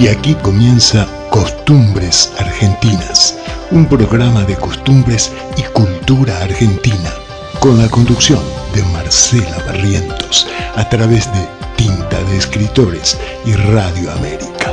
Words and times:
Y 0.00 0.08
aquí 0.08 0.34
comienza 0.36 1.06
Costumbres 1.28 2.32
Argentinas, 2.38 3.36
un 3.70 3.84
programa 3.84 4.44
de 4.44 4.56
costumbres 4.56 5.30
y 5.58 5.62
cultura 5.74 6.38
argentina, 6.40 7.10
con 7.58 7.76
la 7.76 7.86
conducción 7.90 8.40
de 8.74 8.82
Marcela 8.94 9.58
Barrientos, 9.66 10.48
a 10.76 10.88
través 10.88 11.30
de 11.34 11.46
Tinta 11.76 12.18
de 12.30 12.38
Escritores 12.38 13.18
y 13.44 13.52
Radio 13.52 14.10
América. 14.12 14.72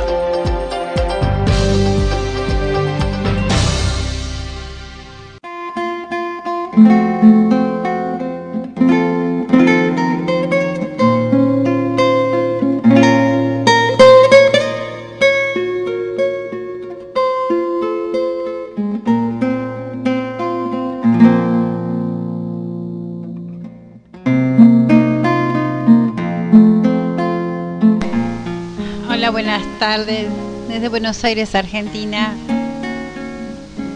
Buenos 31.08 31.24
Aires, 31.24 31.54
Argentina. 31.54 32.34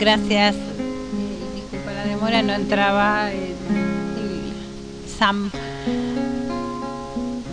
Gracias. 0.00 0.54
Disculpa 1.54 1.92
la 1.92 2.04
demora, 2.06 2.42
no 2.42 2.54
entraba 2.54 3.28
Sam. 5.18 5.50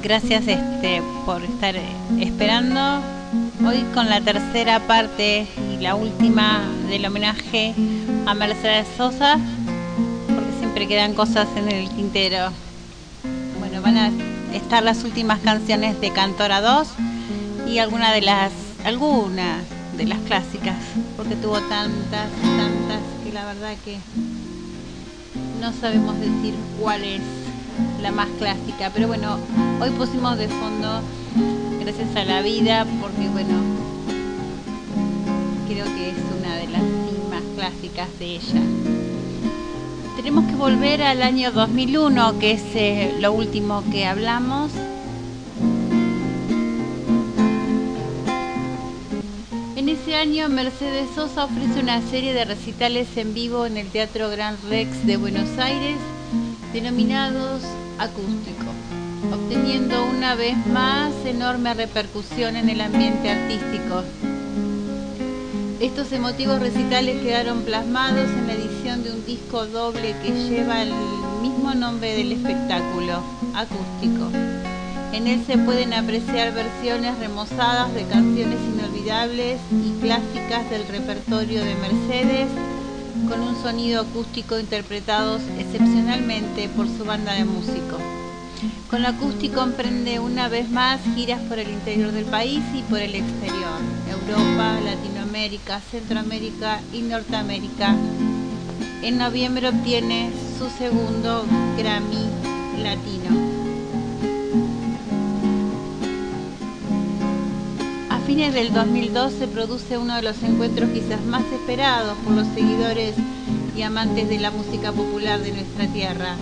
Gracias 0.02 0.47
este, 0.47 1.02
por 1.25 1.43
estar 1.43 1.75
esperando. 2.21 3.02
Hoy 3.67 3.83
con 3.93 4.09
la 4.09 4.21
tercera 4.21 4.80
parte 4.87 5.45
y 5.73 5.81
la 5.81 5.95
última 5.95 6.61
del 6.87 7.05
homenaje 7.05 7.75
a 8.27 8.33
Mercedes 8.35 8.87
Sosa, 8.95 9.37
porque 10.25 10.57
siempre 10.57 10.87
quedan 10.87 11.13
cosas 11.13 11.49
en 11.57 11.69
el 11.69 11.89
tintero. 11.89 12.53
Bueno, 13.59 13.81
van 13.81 13.97
a 13.97 14.09
estar 14.53 14.83
las 14.83 15.03
últimas 15.03 15.41
canciones 15.41 15.99
de 15.99 16.13
Cantora 16.13 16.61
2 16.61 16.87
y 17.67 17.80
alguna 17.80 18.13
de 18.13 18.21
las 18.21 18.69
alguna 18.90 19.62
de 19.98 20.08
las 20.08 20.18
clásicas 20.22 20.76
porque 21.16 21.36
tuvo 21.36 21.59
tantas 21.62 22.28
tantas 22.58 23.02
que 23.23 23.32
la 23.32 23.45
verdad 23.45 23.76
que 23.86 24.00
no 25.62 25.72
sabemos 25.73 26.20
decir 26.20 26.56
cuál 26.82 27.04
es 27.04 27.22
la 28.02 28.12
más 28.12 28.28
clásica. 28.40 28.90
Pero 28.92 29.08
bueno 29.08 29.38
hoy 29.80 29.92
pusimos 29.92 30.40
de 30.40 30.48
fondo 30.48 31.02
gracias 31.80 32.16
a 32.16 32.26
la 32.26 32.42
vida 32.42 32.88
porque 32.99 33.30
bueno 33.30 33.60
creo 35.67 35.86
que 35.86 36.10
es 36.10 36.17
una 36.39 36.55
de 36.55 36.67
las 36.70 36.82
más 37.30 37.44
clásicas 37.55 38.08
de 38.17 38.26
ella. 38.38 38.61
Tenemos 40.16 40.45
que 40.45 40.55
volver 40.55 41.04
al 41.04 41.22
año 41.22 41.52
2001 41.52 42.39
que 42.39 42.54
es 42.54 42.64
eh, 42.73 43.16
lo 43.20 43.33
último 43.33 43.83
que 43.92 44.08
hablamos 44.08 44.72
año, 50.19 50.49
Mercedes 50.49 51.07
Sosa 51.15 51.45
ofrece 51.45 51.80
una 51.80 52.02
serie 52.02 52.33
de 52.33 52.43
recitales 52.43 53.07
en 53.15 53.33
vivo 53.33 53.65
en 53.65 53.77
el 53.77 53.87
Teatro 53.87 54.30
Gran 54.30 54.57
Rex 54.69 55.05
de 55.07 55.15
Buenos 55.15 55.47
Aires, 55.57 55.95
denominados 56.73 57.61
Acústico, 57.97 58.65
obteniendo 59.33 60.05
una 60.05 60.35
vez 60.35 60.57
más 60.67 61.13
enorme 61.25 61.73
repercusión 61.73 62.57
en 62.57 62.67
el 62.67 62.81
ambiente 62.81 63.30
artístico. 63.30 64.03
Estos 65.80 66.11
emotivos 66.11 66.59
recitales 66.59 67.21
quedaron 67.21 67.61
plasmados 67.61 68.30
en 68.30 68.47
la 68.47 68.53
edición 68.55 69.03
de 69.03 69.13
un 69.13 69.25
disco 69.25 69.67
doble 69.67 70.15
que 70.21 70.31
lleva 70.31 70.81
el 70.81 70.91
mismo 71.41 71.73
nombre 71.73 72.13
del 72.17 72.33
espectáculo, 72.33 73.23
Acústico. 73.55 74.48
En 75.11 75.27
él 75.27 75.43
se 75.45 75.58
pueden 75.58 75.93
apreciar 75.93 76.53
versiones 76.53 77.17
remozadas 77.17 77.93
de 77.93 78.03
canciones 78.03 78.59
inolvidables 78.61 79.59
y 79.71 79.99
clásicas 80.02 80.70
del 80.70 80.87
repertorio 80.87 81.64
de 81.64 81.75
Mercedes, 81.75 82.47
con 83.27 83.42
un 83.42 83.59
sonido 83.61 84.02
acústico 84.02 84.59
interpretados 84.59 85.42
excepcionalmente 85.58 86.69
por 86.69 86.87
su 86.87 87.05
banda 87.05 87.33
de 87.33 87.45
músicos. 87.45 87.99
Con 88.89 89.05
acústico 89.05 89.61
emprende 89.61 90.19
una 90.19 90.48
vez 90.48 90.69
más 90.69 90.99
giras 91.15 91.42
por 91.42 91.59
el 91.59 91.69
interior 91.69 92.11
del 92.11 92.25
país 92.25 92.61
y 92.75 92.81
por 92.83 92.99
el 92.99 93.15
exterior, 93.15 93.80
Europa, 94.09 94.80
Latinoamérica, 94.83 95.80
Centroamérica 95.92 96.81
y 96.93 97.02
Norteamérica. 97.02 97.95
En 99.02 99.17
noviembre 99.17 99.69
obtiene 99.69 100.31
su 100.58 100.69
segundo 100.69 101.45
Grammy 101.77 102.30
Latino. 102.83 103.48
Fines 108.30 108.54
del 108.54 108.72
2002 108.72 109.34
se 109.34 109.48
produce 109.48 109.98
uno 109.98 110.16
de 110.16 110.22
los 110.22 110.44
encuentros 110.44 110.92
quizás 110.92 111.20
más 111.26 111.42
esperados 111.52 112.16
por 112.20 112.34
los 112.34 112.45
seguidores 112.50 113.16
y 113.76 113.82
amantes 113.82 114.30
de 114.30 114.38
la 114.38 114.52
música 114.52 114.92
popular 114.92 115.42
de 115.42 115.52
nuestra 115.52 115.88
tierra. 115.88 116.36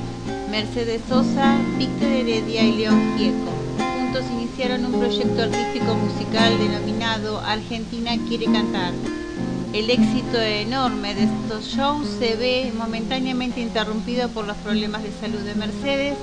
Mercedes 0.52 1.02
Sosa, 1.08 1.58
Víctor 1.78 2.10
Heredia 2.10 2.64
y 2.64 2.74
León 2.74 3.16
Gieco. 3.18 3.54
Juntos 3.78 4.26
iniciaron 4.34 4.86
un 4.86 5.00
proyecto 5.00 5.44
artístico 5.44 5.96
musical 5.96 6.58
denominado 6.60 7.40
Argentina 7.40 8.18
quiere 8.28 8.48
cantar. 8.48 8.92
El 9.72 9.90
éxito 9.90 10.42
enorme 10.42 11.16
de 11.16 11.24
estos 11.24 11.68
shows 11.68 12.06
se 12.20 12.36
ve 12.36 12.74
momentáneamente 12.78 13.62
interrumpido 13.62 14.28
por 14.28 14.46
los 14.46 14.58
problemas 14.58 15.04
de 15.04 15.14
salud 15.22 15.40
de 15.40 15.56
Mercedes, 15.56 16.18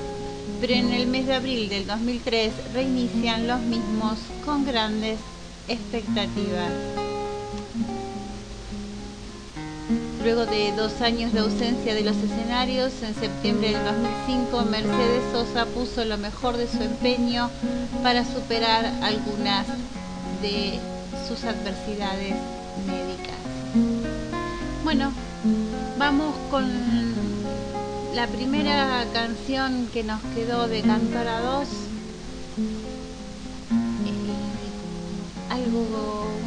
pero 0.61 0.75
en 0.75 0.93
el 0.93 1.07
mes 1.07 1.27
de 1.27 1.37
abril 1.37 1.71
del 1.71 1.87
2003 1.87 2.53
reinician 2.75 3.47
los 3.47 3.63
mismos 3.63 4.19
con 4.45 4.67
grandes 4.67 5.19
expectativas. 5.69 6.73
Luego 10.23 10.47
de 10.47 10.73
dos 10.73 11.03
años 11.03 11.35
de 11.35 11.41
ausencia 11.41 11.95
de 11.95 12.03
los 12.03 12.17
escenarios, 12.17 12.93
en 13.03 13.15
septiembre 13.15 13.73
del 13.73 13.85
2005 13.85 14.63
Mercedes 14.71 15.23
Sosa 15.33 15.67
puso 15.67 16.05
lo 16.05 16.17
mejor 16.17 16.57
de 16.57 16.67
su 16.67 16.83
empeño 16.83 17.51
para 18.03 18.25
superar 18.25 18.87
algunas 19.03 19.67
de 20.41 20.81
sus 21.29 21.45
adversidades 21.45 22.35
médicas. 22.87 23.37
Bueno, 24.83 25.13
vamos 25.99 26.35
con 26.51 26.65
la 28.15 28.27
primera 28.29 29.05
canción 29.13 29.89
que 29.93 30.05
nos 30.05 30.23
quedó 30.35 30.69
de 30.69 30.81
Cantora 30.81 31.41
2 31.41 31.69
algo, 35.75 36.44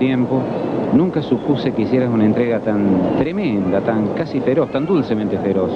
tiempo, 0.00 0.40
nunca 0.92 1.22
supuse 1.22 1.70
que 1.70 1.82
hicieras 1.82 2.10
una 2.10 2.24
entrega 2.24 2.58
tan 2.58 3.16
tremenda, 3.18 3.80
tan 3.80 4.08
casi 4.16 4.40
feroz, 4.40 4.72
tan 4.72 4.84
dulcemente 4.86 5.38
feroz. 5.38 5.70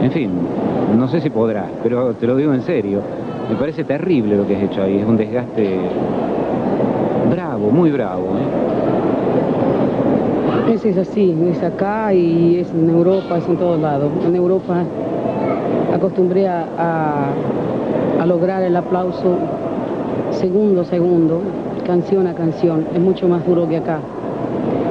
En 0.00 0.12
fin, 0.12 0.30
no 0.96 1.08
sé 1.08 1.20
si 1.20 1.30
podrás, 1.30 1.70
pero 1.82 2.14
te 2.14 2.28
lo 2.28 2.36
digo 2.36 2.54
en 2.54 2.62
serio. 2.62 3.00
Me 3.50 3.56
parece 3.56 3.82
terrible 3.82 4.36
lo 4.36 4.46
que 4.46 4.54
has 4.54 4.62
hecho 4.62 4.82
ahí, 4.82 4.98
es 4.98 5.06
un 5.06 5.16
desgaste 5.16 5.80
bravo, 7.30 7.70
muy 7.70 7.90
bravo. 7.90 8.26
¿eh? 8.38 8.74
es 10.84 10.98
así, 10.98 11.34
es 11.50 11.62
acá 11.62 12.12
y 12.12 12.58
es 12.58 12.70
en 12.72 12.90
Europa, 12.90 13.38
es 13.38 13.48
en 13.48 13.56
todos 13.56 13.80
lados. 13.80 14.10
En 14.26 14.36
Europa 14.36 14.82
acostumbré 15.92 16.48
a, 16.48 17.30
lograr 18.26 18.62
el 18.62 18.74
aplauso 18.74 19.36
segundo 20.30 20.80
a 20.80 20.84
segundo, 20.84 21.42
canción 21.84 22.26
a 22.26 22.34
canción. 22.34 22.86
Es 22.92 23.00
mucho 23.00 23.28
más 23.28 23.46
duro 23.46 23.68
que 23.68 23.76
acá. 23.76 24.00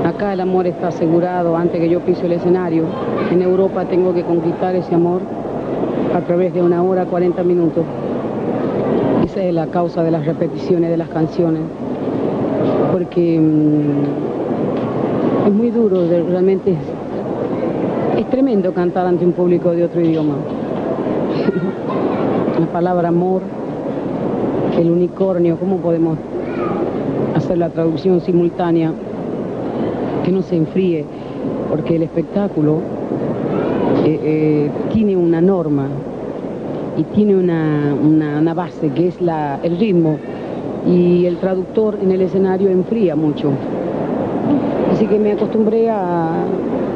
Acá 0.05 0.31
el 0.33 0.39
amor 0.41 0.67
está 0.67 0.89
asegurado 0.89 1.57
antes 1.57 1.79
que 1.79 1.89
yo 1.89 2.01
pise 2.01 2.25
el 2.25 2.33
escenario. 2.33 2.83
En 3.31 3.41
Europa 3.41 3.85
tengo 3.85 4.13
que 4.13 4.23
conquistar 4.23 4.75
ese 4.75 4.93
amor 4.95 5.21
a 6.13 6.19
través 6.21 6.53
de 6.53 6.61
una 6.61 6.83
hora, 6.83 7.05
40 7.05 7.41
minutos. 7.43 7.85
Esa 9.25 9.43
es 9.43 9.53
la 9.53 9.67
causa 9.67 10.03
de 10.03 10.11
las 10.11 10.25
repeticiones 10.25 10.91
de 10.91 10.97
las 10.97 11.07
canciones, 11.09 11.61
porque 12.91 13.39
mm, 13.39 15.47
es 15.47 15.53
muy 15.53 15.71
duro, 15.71 16.05
realmente 16.07 16.71
es, 16.71 16.77
es 18.19 18.29
tremendo 18.29 18.73
cantar 18.73 19.07
ante 19.07 19.25
un 19.25 19.31
público 19.31 19.71
de 19.71 19.85
otro 19.85 20.01
idioma. 20.01 20.35
la 22.59 22.65
palabra 22.67 23.07
amor, 23.07 23.41
el 24.77 24.91
unicornio, 24.91 25.57
¿cómo 25.57 25.77
podemos 25.77 26.17
hacer 27.35 27.57
la 27.57 27.69
traducción 27.69 28.21
simultánea? 28.21 28.91
Que 30.23 30.31
no 30.31 30.41
se 30.41 30.55
enfríe, 30.55 31.05
porque 31.69 31.95
el 31.97 32.03
espectáculo 32.03 32.79
eh, 34.05 34.19
eh, 34.23 34.71
tiene 34.91 35.15
una 35.17 35.41
norma 35.41 35.87
y 36.97 37.03
tiene 37.15 37.35
una, 37.35 37.93
una- 38.39 38.53
base 38.53 38.89
que 38.89 39.07
es 39.07 39.19
la, 39.21 39.59
el 39.63 39.77
ritmo 39.79 40.17
y 40.87 41.25
el 41.25 41.37
traductor 41.37 41.97
en 42.01 42.11
el 42.11 42.21
escenario 42.21 42.69
enfría 42.69 43.15
mucho. 43.15 43.51
Así 44.91 45.07
que 45.07 45.17
me 45.17 45.31
acostumbré 45.31 45.89
a, 45.89 46.43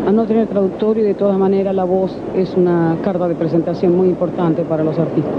a 0.08 0.12
no 0.12 0.26
tener 0.26 0.48
traductor 0.48 0.98
y 0.98 1.02
de 1.02 1.16
todas 1.16 1.38
maneras 1.38 1.74
la 1.74 1.84
voz 1.84 2.16
es 2.36 2.56
una 2.56 2.96
carta 3.02 3.28
de 3.28 3.36
presentación 3.36 3.96
muy 3.98 4.08
importante 4.10 4.64
para 4.64 4.84
los 4.84 4.98
artistas. 5.00 5.34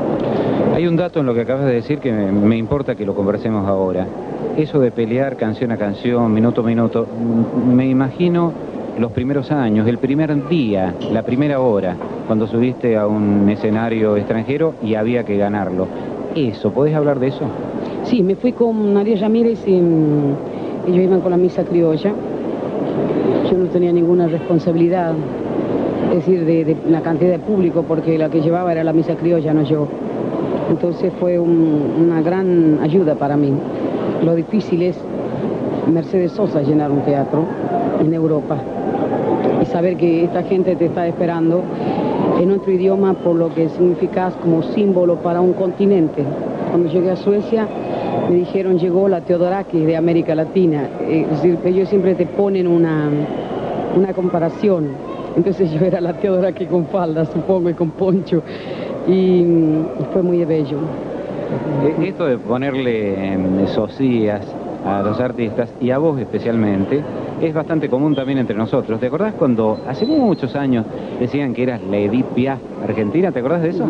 Hay 0.79 0.87
un 0.87 0.95
dato 0.95 1.19
en 1.19 1.27
lo 1.27 1.35
que 1.35 1.41
acabas 1.41 1.65
de 1.65 1.73
decir 1.73 1.99
que 1.99 2.13
me, 2.13 2.57
importa 2.57 2.95
que 2.95 3.05
lo 3.05 3.13
conversemos 3.13 3.67
ahora. 3.67 4.07
Eso 4.57 4.79
de 4.79 4.93
pelear 4.93 5.37
canción 5.37 5.73
a 5.73 5.77
canción, 5.77 6.33
minuto 6.33 6.61
a 6.61 6.65
minuto, 6.65 7.05
mm, 7.05 7.75
me 7.75 7.89
imagino 7.89 8.53
los 8.97 9.11
primeros 9.11 9.51
años, 9.51 9.89
el 9.89 9.99
primer 9.99 10.49
día, 10.49 10.95
la 11.11 11.25
primera 11.25 11.59
hora, 11.59 11.97
cuando 12.29 12.47
subiste 12.47 12.97
a 12.97 13.09
un 13.09 13.49
escenario 13.51 14.17
extranjero 14.17 14.75
y 14.81 14.95
había 14.95 15.25
que 15.25 15.37
ganarlo. 15.37 15.89
Eso, 16.37 16.71
¿podés 16.71 16.95
hablar 16.95 17.19
de 17.19 17.27
eso? 17.27 17.43
Sí, 18.05 18.23
me 18.23 18.37
fui 18.37 18.53
con 18.53 18.95
María 18.95 19.17
Ramírez 19.17 19.67
y 19.67 19.81
mm, 19.81 20.37
ellos 20.87 21.05
iban 21.07 21.21
con 21.23 21.33
la 21.33 21.39
misa 21.39 21.65
criolla. 21.65 22.13
Yo 23.51 23.59
no 23.59 23.67
tenía 23.67 23.91
ninguna 23.91 24.29
responsabilidad, 24.29 25.13
es 26.11 26.19
decir, 26.19 26.45
de, 26.45 26.65
de 26.65 26.77
la 26.89 27.01
cantidad 27.01 27.33
de 27.33 27.41
público, 27.41 27.83
porque 27.83 28.17
la 28.17 28.31
que 28.31 28.43
llevaba 28.43 28.71
era 28.71 28.85
la 28.85 28.93
misa 28.93 29.17
criolla, 29.17 29.53
no 29.53 29.65
yo. 29.65 29.89
Entonces 30.71 31.13
fue 31.19 31.39
un- 31.39 31.95
una 32.07 32.21
gran 32.23 32.79
ayuda 32.83 33.15
para 33.15 33.37
mí. 33.37 33.53
Lo 34.25 34.35
difícil 34.35 34.83
es 34.83 34.99
Mercedes 35.93 36.33
Sosa 36.33 36.63
llenar 36.63 36.91
un 36.91 37.01
teatro 37.01 37.45
en 38.05 38.13
Europa 38.13 38.57
y 39.63 39.67
saber 39.67 39.97
que 39.97 40.25
esta 40.25 40.43
gente 40.43 40.77
te 40.77 40.87
está 40.87 41.07
esperando 41.07 41.63
en 42.41 42.51
otro 42.53 42.71
idioma 42.71 43.15
por 43.15 43.35
lo 43.37 43.53
que 43.55 43.69
significas 43.71 44.35
como 44.37 44.63
símbolo 44.63 45.17
para 45.17 45.41
un 45.41 45.55
continente. 45.55 46.23
Cuando 46.71 46.89
llegué 46.91 47.11
a 47.11 47.17
Suecia 47.17 47.67
me 48.29 48.37
dijeron 48.37 48.79
llegó 48.79 49.09
la 49.09 49.23
Teodorakis 49.23 49.87
de 49.87 49.97
América 49.97 50.35
Latina, 50.35 50.89
es 51.09 51.29
decir, 51.31 51.59
ellos 51.65 51.89
siempre 51.89 52.15
te 52.15 52.27
ponen 52.27 52.67
una, 52.67 53.09
una 53.97 54.13
comparación. 54.13 54.89
Entonces 55.37 55.71
yo 55.81 55.85
era 55.87 56.01
la 56.01 56.13
Teodorakis 56.13 56.69
con 56.69 56.85
falda, 56.87 57.25
supongo, 57.25 57.71
y 57.71 57.75
con 57.75 57.91
poncho, 57.93 58.43
y 59.09 59.45
fue 60.13 60.23
muy 60.23 60.45
bello. 60.45 60.79
Eh, 61.85 62.09
Esto 62.09 62.27
de 62.27 62.39
ponerle 62.39 63.33
em, 63.33 63.67
sosías 63.69 64.43
a 64.85 65.03
los 65.03 65.19
artistas 65.21 65.73
y 65.81 65.91
a 65.91 65.99
vos 65.99 66.21
especialmente 66.21 67.01
es 67.41 67.55
bastante 67.55 67.89
común 67.89 68.15
también 68.15 68.39
entre 68.39 68.57
nosotros. 68.57 69.01
¿Te 69.01 69.07
acordás 69.07 69.35
cuando 69.35 69.79
hace 69.89 70.07
muchos 70.07 70.55
años 70.57 70.85
decían 71.21 71.55
que 71.55 71.63
eras 71.63 71.81
la 71.91 71.97
Edith 71.99 72.27
Piaf 72.35 72.59
argentina? 72.83 73.33
¿Te 73.33 73.39
acordás 73.41 73.63
de 73.63 73.71
eso? 73.71 73.87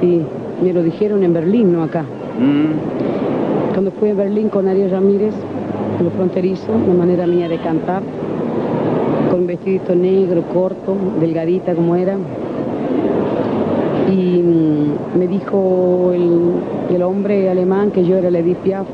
Sí, 0.00 0.22
me 0.62 0.72
lo 0.72 0.82
dijeron 0.82 1.22
en 1.22 1.32
Berlín, 1.32 1.72
no 1.72 1.82
acá. 1.82 2.02
Mm, 2.02 3.72
Cuando 3.72 3.90
fui 3.92 4.10
a 4.10 4.14
Berlín 4.14 4.48
con 4.48 4.68
Ariel 4.68 4.90
Ramírez, 4.90 5.34
lo 6.02 6.10
fronterizo, 6.10 6.72
una 6.72 6.94
manera 6.94 7.26
mía 7.26 7.48
de 7.48 7.58
cantar, 7.58 8.02
con 9.30 9.40
un 9.40 9.46
vestidito 9.46 9.94
negro, 9.94 10.42
corto, 10.52 10.96
delgadita 11.20 11.74
como 11.74 11.96
era. 11.96 12.16
Y 14.12 14.42
mm, 14.42 15.18
me 15.18 15.26
dijo 15.26 16.10
el, 16.12 16.94
el 16.94 17.02
hombre 17.02 17.48
alemán 17.50 17.90
que 17.90 18.04
yo 18.04 18.16
era 18.16 18.28
Edith 18.28 18.58
Piaf 18.58 18.86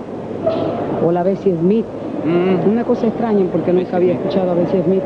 o 1.06 1.10
la 1.12 1.22
Bessie 1.22 1.54
Smith. 1.60 1.84
mm. 2.24 2.70
Una 2.70 2.84
cosa 2.84 3.06
extraña 3.08 3.46
porque 3.50 3.72
nunca 3.72 3.96
había 3.96 4.12
escuchado 4.14 4.50
a 4.52 4.54
Bessie 4.54 4.82
Smith. 4.82 5.02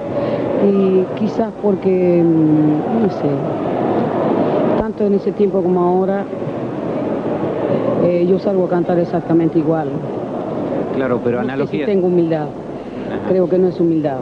Y 0.65 1.05
quizás 1.19 1.53
porque, 1.63 2.23
mm, 2.25 3.03
no 3.03 3.11
sé, 3.11 3.29
tanto 4.79 5.05
en 5.07 5.15
ese 5.15 5.33
tiempo 5.33 5.63
como 5.63 5.81
ahora, 5.81 6.25
eh, 8.05 8.27
yo 8.29 8.39
salgo 8.39 8.65
a 8.65 8.69
cantar 8.69 8.99
exactamente 8.99 9.59
igual. 9.59 9.89
Claro, 10.97 11.21
pero 11.25 11.39
No 11.39 11.45
sé 11.47 11.53
analogía. 11.53 11.87
si 11.87 11.93
tengo 11.93 12.09
humildad. 12.09 12.43
Ajá. 12.47 13.29
Creo 13.29 13.49
que 13.49 13.59
no 13.59 13.69
es 13.69 13.81
humildad. 13.81 14.19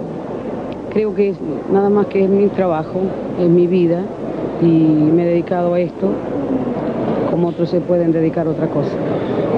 Creo 0.93 1.15
que 1.15 1.31
es 1.31 1.39
nada 1.73 1.89
más 1.89 2.07
que 2.07 2.25
es 2.25 2.29
mi 2.31 2.47
trabajo, 2.49 3.01
es 3.41 3.49
mi 3.49 3.67
vida 3.67 4.03
y 4.63 4.67
me 4.67 5.23
he 5.23 5.27
dedicado 5.27 5.75
a 5.75 5.81
esto 5.81 6.11
como 7.31 7.49
otros 7.49 7.71
se 7.71 7.81
pueden 7.81 8.13
dedicar 8.13 8.47
a 8.47 8.51
otra 8.51 8.67
cosa. 8.67 8.91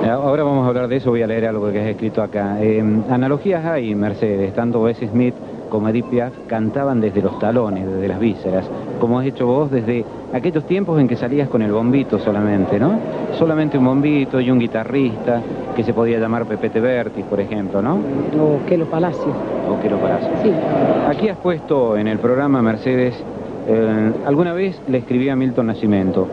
Eh, 0.05 0.09
Ahora 0.11 0.45
vamos 0.45 0.65
a 0.65 0.69
hablar 0.69 0.89
de 0.89 0.97
eso, 0.97 1.11
voy 1.11 1.23
a 1.23 1.27
leer 1.27 1.47
algo 1.47 1.71
que 1.73 1.81
has 1.81 1.87
escrito 1.87 2.23
acá. 2.23 2.59
Eh, 2.61 2.83
analogías 3.11 3.65
hay, 3.65 3.95
Mercedes, 3.95 4.53
tanto 4.53 4.83
Bessie 4.83 5.09
Smith 5.09 5.35
como 5.71 5.89
Edith 5.89 6.05
Piaf 6.07 6.35
cantaban 6.49 7.01
desde 7.01 7.23
los 7.23 7.39
talones, 7.39 7.87
desde 7.87 8.07
las 8.07 8.21
vísceras, 8.21 8.69
como 9.01 9.19
has 9.19 9.27
hecho 9.27 9.47
vos 9.47 9.71
desde 9.71 10.05
aquellos 10.35 10.67
tiempos 10.67 11.01
en 11.01 11.09
que 11.09 11.17
salías 11.17 11.49
con 11.49 11.63
el 11.63 11.73
bombito 11.73 12.19
solamente, 12.19 12.79
¿no? 12.79 12.93
Solamente 13.39 13.79
un 13.79 13.87
bombito 13.87 14.39
y 14.39 14.51
un 14.51 14.59
guitarrista 14.59 15.41
que 15.75 15.83
se 15.83 15.95
podía 15.95 16.19
llamar 16.19 16.45
Pepe 16.45 16.69
Tebertis, 16.69 17.25
por 17.25 17.41
ejemplo, 17.41 17.81
¿no? 17.81 17.95
O 17.95 18.67
que 18.67 18.77
los 18.77 18.89
palacios. 18.89 19.35
O 19.67 19.81
Quero 19.81 19.97
Palacio. 19.97 20.29
Sí, 20.43 20.53
Aquí 21.09 21.31
has 21.31 21.39
puesto 21.39 21.97
en 21.97 22.07
el 22.07 22.19
programa, 22.19 22.61
Mercedes, 22.61 23.15
eh, 23.67 24.13
alguna 24.27 24.53
vez 24.53 24.81
le 24.89 24.99
escribí 24.99 25.29
a 25.29 25.37
Milton 25.37 25.67
Nascimento, 25.67 26.27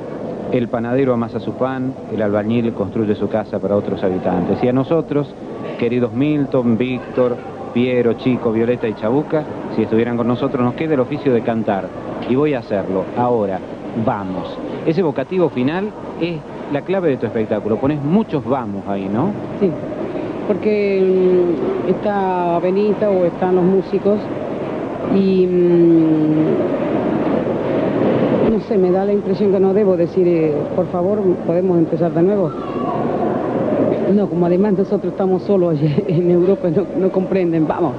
el 0.52 0.68
panadero 0.68 1.14
amasa 1.14 1.40
su 1.40 1.54
pan, 1.54 1.94
el 2.12 2.22
albañil 2.22 2.74
construye 2.74 3.14
su 3.16 3.30
casa 3.30 3.60
para 3.60 3.76
otros 3.76 4.04
habitantes. 4.04 4.64
Y 4.64 4.68
a 4.68 4.74
nosotros, 4.74 5.34
queridos 5.78 6.12
Milton, 6.12 6.78
Víctor, 6.78 7.38
Piero, 7.74 8.14
Chico, 8.14 8.52
Violeta 8.52 8.88
y 8.88 8.96
Chabuca, 8.96 9.44
si 9.76 9.84
estuvieran 9.84 10.18
con 10.18 10.28
nosotros, 10.28 10.64
nos 10.64 10.74
queda 10.74 10.96
el 10.96 11.00
oficio 11.02 11.34
de 11.34 11.42
cantar. 11.42 11.88
Y 12.28 12.36
voy 12.36 12.56
a 12.56 12.60
hacerlo. 12.60 13.04
Ahora, 13.16 13.60
vamos. 14.06 14.58
Ese 14.86 15.04
vocativo 15.04 15.50
final 15.50 15.92
es 16.20 16.38
la 16.74 16.82
clave 16.82 17.10
de 17.10 17.18
tu 17.18 17.28
espectáculo. 17.28 17.78
Pones 17.78 18.02
muchos 18.02 18.44
vamos 18.44 18.88
ahí, 18.88 19.08
¿no? 19.08 19.32
sí. 19.60 19.70
Porque 20.48 21.00
mm, 21.00 21.90
está 21.90 22.58
Benita 22.58 23.08
o 23.08 23.26
están 23.26 23.56
los 23.56 23.64
músicos 23.64 24.18
y 25.14 25.46
mm, 25.46 27.09
sé, 28.70 28.78
me 28.78 28.92
da 28.92 29.04
la 29.04 29.14
impresión 29.14 29.52
que 29.52 29.60
no 29.60 29.74
debo 29.74 29.98
decir, 29.98 30.28
eh, 30.28 30.54
por 30.76 30.86
favor, 30.88 31.20
podemos 31.48 31.80
empezar 31.80 32.14
de 32.14 32.22
nuevo. 32.22 32.52
No, 34.14 34.30
como 34.30 34.46
además 34.46 34.74
nosotros 34.74 35.12
estamos 35.14 35.42
solos 35.44 35.78
en 36.08 36.30
Europa, 36.30 36.70
no, 36.70 36.86
no 36.98 37.12
comprenden, 37.12 37.68
vamos. 37.68 37.94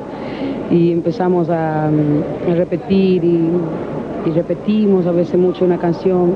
Y 0.70 0.92
empezamos 0.92 1.50
a, 1.50 1.90
mm, 1.90 2.52
a 2.52 2.54
repetir 2.54 3.24
y, 3.24 3.50
y 4.26 4.30
repetimos 4.30 5.06
a 5.06 5.12
veces 5.12 5.38
mucho 5.38 5.64
una 5.64 5.78
canción. 5.78 6.34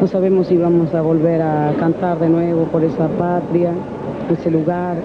No 0.00 0.06
sabemos 0.08 0.48
si 0.48 0.56
vamos 0.56 0.92
a 0.94 1.00
volver 1.00 1.40
a 1.40 1.72
cantar 1.78 2.18
de 2.18 2.28
nuevo 2.28 2.64
por 2.64 2.82
esa 2.82 3.06
patria, 3.08 3.70
ese 4.32 4.50
lugar. 4.50 4.96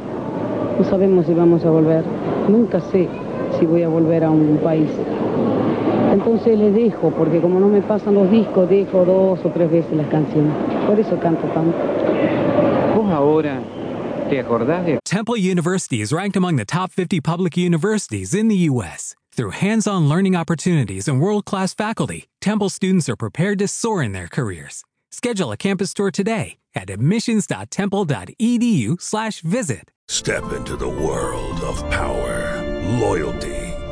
No 0.79 0.83
sabemos 0.85 1.27
si 1.27 1.33
vamos 1.33 1.63
a 1.65 1.69
volver. 1.69 2.03
Nunca 2.49 2.79
sé 2.79 3.07
si 3.59 3.65
voy 3.65 3.83
a 3.83 3.89
volver 3.89 4.23
a 4.23 4.31
un 4.31 4.59
país. 4.63 4.89
Entonces 6.25 6.57
les 6.57 6.73
dejo, 6.73 7.11
porque 7.11 7.39
como 7.39 7.59
no 7.59 7.67
me 7.67 7.83
pasan 7.83 8.15
los 8.15 8.31
discos, 8.31 8.67
dejo 8.67 9.05
dos 9.05 9.45
o 9.45 9.49
tres 9.51 9.69
veces 9.69 9.95
las 9.95 10.07
canciones. 10.07 10.51
Por 10.87 10.99
eso 10.99 11.19
canto 11.19 11.45
tanto. 11.49 11.77
Vos 12.95 13.11
ahora, 13.11 13.61
¿te 14.27 14.39
acordás 14.39 14.87
de 14.87 14.97
Temple 15.03 15.37
University 15.37 16.01
is 16.01 16.11
ranked 16.11 16.35
among 16.35 16.55
the 16.55 16.65
top 16.65 16.91
50 16.91 17.21
public 17.21 17.55
universities 17.55 18.33
in 18.33 18.47
the 18.47 18.57
U.S. 18.71 19.15
Through 19.33 19.51
hands 19.51 19.85
on 19.85 20.09
learning 20.09 20.35
opportunities 20.35 21.07
and 21.07 21.21
world 21.21 21.45
class 21.45 21.75
faculty, 21.75 22.25
Temple 22.41 22.69
students 22.69 23.07
are 23.07 23.15
prepared 23.15 23.59
to 23.59 23.67
soar 23.67 24.01
in 24.01 24.11
their 24.11 24.27
careers. 24.27 24.83
Schedule 25.11 25.51
a 25.51 25.57
campus 25.57 25.93
tour 25.93 26.09
today 26.09 26.57
at 26.73 26.89
admissions.temple.edu/slash 26.89 29.41
visit. 29.41 29.91
Step 30.07 30.51
into 30.53 30.75
the 30.75 30.89
world 30.89 31.59
of 31.61 31.87
power, 31.91 32.63
loyalty, 32.99 33.64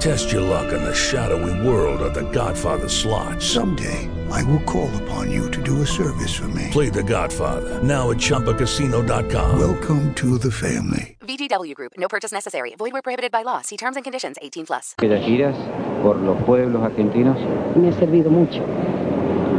Test 0.00 0.30
your 0.32 0.42
luck 0.42 0.72
in 0.72 0.82
the 0.84 0.94
shadowy 0.94 1.54
world 1.66 2.00
of 2.02 2.14
The 2.14 2.22
Godfather 2.30 2.88
slot. 2.88 3.42
Someday, 3.42 4.08
I 4.30 4.42
will 4.44 4.62
call 4.64 4.90
upon 5.02 5.30
you 5.32 5.50
to 5.50 5.62
do 5.62 5.82
a 5.82 5.86
service 5.86 6.34
for 6.34 6.46
me. 6.48 6.68
Play 6.70 6.90
the 6.90 7.02
Godfather, 7.02 7.82
now 7.82 8.10
at 8.10 8.18
Chumpacasino.com. 8.18 9.58
Welcome 9.58 10.14
to 10.14 10.38
the 10.38 10.50
family. 10.50 11.16
VGW 11.26 11.74
Group, 11.74 11.92
no 11.98 12.06
purchase 12.08 12.32
necessary. 12.32 12.74
Void 12.78 12.92
where 12.92 13.02
prohibited 13.02 13.32
by 13.32 13.42
law. 13.42 13.62
See 13.62 13.76
terms 13.76 13.96
and 13.96 14.04
conditions 14.04 14.36
18 14.40 14.66
plus. 14.66 14.94
¿Aquellas 14.98 15.24
giras 15.24 15.56
por 16.02 16.16
los 16.18 16.36
pueblos 16.44 16.82
argentinos? 16.84 17.36
Me 17.74 17.88
ha 17.88 17.92
servido 17.98 18.30
mucho. 18.30 18.62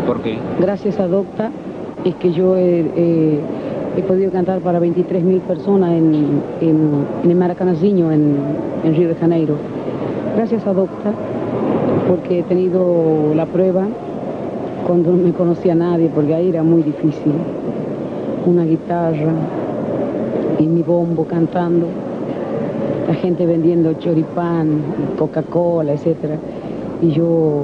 ¿Por 0.06 0.22
qué? 0.22 0.38
Gracias 0.60 0.98
a 1.00 1.08
Docta 1.08 1.52
es 2.06 2.16
que 2.16 2.32
yo 2.32 2.56
he, 2.56 2.80
he- 2.96 3.42
he 3.98 4.04
podido 4.04 4.32
cantar 4.32 4.62
para 4.62 4.80
23.000 4.80 5.42
personas 5.42 5.92
en, 5.92 6.42
en, 6.62 7.06
en 7.24 7.32
el 7.32 7.36
Maracanãzinho, 7.36 8.12
en, 8.12 8.38
en 8.84 8.96
Río 8.96 9.10
de 9.10 9.16
Janeiro. 9.16 9.58
Gracias 10.38 10.68
a 10.68 10.74
Docta, 10.74 11.14
porque 12.08 12.40
he 12.40 12.44
tenido 12.44 13.34
la 13.34 13.48
prueba 13.48 13.88
cuando 14.86 15.10
no 15.10 15.18
me 15.18 15.34
conocía 15.34 15.74
nadie, 15.74 16.12
porque 16.14 16.36
ahí 16.36 16.50
era 16.50 16.62
muy 16.62 16.84
difícil. 16.84 17.34
Una 18.46 18.64
guitarra 18.64 19.32
y 20.60 20.68
mi 20.68 20.84
bombo 20.84 21.24
cantando, 21.26 21.88
la 23.08 23.16
gente 23.16 23.48
vendiendo 23.48 23.94
choripán, 23.94 24.80
Coca-Cola, 25.18 25.94
etcétera, 25.94 26.36
y 27.02 27.10
yo 27.10 27.64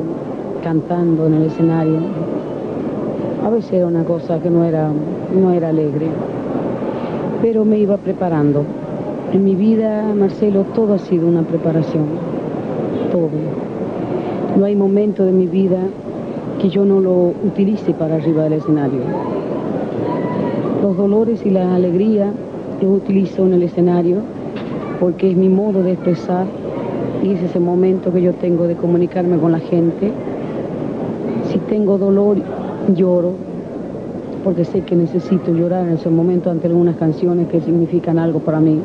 cantando 0.63 1.27
en 1.27 1.36
el 1.36 1.44
escenario. 1.44 2.00
A 3.46 3.51
veces 3.51 3.74
era 3.74 3.86
una 3.86 4.03
cosa 4.03 4.39
que 4.39 4.50
no 4.50 4.63
era, 4.63 4.89
no 5.39 5.51
era 5.51 5.70
alegre, 5.70 6.08
pero 7.39 7.65
me 7.65 7.77
iba 7.77 7.98
preparando. 7.98 8.63
En 9.32 9.44
mi 9.44 9.53
vida, 9.53 10.12
Marcelo, 10.15 10.63
todo 10.74 10.96
ha 10.96 11.00
sido 11.00 11.27
una 11.27 11.44
preparación, 11.44 12.33
No 14.58 14.65
hay 14.65 14.75
momento 14.75 15.24
de 15.24 15.32
mi 15.32 15.46
vida 15.46 15.77
que 16.60 16.70
yo 16.70 16.84
no 16.84 17.00
lo 17.00 17.34
utilice 17.46 17.93
para 17.93 18.15
arriba 18.15 18.46
del 18.46 18.53
escenario. 18.53 19.01
Los 20.82 20.98
dolores 20.98 21.46
y 21.46 21.51
la 21.51 21.75
alegría 21.75 22.32
yo 22.82 22.89
utilizo 22.89 23.46
en 23.46 23.53
el 23.53 23.63
escenario 23.63 24.17
porque 25.00 25.29
es 25.29 25.38
mi 25.38 25.48
modo 25.48 25.84
de 25.84 25.91
expresar 25.91 26.48
y 27.22 27.34
es 27.34 27.43
ese 27.43 27.60
momento 27.60 28.12
que 28.12 28.24
yo 28.24 28.34
tengo 28.34 28.65
de 28.65 28.75
comunicarme 28.75 29.38
con 29.38 29.51
la 29.51 29.60
gente. 29.60 30.12
Si 31.51 31.60
tengo 31.60 32.00
dolor, 32.00 32.38
lloro 32.96 33.34
porque 34.43 34.65
sé 34.65 34.82
que 34.82 34.96
necesito 34.96 35.53
llorar 35.53 35.88
en 35.88 35.93
ese 35.93 36.10
momento 36.10 36.50
ante 36.50 36.65
algunas 36.65 36.96
canciones 36.96 37.48
que 37.48 37.62
significan 37.62 38.17
algo 38.17 38.39
para 38.39 38.60
mí. 38.60 38.79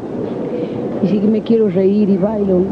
Y 1.03 1.07
si 1.07 1.19
me 1.21 1.41
quiero 1.41 1.69
reír 1.71 2.11
y 2.11 2.19
bailo, 2.19 2.65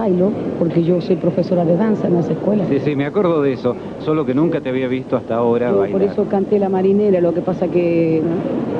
bailo 0.00 0.32
porque 0.58 0.82
yo 0.82 1.00
soy 1.00 1.16
profesora 1.16 1.64
de 1.64 1.76
danza 1.76 2.06
en 2.08 2.14
las 2.14 2.28
escuelas. 2.30 2.68
Sí, 2.68 2.78
sí, 2.80 2.96
me 2.96 3.04
acuerdo 3.04 3.42
de 3.42 3.52
eso, 3.52 3.76
solo 3.98 4.24
que 4.24 4.34
nunca 4.34 4.60
te 4.60 4.70
había 4.70 4.88
visto 4.88 5.16
hasta 5.16 5.34
ahora 5.36 5.70
Yo 5.70 5.78
bailar. 5.80 5.92
por 5.92 6.02
eso 6.10 6.24
canté 6.28 6.58
la 6.58 6.68
marinera, 6.68 7.20
lo 7.20 7.34
que 7.34 7.42
pasa 7.42 7.68
que 7.68 8.22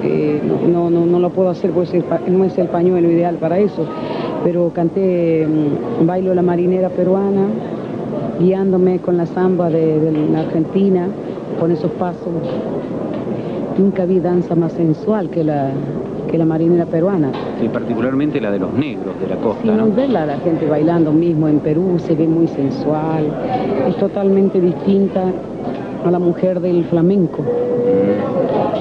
eh, 0.02 0.42
no, 0.68 0.88
no, 0.90 1.04
no 1.06 1.18
lo 1.18 1.30
puedo 1.30 1.50
hacer 1.50 1.70
porque 1.72 1.88
es 1.90 1.94
el 1.94 2.04
pa- 2.04 2.20
no 2.26 2.44
es 2.44 2.56
el 2.58 2.68
pañuelo 2.68 3.10
ideal 3.10 3.36
para 3.36 3.58
eso, 3.58 3.84
pero 4.44 4.70
canté 4.74 5.46
mm, 5.46 6.06
Bailo 6.06 6.32
la 6.34 6.42
marinera 6.42 6.88
peruana, 6.88 7.46
guiándome 8.38 8.98
con 9.00 9.16
la 9.18 9.26
samba 9.26 9.68
de, 9.68 10.00
de 10.00 10.12
la 10.30 10.40
Argentina, 10.40 11.08
con 11.58 11.70
esos 11.70 11.90
pasos. 11.92 12.32
Nunca 13.76 14.06
vi 14.06 14.20
danza 14.20 14.54
más 14.54 14.72
sensual 14.72 15.28
que 15.30 15.44
la, 15.44 15.72
que 16.30 16.38
la 16.38 16.44
marinera 16.44 16.86
peruana. 16.86 17.30
Y 17.62 17.68
particularmente 17.68 18.40
la 18.40 18.50
de 18.50 18.58
los 18.58 18.72
negros 18.72 19.18
de 19.20 19.26
la 19.28 19.36
costa, 19.36 19.64
¿no? 19.64 19.86
no 19.86 19.92
verla 19.92 20.22
a 20.22 20.26
la 20.26 20.38
gente 20.38 20.66
bailando 20.66 21.12
mismo 21.12 21.48
en 21.48 21.58
Perú 21.60 21.98
se 21.98 22.14
ve 22.14 22.26
muy 22.26 22.46
sensual, 22.48 23.24
es 23.88 23.96
totalmente 23.96 24.60
distinta 24.60 25.24
a 26.04 26.10
la 26.10 26.18
mujer 26.18 26.60
del 26.60 26.84
flamenco, 26.84 27.44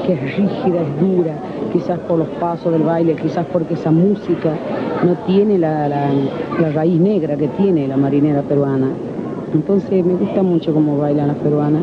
que 0.06 0.14
es 0.14 0.22
rígida, 0.38 0.82
es 0.82 1.00
dura, 1.00 1.34
quizás 1.74 2.00
por 2.00 2.20
los 2.20 2.28
pasos 2.40 2.72
del 2.72 2.84
baile, 2.84 3.16
quizás 3.16 3.46
porque 3.52 3.74
esa 3.74 3.92
música 3.92 4.52
no 5.06 5.16
tiene 5.26 5.58
la, 5.58 5.88
la- 5.88 6.10
la 6.62 6.70
raíz 6.72 7.00
negra 7.00 7.36
que 7.36 7.48
tiene 7.50 7.88
la 7.88 7.98
marinera 7.98 8.42
peruana. 8.42 8.88
Entonces 9.54 10.06
me 10.06 10.14
gusta 10.14 10.44
mucho 10.44 10.74
cómo 10.74 10.98
bailan 10.98 11.28
las 11.30 11.38
peruanas. 11.38 11.82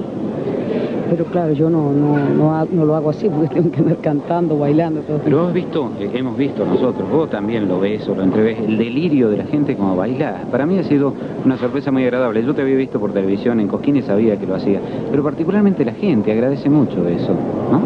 Pero 1.09 1.25
claro, 1.27 1.53
yo 1.53 1.71
no, 1.71 1.92
no, 1.92 2.64
no, 2.64 2.85
lo 2.85 2.97
hago 2.97 3.11
así 3.11 3.29
porque 3.29 3.49
tengo 3.55 3.71
que 3.71 3.81
andar 3.81 3.97
cantando, 3.99 4.59
bailando, 4.59 5.01
todo. 5.01 5.21
Pero 5.23 5.47
has 5.47 5.55
visto, 5.55 5.90
eh, 6.01 6.11
hemos 6.14 6.37
visto 6.37 6.64
nosotros, 6.64 7.09
vos 7.11 7.31
también 7.31 7.69
lo 7.69 7.81
ves 7.81 8.09
o 8.09 8.14
lo 8.14 8.23
entreves, 8.23 8.59
el 8.61 8.79
delirio 8.79 9.29
de 9.31 9.38
la 9.38 9.45
gente 9.45 9.77
como 9.77 9.97
baila. 9.97 10.42
Para 10.51 10.66
mí 10.66 10.79
ha 10.79 10.85
sido 10.85 11.12
una 11.45 11.57
sorpresa 11.57 11.90
muy 11.90 12.05
agradable. 12.05 12.45
Yo 12.45 12.55
te 12.55 12.62
había 12.62 12.77
visto 12.77 12.99
por 12.99 13.12
televisión 13.12 13.61
en 13.61 13.69
Cosquín 13.69 13.97
y 13.97 14.03
sabía 14.03 14.37
que 14.37 14.47
lo 14.47 14.57
hacía. 14.57 14.81
Pero 15.11 15.23
particularmente 15.23 15.85
la 15.85 15.92
gente 15.92 16.33
agradece 16.33 16.69
mucho 16.69 17.07
eso, 17.09 17.33
¿no? 17.71 17.81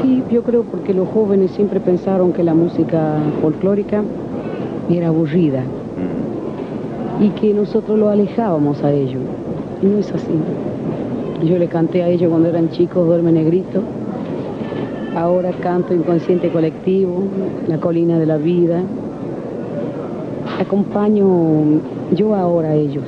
Sí, 0.00 0.22
yo 0.30 0.42
creo 0.42 0.62
porque 0.62 0.94
los 0.94 1.08
jóvenes 1.08 1.50
siempre 1.52 1.80
pensaron 1.80 2.32
que 2.32 2.44
la 2.44 2.54
música 2.54 3.16
folclórica 3.40 4.02
era 4.88 5.08
aburrida 5.08 5.64
y 7.20 7.30
que 7.30 7.52
nosotros 7.52 7.98
lo 7.98 8.08
alejábamos 8.08 8.82
a 8.84 8.92
ellos. 8.92 9.22
Y 9.82 9.86
no 9.86 9.98
es 9.98 10.12
así. 10.12 10.32
Yo 11.44 11.56
le 11.58 11.68
canté 11.68 12.02
a 12.02 12.08
ellos 12.08 12.30
cuando 12.30 12.48
eran 12.48 12.70
chicos, 12.70 13.06
Duerme 13.06 13.32
Negrito. 13.32 13.82
Ahora 15.14 15.50
canto 15.52 15.94
Inconsciente 15.94 16.50
Colectivo, 16.50 17.22
La 17.68 17.78
Colina 17.78 18.18
de 18.18 18.26
la 18.26 18.36
Vida. 18.36 18.82
Acompaño 20.60 21.26
yo 22.14 22.34
ahora 22.34 22.70
a 22.70 22.74
ellos. 22.74 23.04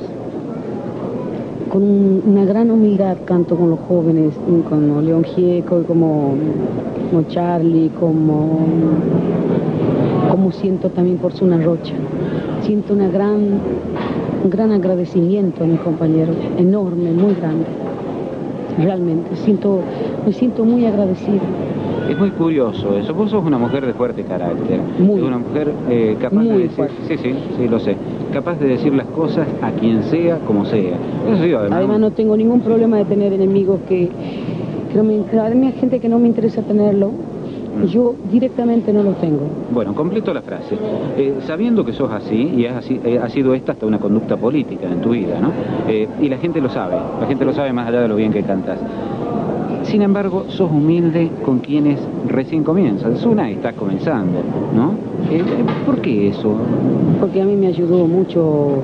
Con 1.69 1.83
un- 1.83 2.23
una 2.25 2.45
gran 2.45 2.71
humildad 2.71 3.17
canto 3.25 3.55
con 3.55 3.69
los 3.69 3.79
jóvenes, 3.87 4.33
como 4.69 5.01
León 5.01 5.23
Gieco, 5.23 5.83
como, 5.83 6.33
como 7.09 7.23
Charlie, 7.27 7.89
como, 7.99 8.59
como 10.29 10.51
siento 10.51 10.89
también 10.89 11.17
por 11.17 11.33
Zuna 11.33 11.57
Rocha. 11.61 11.93
Siento 12.61 12.93
una 12.93 13.09
gran, 13.09 13.39
un 14.43 14.49
gran 14.49 14.71
agradecimiento 14.71 15.63
a 15.63 15.67
mis 15.67 15.79
compañeros, 15.79 16.35
enorme, 16.57 17.11
muy 17.11 17.35
grande. 17.35 17.65
Realmente, 18.77 19.35
siento, 19.35 19.79
me 20.25 20.33
siento 20.33 20.63
muy 20.63 20.85
agradecida. 20.85 21.41
Es 22.09 22.17
muy 22.17 22.31
curioso 22.31 22.97
eso. 22.97 23.13
Vos 23.13 23.31
sos 23.31 23.45
una 23.45 23.57
mujer 23.57 23.85
de 23.85 23.93
fuerte 23.93 24.23
carácter. 24.23 24.79
Muy. 24.99 25.21
Una 25.21 25.37
mujer 25.37 25.71
eh, 25.89 26.17
capaz 26.19 26.35
Muy 26.35 26.47
de 26.47 26.57
decir... 26.63 26.71
fuerte. 26.71 26.95
Sí, 27.07 27.17
sí, 27.17 27.33
sí, 27.57 27.67
lo 27.67 27.79
sé. 27.79 27.95
Capaz 28.33 28.59
de 28.59 28.67
decir 28.67 28.93
las 28.93 29.07
cosas 29.07 29.47
a 29.61 29.71
quien 29.71 30.03
sea, 30.03 30.39
como 30.39 30.65
sea. 30.65 30.95
Eso 31.27 31.43
sí, 31.43 31.53
además... 31.53 31.77
Además 31.77 31.99
no 31.99 32.11
tengo 32.11 32.35
ningún 32.35 32.61
problema 32.61 32.97
de 32.97 33.05
tener 33.05 33.33
enemigos 33.33 33.79
que, 33.87 34.09
que 34.91 34.97
no 34.97 35.03
me, 35.03 35.21
además 35.39 35.73
gente 35.79 35.99
que 35.99 36.09
no 36.09 36.19
me 36.19 36.27
interesa 36.27 36.61
tenerlo, 36.63 37.11
yo 37.87 38.15
directamente 38.31 38.91
no 38.93 39.03
los 39.03 39.15
tengo. 39.19 39.41
Bueno, 39.73 39.93
completo 39.95 40.33
la 40.33 40.41
frase. 40.41 40.75
Eh, 41.17 41.35
sabiendo 41.45 41.83
que 41.85 41.93
sos 41.93 42.11
así, 42.11 42.53
y 42.55 42.65
has 42.65 42.77
así- 42.77 42.99
eh, 43.03 43.19
ha 43.21 43.29
sido 43.29 43.53
esta 43.53 43.71
hasta 43.73 43.85
una 43.85 43.99
conducta 43.99 44.37
política 44.37 44.87
en 44.91 45.01
tu 45.01 45.09
vida, 45.11 45.39
¿no? 45.39 45.51
Eh, 45.87 46.07
y 46.21 46.29
la 46.29 46.37
gente 46.37 46.61
lo 46.61 46.69
sabe, 46.69 46.95
la 47.19 47.27
gente 47.27 47.45
lo 47.45 47.53
sabe 47.53 47.73
más 47.73 47.87
allá 47.87 48.01
de 48.01 48.07
lo 48.07 48.15
bien 48.15 48.31
que 48.31 48.43
cantas. 48.43 48.79
Sin 49.83 50.01
embargo, 50.03 50.45
sos 50.47 50.69
humilde 50.71 51.29
con 51.43 51.59
quienes 51.59 51.99
recién 52.27 52.63
comienzan. 52.63 53.15
Zuna 53.17 53.49
está 53.49 53.73
comenzando, 53.73 54.39
¿no? 54.75 54.93
¿Por 55.85 55.99
qué 56.01 56.27
eso? 56.29 56.53
Porque 57.19 57.41
a 57.41 57.45
mí 57.45 57.55
me 57.55 57.67
ayudó 57.67 58.05
mucho 58.07 58.83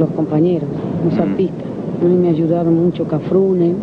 los 0.00 0.10
compañeros, 0.10 0.68
los 1.04 1.18
artistas. 1.18 1.66
A 2.02 2.04
mí 2.04 2.16
me 2.16 2.30
ayudaron 2.30 2.74
mucho 2.84 3.04
Cafrune, 3.06 3.74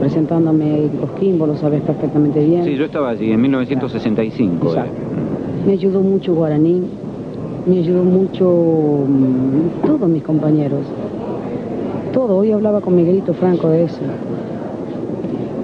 presentándome 0.00 0.88
los 1.00 1.10
Quimbo, 1.20 1.46
lo 1.46 1.56
sabes 1.56 1.82
perfectamente 1.82 2.42
bien. 2.44 2.64
Sí, 2.64 2.74
yo 2.74 2.86
estaba 2.86 3.10
allí 3.10 3.30
en 3.30 3.40
1965. 3.42 4.74
eh. 4.74 4.78
Me 5.66 5.72
ayudó 5.74 6.00
mucho 6.00 6.34
Guaraní, 6.34 6.82
me 7.66 7.78
ayudó 7.78 8.02
mucho 8.02 9.04
mm, 9.06 9.86
todos 9.86 10.08
mis 10.08 10.22
compañeros. 10.22 10.80
Todo, 12.12 12.38
hoy 12.38 12.50
hablaba 12.50 12.80
con 12.80 12.96
Miguelito 12.96 13.34
Franco 13.34 13.68
de 13.68 13.84
eso. 13.84 14.00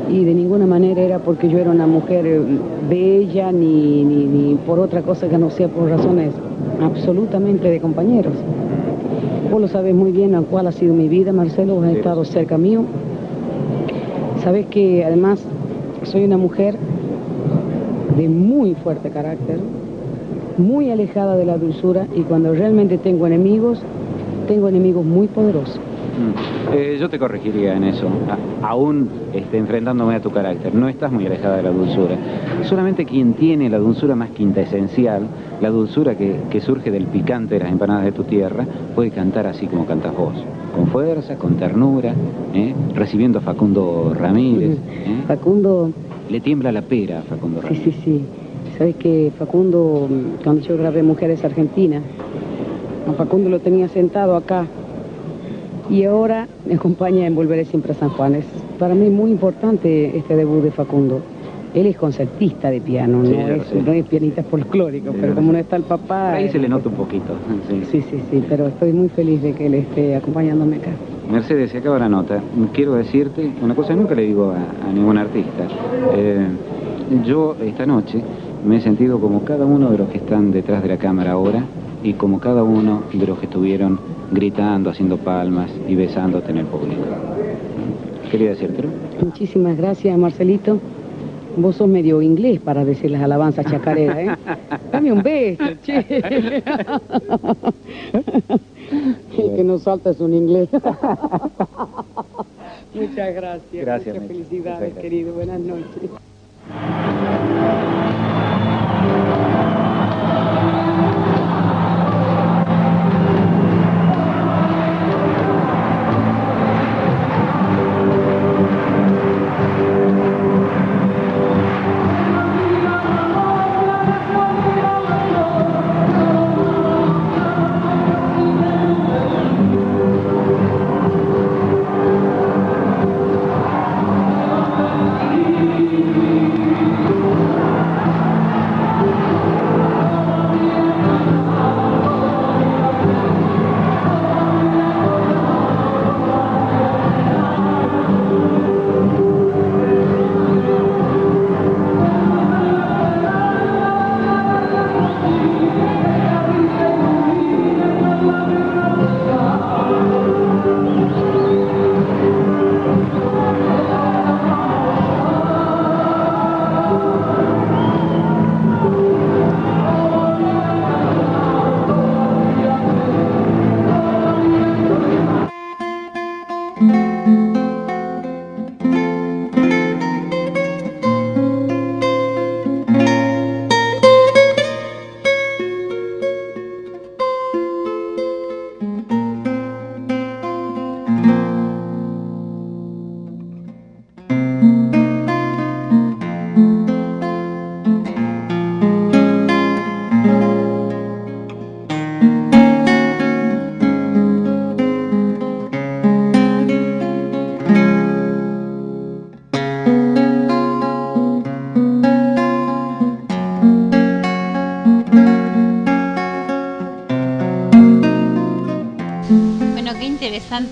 Y 0.09 0.25
de 0.25 0.35
ninguna 0.35 0.67
manera 0.67 1.01
era 1.03 1.19
porque 1.19 1.49
yo 1.49 1.59
era 1.59 1.71
una 1.71 1.87
mujer 1.89 2.25
eh, 2.27 2.41
bella 2.89 3.51
ni, 3.51 4.05
ni, 4.05 4.27
ni 4.27 4.55
por 4.55 4.79
otra 4.79 5.03
cosa 5.03 5.29
que 5.29 5.37
no 5.39 5.51
sea 5.51 5.69
por 5.69 5.89
razones 5.89 6.33
absolutamente 6.81 7.69
de 7.69 7.81
compañeros. 7.81 8.35
Vos 9.51 9.61
lo 9.61 9.67
sabes 9.69 9.95
muy 9.95 10.13
bien 10.13 10.35
a 10.35 10.43
cuál 10.43 10.67
ha 10.69 10.73
sido 10.73 10.95
mi 10.95 11.09
vida, 11.09 11.33
Marcelo, 11.33 11.75
vos 11.77 11.85
has 11.87 11.93
Sí. 11.93 11.99
estado 11.99 12.25
cerca 12.25 12.59
mío. 12.59 12.83
Sabes 14.47 14.67
que 14.67 15.05
además 15.05 15.41
soy 16.05 16.23
una 16.23 16.37
mujer 16.37 16.77
de 18.17 18.29
muy 18.29 18.75
fuerte 18.77 19.11
carácter, 19.11 19.59
muy 20.57 20.89
alejada 20.89 21.37
de 21.37 21.45
la 21.45 21.59
dulzura 21.59 22.07
y 22.15 22.21
cuando 22.21 22.55
realmente 22.55 22.97
tengo 22.97 23.27
enemigos, 23.27 23.81
tengo 24.47 24.69
enemigos 24.69 25.05
muy 25.05 25.27
poderosos. 25.27 25.81
Mm. 26.17 26.75
Eh, 26.75 26.97
yo 26.99 27.09
te 27.11 27.19
corregiría 27.19 27.77
en 27.77 27.85
eso, 27.85 28.09
A- 28.63 28.69
aún 28.69 29.09
este, 29.35 29.59
enfrentándome 29.59 30.15
a 30.15 30.21
tu 30.21 30.31
carácter. 30.31 30.75
No 30.75 30.89
estás 30.89 31.13
muy 31.13 31.27
alejada 31.27 31.59
de 31.59 31.63
la 31.65 31.71
dulzura. 31.71 32.17
Solamente 32.63 33.05
quien 33.05 33.35
tiene 33.35 33.69
la 33.69 33.79
dulzura 33.79 34.15
más 34.17 34.31
quinta 34.31 34.61
esencial, 34.63 35.27
la 35.61 35.69
dulzura 35.71 36.15
que, 36.17 36.37
que 36.51 36.61
surge 36.61 36.91
del 36.91 37.05
picante 37.05 37.55
de 37.55 37.61
las 37.61 37.71
empanadas 37.73 38.05
de 38.05 38.13
tu 38.13 38.25
tierra, 38.25 38.65
puede 38.95 39.11
cantar 39.11 39.47
así 39.47 39.67
como 39.67 39.85
cantas 39.87 40.17
vos. 40.17 40.33
Con 40.75 40.87
fuerza, 40.89 41.37
con 41.37 41.57
ternura, 41.57 42.15
¿eh? 42.55 42.75
recibiendo 42.95 43.39
a 43.39 43.43
Facundo 43.43 44.13
Ramírez. 44.19 44.79
¿eh? 44.79 45.23
Facundo, 45.29 45.91
Le 46.31 46.41
tiembla 46.41 46.73
la 46.73 46.83
pera 46.83 47.21
a 47.21 47.23
Facundo 47.23 47.61
sí, 47.61 47.67
Ramírez. 47.69 47.95
sí, 47.95 48.01
sí. 48.05 48.21
Sabes 48.79 48.97
que 48.97 49.33
Facundo, 49.39 50.09
mm, 50.11 50.43
cuando 50.43 50.63
yo 50.63 50.77
grabé 50.77 51.03
Mujeres 51.03 51.45
Argentinas, 51.45 52.03
a 53.09 53.13
Facundo 53.13 53.49
lo 53.49 53.61
tenía 53.61 53.89
sentado 53.89 54.35
acá 54.37 54.67
y 55.91 56.05
ahora 56.05 56.47
me 56.67 56.75
acompaña 56.75 57.27
en 57.27 57.35
Volveré 57.35 57.65
Siempre 57.65 57.93
a 57.93 57.95
San 57.95 58.11
Juan. 58.11 58.35
Es 58.35 58.45
para 58.79 58.95
mí 58.95 59.09
muy 59.11 59.31
importante 59.31 60.17
este 60.17 60.37
debut 60.37 60.63
de 60.63 60.71
Facundo. 60.71 61.21
Él 61.75 61.87
es 61.87 61.97
concertista 61.99 62.71
de 62.71 62.81
piano, 62.81 63.23
Sí, 63.27 63.33
no, 63.37 63.49
es, 63.49 63.75
no 63.85 63.93
es 63.93 64.07
pianista 64.07 64.43
folclórico, 64.43 65.13
Sí, 65.13 65.19
pero 65.21 65.35
como 65.35 65.53
no 65.53 65.59
está 65.59 65.77
el 65.77 65.83
papá... 65.83 66.33
Ahí 66.33 66.49
se 66.49 66.59
le 66.59 66.69
nota 66.71 66.89
un 66.89 66.95
poquito. 66.95 67.35
sí. 67.69 68.01
Sí, 68.01 68.19
sí, 68.31 68.45
pero 68.49 68.69
estoy 68.69 68.93
muy 68.95 69.09
feliz 69.11 69.43
de 69.43 69.53
que 69.53 69.67
él 69.67 69.75
esté 69.75 70.17
acompañándome 70.17 70.77
acá. 70.77 70.91
Mercedes, 71.31 71.71
se 71.73 71.79
acaba 71.79 71.99
la 71.99 72.09
nota. 72.09 72.41
Quiero 72.73 72.95
decirte 72.95 73.51
una 73.63 73.75
cosa, 73.75 73.95
nunca 73.95 74.15
le 74.15 74.23
digo 74.23 74.53
a, 74.53 74.89
a 74.89 74.93
ningún 74.93 75.19
artista. 75.19 75.65
Eh, 76.15 76.47
yo 77.27 77.57
esta 77.63 77.85
noche 77.85 78.23
me 78.67 78.77
he 78.77 78.81
sentido 78.81 79.21
como 79.21 79.43
cada 79.45 79.67
uno 79.67 79.91
de 79.91 79.99
los 79.99 80.09
que 80.09 80.19
están 80.19 80.53
detrás 80.53 80.83
de 80.83 80.89
la 80.89 80.97
cámara 80.97 81.33
ahora 81.33 81.63
y 82.03 82.15
como 82.15 82.41
cada 82.41 82.63
uno 82.65 83.03
de 83.13 83.27
los 83.27 83.39
que 83.39 83.47
estuvieron 83.47 83.99
gritando, 84.31 84.91
haciendo 84.91 85.17
palmas 85.17 85.71
y 85.89 85.95
besándote 85.95 86.51
en 86.51 86.59
el 86.59 86.67
público. 86.67 87.03
Quería 88.31 88.51
decírtelo. 88.51 88.89
Muchísimas 89.23 89.77
gracias, 89.77 90.19
Marcelito. 90.19 90.81
Vos 91.57 91.77
sos 91.77 91.89
medio 91.89 92.21
inglés 92.21 92.61
para 92.61 92.85
decir 92.85 93.11
las 93.11 93.23
alabanzas 93.23 93.65
chacareras, 93.67 94.19
¿eh? 94.19 94.29
Dame 94.93 95.11
un 95.13 95.23
beso, 95.23 95.65
che. 95.85 95.99
El 99.39 99.55
que 99.57 99.65
no 99.65 99.79
salta 99.79 100.11
es 100.11 100.21
un 100.21 100.35
inglés. 100.35 100.69
Muchas 102.95 103.35
gracias. 103.35 103.85
Gracias, 103.85 104.15
Muchas 104.15 104.29
felicidades, 104.29 104.81
gracias. 104.81 105.03
querido. 105.03 105.33
Buenas 105.35 105.61
noches. 105.61 106.11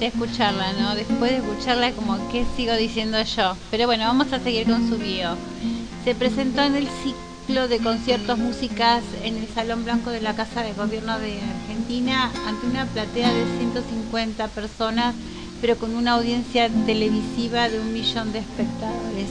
Escucharla, 0.00 0.72
¿no? 0.74 0.94
Después 0.94 1.30
de 1.30 1.36
escucharla 1.38 1.92
como 1.92 2.16
qué 2.30 2.44
sigo 2.56 2.74
diciendo 2.74 3.22
yo. 3.22 3.56
Pero 3.70 3.86
bueno, 3.86 4.04
vamos 4.04 4.32
a 4.32 4.40
seguir 4.40 4.66
con 4.66 4.88
su 4.88 4.96
bio. 4.98 5.36
Se 6.04 6.14
presentó 6.14 6.62
en 6.62 6.76
el 6.76 6.88
ciclo 7.02 7.68
de 7.68 7.78
conciertos 7.78 8.38
músicas 8.38 9.02
en 9.22 9.36
el 9.36 9.48
Salón 9.48 9.84
Blanco 9.84 10.10
de 10.10 10.20
la 10.20 10.34
Casa 10.34 10.62
de 10.62 10.72
Gobierno 10.72 11.18
de 11.18 11.40
Argentina 11.40 12.30
ante 12.46 12.66
una 12.66 12.86
platea 12.86 13.32
de 13.32 13.44
150 13.58 14.48
personas, 14.48 15.14
pero 15.60 15.76
con 15.76 15.94
una 15.94 16.12
audiencia 16.12 16.68
televisiva 16.86 17.68
de 17.68 17.80
un 17.80 17.92
millón 17.92 18.32
de 18.32 18.40
espectadores. 18.40 19.28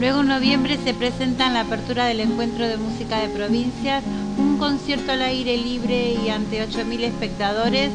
Luego 0.00 0.20
en 0.20 0.28
noviembre 0.28 0.78
se 0.82 0.94
presenta 0.94 1.46
en 1.46 1.54
la 1.54 1.62
apertura 1.62 2.06
del 2.06 2.20
Encuentro 2.20 2.68
de 2.68 2.76
Música 2.76 3.18
de 3.18 3.28
Provincias, 3.28 4.04
un 4.38 4.58
concierto 4.58 5.12
al 5.12 5.22
aire 5.22 5.56
libre 5.56 6.14
y 6.24 6.28
ante 6.28 6.66
8.000 6.66 7.00
espectadores. 7.00 7.90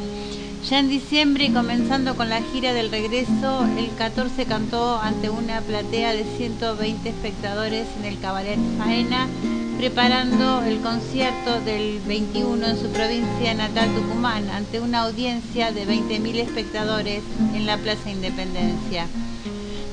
Ya 0.70 0.80
en 0.80 0.90
diciembre 0.90 1.54
comenzando 1.54 2.18
con 2.18 2.28
la 2.28 2.42
gira 2.42 2.74
del 2.74 2.92
regreso, 2.92 3.66
el 3.78 3.90
14 3.96 4.44
cantó 4.46 5.00
ante 5.00 5.30
una 5.30 5.62
platea 5.62 6.12
de 6.12 6.26
120 6.26 7.08
espectadores 7.08 7.88
en 7.98 8.04
el 8.04 8.20
Cabaret 8.20 8.60
Faena, 8.78 9.30
preparando 9.78 10.62
el 10.64 10.82
concierto 10.82 11.62
del 11.62 12.02
21 12.06 12.68
en 12.68 12.78
su 12.78 12.90
provincia 12.90 13.54
natal 13.54 13.96
Tucumán, 13.96 14.50
ante 14.50 14.82
una 14.82 15.04
audiencia 15.04 15.72
de 15.72 15.88
20.000 15.88 16.36
espectadores 16.36 17.24
en 17.54 17.66
la 17.66 17.78
Plaza 17.78 18.10
Independencia. 18.10 19.08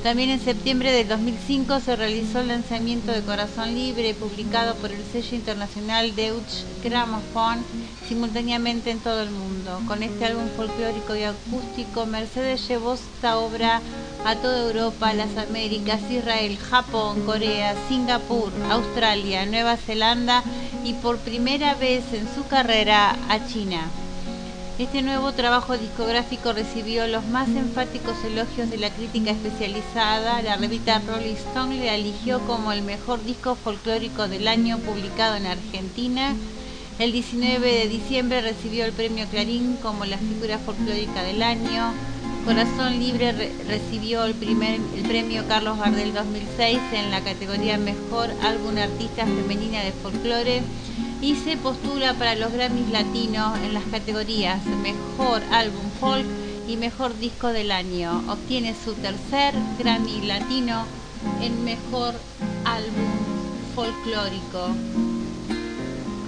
También 0.03 0.31
en 0.31 0.41
septiembre 0.41 0.91
del 0.91 1.07
2005 1.07 1.81
se 1.81 1.95
realizó 1.95 2.41
el 2.41 2.49
lanzamiento 2.49 3.13
de 3.13 3.23
Corazón 3.23 3.77
Libre, 3.77 4.13
publicado 4.15 4.75
por 4.75 4.91
el 4.91 5.05
sello 5.13 5.37
internacional 5.37 6.17
Deutsche 6.17 6.65
Grammophon, 6.83 7.65
simultáneamente 8.09 8.90
en 8.90 9.01
todo 9.01 9.23
el 9.23 9.31
mundo. 9.31 9.81
Con 9.87 10.03
este 10.03 10.27
álbum 10.27 10.49
folclórico 10.57 11.17
y 11.17 11.25
acústico, 11.25 12.07
Mercedes 12.07 12.67
llevó 12.69 12.95
esta 12.95 13.38
obra 13.38 13.81
a 14.25 14.37
toda 14.37 14.67
Europa, 14.67 15.12
las 15.12 15.37
Américas, 15.37 16.01
Israel, 16.11 16.57
Japón, 16.59 17.25
Corea, 17.27 17.75
Singapur, 17.88 18.53
Australia, 18.71 19.47
Nueva 19.47 19.77
Zelanda 19.77 20.43
y 20.85 20.95
por 20.95 21.19
primera 21.19 21.75
vez 21.75 22.05
en 22.12 22.27
su 22.35 22.47
carrera 22.47 23.17
a 23.29 23.47
China. 23.47 23.88
Este 24.77 25.03
nuevo 25.03 25.31
trabajo 25.33 25.79
discográfico 25.79 26.53
recibió 26.53 27.07
los 27.07 27.25
más 27.27 27.49
enfáticos 27.49 28.17
elogios 28.25 28.71
de 28.71 28.79
la 28.79 28.90
crítica 28.90 29.31
especializada. 29.31 30.43
La 30.43 30.57
revista 30.57 31.01
Rolling 31.07 31.35
Stone 31.35 31.77
le 31.77 31.95
eligió 31.95 32.40
como 32.40 32.73
el 32.73 32.83
mejor 32.83 33.23
disco 33.25 33.55
folclórico 33.55 34.27
del 34.27 34.49
año 34.49 34.79
publicado 34.79 35.37
en 35.37 35.47
Argentina. 35.47 36.35
El 36.98 37.12
19 37.12 37.72
de 37.72 37.88
diciembre 37.88 38.40
recibió 38.40 38.85
el 38.85 38.92
premio 38.92 39.26
Clarín 39.28 39.76
como 39.83 40.04
la 40.04 40.16
figura 40.18 40.59
folclórica 40.59 41.22
del 41.24 41.42
año. 41.42 41.92
Corazón 42.44 42.98
Libre 43.00 43.33
re- 43.33 43.52
recibió 43.66 44.24
el, 44.24 44.35
primer, 44.35 44.78
premio 45.09 45.46
Carlos 45.48 45.78
Gardel 45.78 46.12
2006 46.14 46.78
en 46.92 47.11
la 47.11 47.20
categoría 47.22 47.78
Mejor 47.78 48.30
Álbum 48.42 48.76
Artista 48.78 49.24
Femenina 49.26 49.80
de 49.83 49.92
Folclore 49.92 50.62
y 51.20 51.35
se 51.37 51.57
postula 51.57 52.14
para 52.14 52.35
los 52.37 52.52
Grammys 52.52 52.90
Latinos 52.90 53.59
en 53.64 53.72
las 53.74 53.85
categorías 53.85 54.64
Mejor 54.66 55.42
Álbum 55.50 55.90
Folk 55.98 56.26
y 56.68 56.76
Mejor 56.76 57.18
Disco 57.18 57.48
del 57.48 57.72
Año. 57.72 58.22
Obtiene 58.28 58.74
su 58.85 58.94
tercer 58.94 59.54
Grammy 59.78 60.20
Latino 60.26 60.85
en 61.40 61.64
Mejor 61.64 62.14
Álbum 62.64 63.11
Folclórico. 63.74 64.68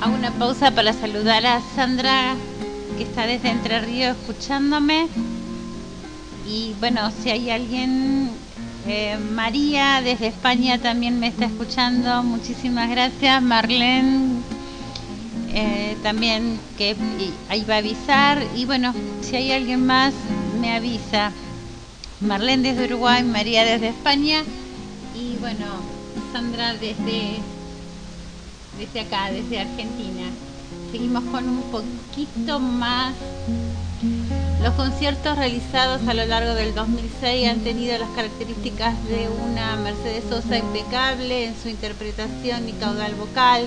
Hago 0.00 0.14
una 0.14 0.30
pausa 0.32 0.70
para 0.70 0.92
saludar 0.92 1.46
a 1.46 1.60
Sandra, 1.74 2.34
que 2.96 3.04
está 3.04 3.26
desde 3.26 3.50
Entre 3.50 3.80
Ríos 3.80 4.16
escuchándome. 4.16 5.08
Y 6.46 6.74
bueno, 6.80 7.10
si 7.10 7.30
hay 7.30 7.50
alguien, 7.50 8.30
eh, 8.86 9.16
María 9.32 10.00
desde 10.02 10.28
España 10.28 10.78
también 10.78 11.18
me 11.18 11.28
está 11.28 11.46
escuchando. 11.46 12.22
Muchísimas 12.22 12.90
gracias. 12.90 13.42
Marlene 13.42 14.40
eh, 15.48 15.96
también 16.02 16.58
que 16.76 16.94
ahí 17.48 17.64
va 17.64 17.74
a 17.74 17.78
avisar. 17.78 18.42
Y 18.54 18.66
bueno, 18.66 18.94
si 19.22 19.36
hay 19.36 19.52
alguien 19.52 19.86
más, 19.86 20.12
me 20.60 20.72
avisa. 20.74 21.32
Marlene 22.20 22.72
desde 22.72 22.84
Uruguay, 22.86 23.22
María 23.22 23.64
desde 23.64 23.88
España 23.88 24.42
y 25.14 25.36
bueno, 25.36 25.66
Sandra 26.32 26.72
desde, 26.74 27.38
desde 28.78 29.00
acá, 29.00 29.30
desde 29.30 29.60
Argentina. 29.60 30.24
Seguimos 30.90 31.24
con 31.24 31.48
un 31.48 31.62
poquito 31.70 32.58
más. 32.58 33.14
Los 34.62 34.74
conciertos 34.74 35.36
realizados 35.36 36.06
a 36.06 36.14
lo 36.14 36.26
largo 36.26 36.54
del 36.54 36.74
2006 36.74 37.48
han 37.48 37.60
tenido 37.60 37.98
las 37.98 38.10
características 38.10 38.94
de 39.08 39.28
una 39.28 39.76
Mercedes 39.76 40.24
Sosa 40.28 40.58
impecable 40.58 41.46
en 41.46 41.54
su 41.60 41.68
interpretación 41.68 42.68
y 42.68 42.72
caudal 42.72 43.14
vocal, 43.14 43.66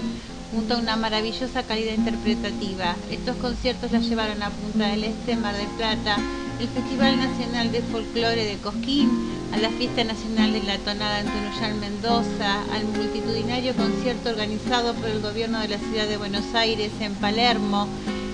junto 0.51 0.73
a 0.73 0.77
una 0.77 0.95
maravillosa 0.95 1.63
calidad 1.63 1.93
interpretativa. 1.93 2.95
Estos 3.11 3.35
conciertos 3.37 3.91
la 3.91 3.99
llevaron 3.99 4.41
a 4.41 4.49
Punta 4.49 4.87
del 4.87 5.03
Este, 5.03 5.35
Mar 5.35 5.55
del 5.55 5.67
Plata, 5.77 6.17
el 6.59 6.67
Festival 6.67 7.17
Nacional 7.17 7.71
de 7.71 7.81
Folclore 7.81 8.43
de 8.43 8.57
Cosquín, 8.57 9.09
a 9.51 9.57
la 9.57 9.69
Fiesta 9.69 10.03
Nacional 10.03 10.53
de 10.53 10.63
la 10.63 10.77
Tonada 10.77 11.19
en 11.19 11.27
Tunuyán, 11.27 11.79
Mendoza, 11.79 12.61
al 12.71 12.85
multitudinario 12.85 13.75
concierto 13.75 14.29
organizado 14.29 14.93
por 14.93 15.09
el 15.09 15.21
gobierno 15.21 15.59
de 15.59 15.69
la 15.69 15.77
ciudad 15.77 16.07
de 16.07 16.17
Buenos 16.17 16.53
Aires 16.53 16.91
en 16.99 17.15
Palermo 17.15 17.87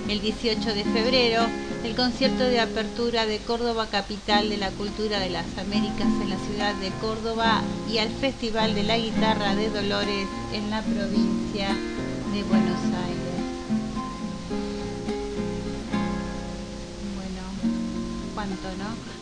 el 0.08 0.20
18 0.20 0.74
de 0.74 0.84
febrero, 0.84 1.46
el 1.84 1.96
concierto 1.96 2.44
de 2.44 2.60
apertura 2.60 3.26
de 3.26 3.38
Córdoba 3.38 3.88
Capital 3.90 4.48
de 4.48 4.56
la 4.56 4.70
Cultura 4.70 5.18
de 5.18 5.30
las 5.30 5.46
Américas 5.58 6.08
en 6.22 6.30
la 6.30 6.38
ciudad 6.38 6.74
de 6.74 6.90
Córdoba 7.00 7.62
y 7.90 7.98
al 7.98 8.10
Festival 8.10 8.74
de 8.74 8.84
la 8.84 8.98
Guitarra 8.98 9.54
de 9.54 9.70
Dolores 9.70 10.28
en 10.52 10.70
la 10.70 10.82
provincia 10.82 11.68
de 12.32 12.42
Buenos 12.44 12.80
Aires. 12.84 13.26
Bueno, 17.16 17.42
¿cuánto 18.34 18.68
no? 18.78 19.15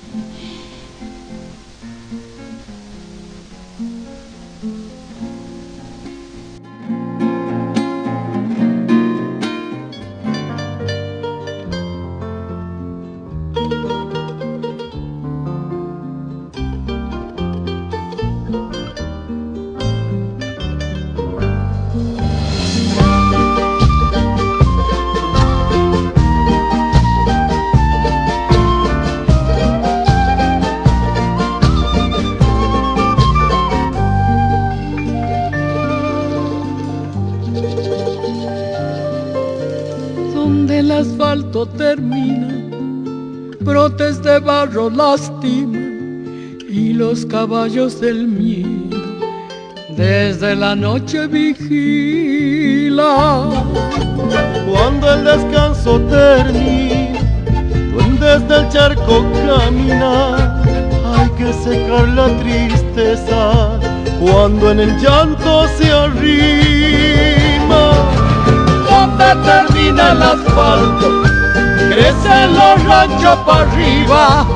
Barro 44.45 44.91
lastima 44.91 45.79
y 46.69 46.93
los 46.93 47.25
caballos 47.27 48.01
del 48.01 48.27
miedo 48.29 48.99
desde 49.97 50.57
la 50.57 50.75
noche 50.75 51.27
vigila. 51.27 51.55
Cuando 54.71 55.13
el 55.15 55.25
descanso 55.25 56.01
termina, 56.01 57.21
desde 58.21 58.57
el 58.57 58.69
charco 58.71 59.25
camina, 59.47 60.61
hay 61.15 61.29
que 61.39 61.53
secar 61.53 62.09
la 62.09 62.27
tristeza 62.39 63.79
cuando 64.21 64.73
en 64.73 64.81
el 64.81 64.99
llanto 65.01 65.67
se 65.79 65.91
arrima. 65.93 66.25
Donde 68.89 69.35
termina 69.45 70.13
el 70.13 70.23
asfalto 70.23 71.34
crecen 71.95 72.55
los 72.55 72.85
ranchos 72.85 73.39
para 73.47 73.71
arriba. 73.71 74.47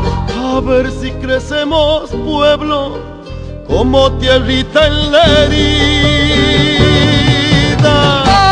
A 0.45 0.61
ver 0.61 0.91
si 0.91 1.11
crecemos 1.13 2.11
pueblo 2.11 2.99
como 3.67 4.13
tierrita 4.13 4.87
en 4.87 5.13
la 5.13 5.25
herida. 5.25 5.65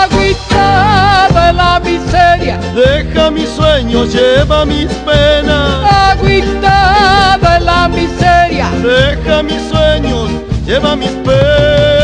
Agüita 0.05 1.29
de 1.29 1.53
la 1.53 1.81
miseria, 1.81 2.59
deja 2.75 3.31
mis 3.31 3.49
sueños, 3.49 4.13
lleva 4.15 4.65
mis 4.65 4.93
penas. 5.09 5.93
Agüita 6.13 7.39
de 7.41 7.61
la 7.61 7.89
miseria, 7.89 8.71
deja 8.83 9.43
mis 9.43 9.63
sueños, 9.69 10.31
lleva 10.65 10.95
mis 10.95 11.11
penas. 11.11 11.96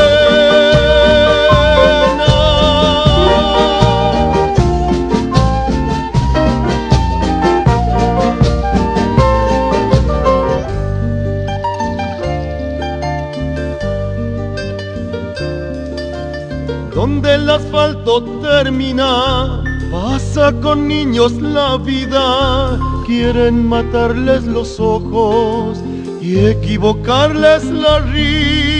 Donde 17.03 17.35
el 17.35 17.51
asfalto 17.51 18.23
termina, 18.43 19.65
pasa 19.91 20.53
con 20.63 20.87
niños 20.87 21.33
la 21.33 21.77
vida, 21.77 22.79
quieren 23.05 23.67
matarles 23.69 24.45
los 24.45 24.79
ojos 24.79 25.81
y 26.21 26.39
equivocarles 26.47 27.65
la 27.65 27.99
risa. 27.99 28.71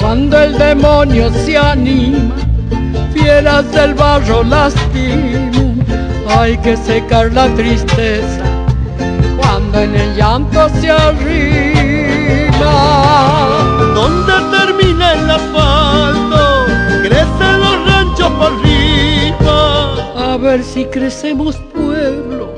Cuando 0.00 0.40
el 0.40 0.56
demonio 0.56 1.30
se 1.44 1.58
anima, 1.58 2.36
fieras 3.12 3.70
del 3.72 3.92
barro 3.92 4.42
lastiman, 4.44 5.84
hay 6.26 6.56
que 6.56 6.74
secar 6.78 7.34
la 7.34 7.54
tristeza 7.54 8.46
cuando 9.36 9.78
en 9.78 9.94
el 9.94 10.16
llanto 10.16 10.70
se 10.80 10.90
arriba. 10.90 11.98
Donde 13.98 14.34
termina 14.56 15.06
el 15.12 15.28
asfalto, 15.28 16.66
crecen 17.02 17.54
los 17.58 17.76
ranchos 17.88 18.30
por 18.38 18.52
arriba. 18.52 19.56
A 20.16 20.36
ver 20.36 20.62
si 20.62 20.84
crecemos 20.84 21.56
pueblo, 21.74 22.54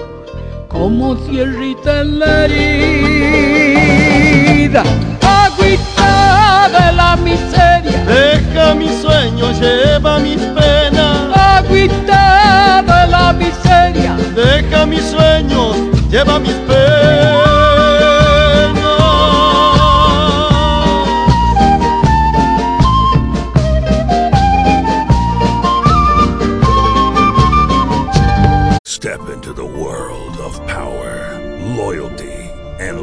como 0.69 1.17
tierrita 1.17 2.03
en 2.03 2.19
la 2.19 2.45
herida. 2.45 3.63
Agüita 5.23 6.69
de 6.77 6.93
la 6.93 7.17
miseria, 7.17 8.05
deja 8.05 8.75
mis 8.75 8.95
sueños, 9.01 9.59
lleva 9.59 10.19
mis 10.19 10.43
penas. 10.59 11.17
Agüita 11.57 12.83
de 12.83 13.07
la 13.11 13.33
miseria, 13.33 14.15
deja 14.35 14.85
mis 14.85 15.05
sueños, 15.05 15.75
lleva 16.11 16.39
mis 16.39 16.53
penas. 16.69 17.60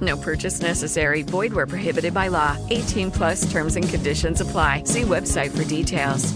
No 0.00 0.16
purchase 0.16 0.60
necessary. 0.60 1.22
Void 1.22 1.52
where 1.52 1.66
prohibited 1.66 2.14
by 2.14 2.28
law. 2.28 2.56
18 2.70 3.10
plus 3.10 3.50
terms 3.50 3.76
and 3.76 3.88
conditions 3.88 4.40
apply. 4.40 4.84
See 4.84 5.02
website 5.02 5.50
for 5.50 5.64
details. 5.64 6.32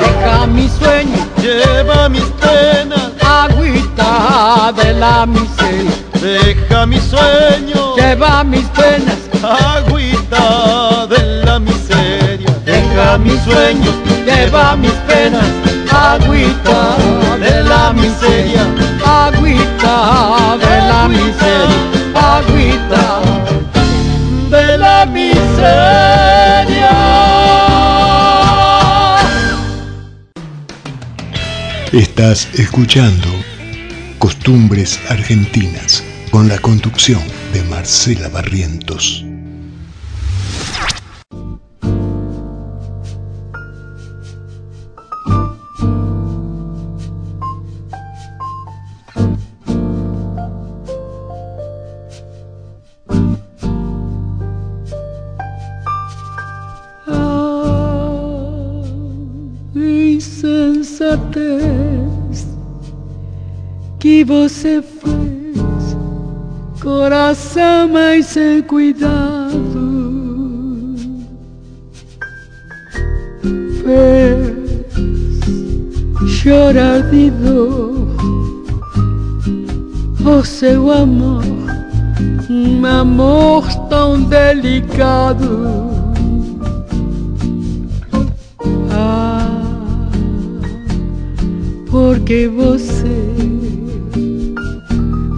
Deja 0.00 0.46
mi 0.46 0.68
sueño, 0.68 1.16
lleva 1.40 2.08
mis 2.08 2.24
penas, 2.40 3.12
agüita 3.22 4.72
de 4.76 4.92
la 4.94 5.26
miseria. 5.26 5.90
Deja 6.20 6.86
mi 6.86 6.98
sueño, 6.98 7.96
lleva 7.96 8.44
mis 8.44 8.66
penas, 8.70 9.18
agüita 9.42 11.06
de 11.06 11.44
la 11.44 11.58
miseria. 11.58 12.50
Deja 12.64 13.18
mi 13.18 13.38
sueño, 13.38 13.92
lleva 14.26 14.76
mis 14.76 14.92
penas, 15.06 15.46
agüita 15.98 16.96
de 17.40 17.62
la 17.64 17.92
miseria. 17.92 18.64
Agüita 19.04 19.96
de 20.64 20.76
la 20.90 21.08
miseria, 21.08 21.80
agüita 22.14 23.04
de 24.50 24.78
la 24.78 25.06
miseria. 25.06 25.38
Estás 31.92 32.48
escuchando 32.54 33.28
Costumbres 34.18 35.00
Argentinas 35.08 36.04
con 36.30 36.48
la 36.48 36.58
conducción 36.58 37.22
de 37.52 37.62
Marcela 37.64 38.28
Barrientos. 38.28 39.27
Você 64.24 64.82
fez, 64.82 65.96
coração 66.80 67.88
mais 67.88 68.26
sem 68.26 68.62
cuidado, 68.62 69.58
fez 73.82 74.58
chorar 76.28 77.02
de 77.10 77.30
dor 77.30 78.08
o 80.24 80.44
seu 80.44 80.90
amor, 80.90 81.44
um 82.50 82.84
amor 82.84 83.66
tão 83.88 84.22
delicado. 84.22 85.88
porque 91.90 92.46
você 92.46 93.67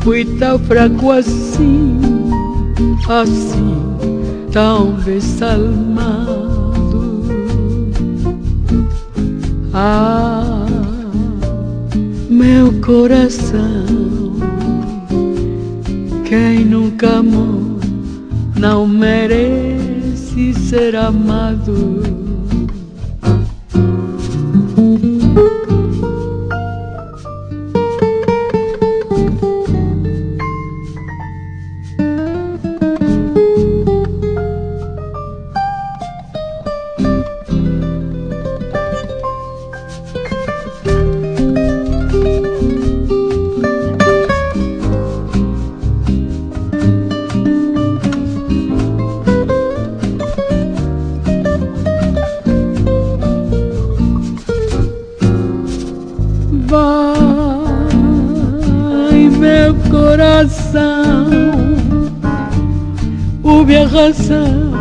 foi 0.03 0.25
tão 0.25 0.59
fraco 0.59 1.11
assim, 1.11 1.99
assim, 3.09 3.97
tão 4.51 4.95
desalmado. 5.05 6.41
Ah, 9.73 10.67
meu 12.29 12.73
coração, 12.81 14.33
quem 16.25 16.65
nunca 16.65 17.19
amou 17.19 17.79
não 18.59 18.87
merece 18.87 20.55
ser 20.55 20.97
amado. 20.97 22.20
Razão, 64.01 64.73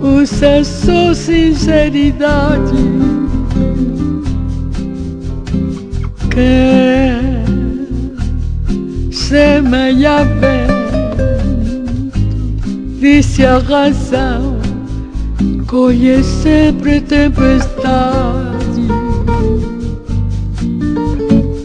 usa 0.00 0.64
sua 0.64 1.14
sinceridade. 1.14 2.72
Que 6.30 7.12
semeia 9.12 10.24
vento, 10.24 10.72
disse 12.98 13.44
a 13.44 13.58
razão, 13.58 14.56
colhe 15.66 16.24
sempre 16.24 17.02
tempestade. 17.02 18.88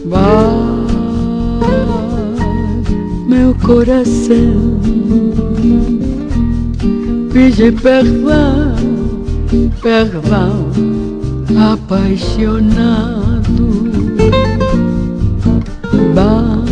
Vai, 0.04 0.58
meu 3.26 3.54
coração, 3.54 4.77
pede 7.38 7.70
perdão, 7.70 8.74
perdão, 9.80 10.70
apaixonado. 11.72 13.22
Vai, 16.14 16.64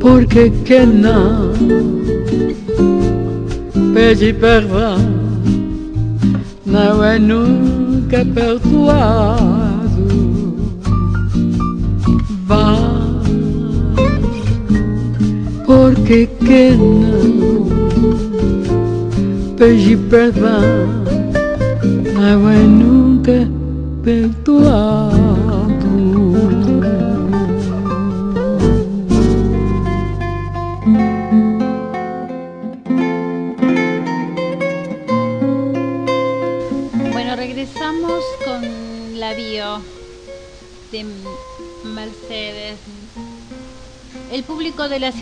porque 0.00 0.48
que 0.64 0.86
não 0.86 1.52
pede 3.92 4.32
perdão, 4.32 4.96
não 6.64 7.04
é 7.04 7.18
nunca 7.18 8.24
perdoado. 8.24 9.52
Vai, 12.46 12.96
porque 15.66 16.26
que 16.26 16.70
não 16.78 17.11
pedi 19.62 19.96
perdão, 19.96 20.60
mas 22.16 22.42
vai 22.42 22.58
nunca 22.66 23.48
perdoar. 24.02 25.01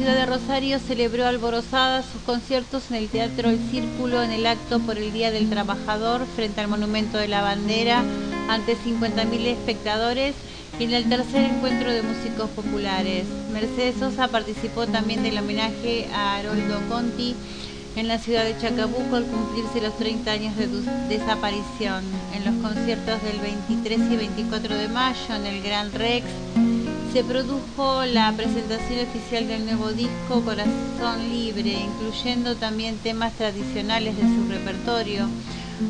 Ciudad 0.01 0.15
de 0.15 0.25
Rosario 0.25 0.79
celebró 0.79 1.27
alborozada 1.27 2.03
sus 2.03 2.23
conciertos 2.23 2.91
en 2.91 2.97
el 2.97 3.11
Teatro 3.11 3.51
El 3.51 3.59
Círculo 3.71 4.23
en 4.23 4.31
el 4.31 4.47
acto 4.47 4.79
por 4.79 4.97
el 4.97 5.13
Día 5.13 5.31
del 5.31 5.51
Trabajador 5.51 6.25
frente 6.35 6.63
al 6.63 6.69
Monumento 6.69 7.19
de 7.19 7.29
la 7.29 7.43
Bandera 7.43 8.03
ante 8.49 8.79
50.000 8.79 9.45
espectadores 9.49 10.35
y 10.79 10.85
en 10.85 10.95
el 10.95 11.07
tercer 11.07 11.45
encuentro 11.45 11.93
de 11.93 12.01
músicos 12.01 12.49
populares. 12.49 13.27
Mercedes 13.53 13.97
Sosa 13.99 14.29
participó 14.29 14.87
también 14.87 15.23
del 15.23 15.37
homenaje 15.37 16.09
a 16.15 16.37
Haroldo 16.37 16.81
Conti 16.89 17.37
en 17.95 18.09
la 18.09 18.17
ciudad 18.17 18.45
de 18.45 18.57
Chacabuco 18.57 19.17
al 19.17 19.27
cumplirse 19.27 19.83
los 19.83 19.99
30 19.99 20.33
años 20.33 20.57
de 20.57 20.67
desaparición. 21.11 22.05
En 22.35 22.47
los 22.47 22.55
conciertos 22.67 23.23
del 23.23 23.39
23 23.39 24.01
y 24.13 24.17
24 24.17 24.77
de 24.77 24.89
mayo 24.89 25.35
en 25.35 25.45
el 25.45 25.63
Gran 25.63 25.93
Rex 25.93 26.25
se 27.13 27.25
produjo 27.25 28.05
la 28.05 28.33
presentación 28.37 29.01
oficial 29.01 29.49
del 29.49 29.65
nuevo 29.65 29.91
disco 29.91 30.43
Corazón 30.45 31.29
Libre, 31.29 31.73
incluyendo 31.73 32.55
también 32.55 32.99
temas 32.99 33.33
tradicionales 33.33 34.17
de 34.17 34.23
su 34.23 34.49
repertorio, 34.49 35.29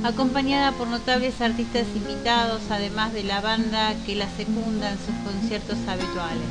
acompañada 0.03 0.73
por 0.73 0.89
notables 0.89 1.41
artistas 1.43 1.85
invitados, 1.95 2.63
además 2.71 3.13
de 3.13 3.25
la 3.25 3.43
banda 3.43 3.95
que 4.07 4.17
la 4.17 4.31
secunda 4.35 4.93
en 4.93 4.99
sus 4.99 5.15
conciertos 5.31 5.77
habituales. 5.87 6.49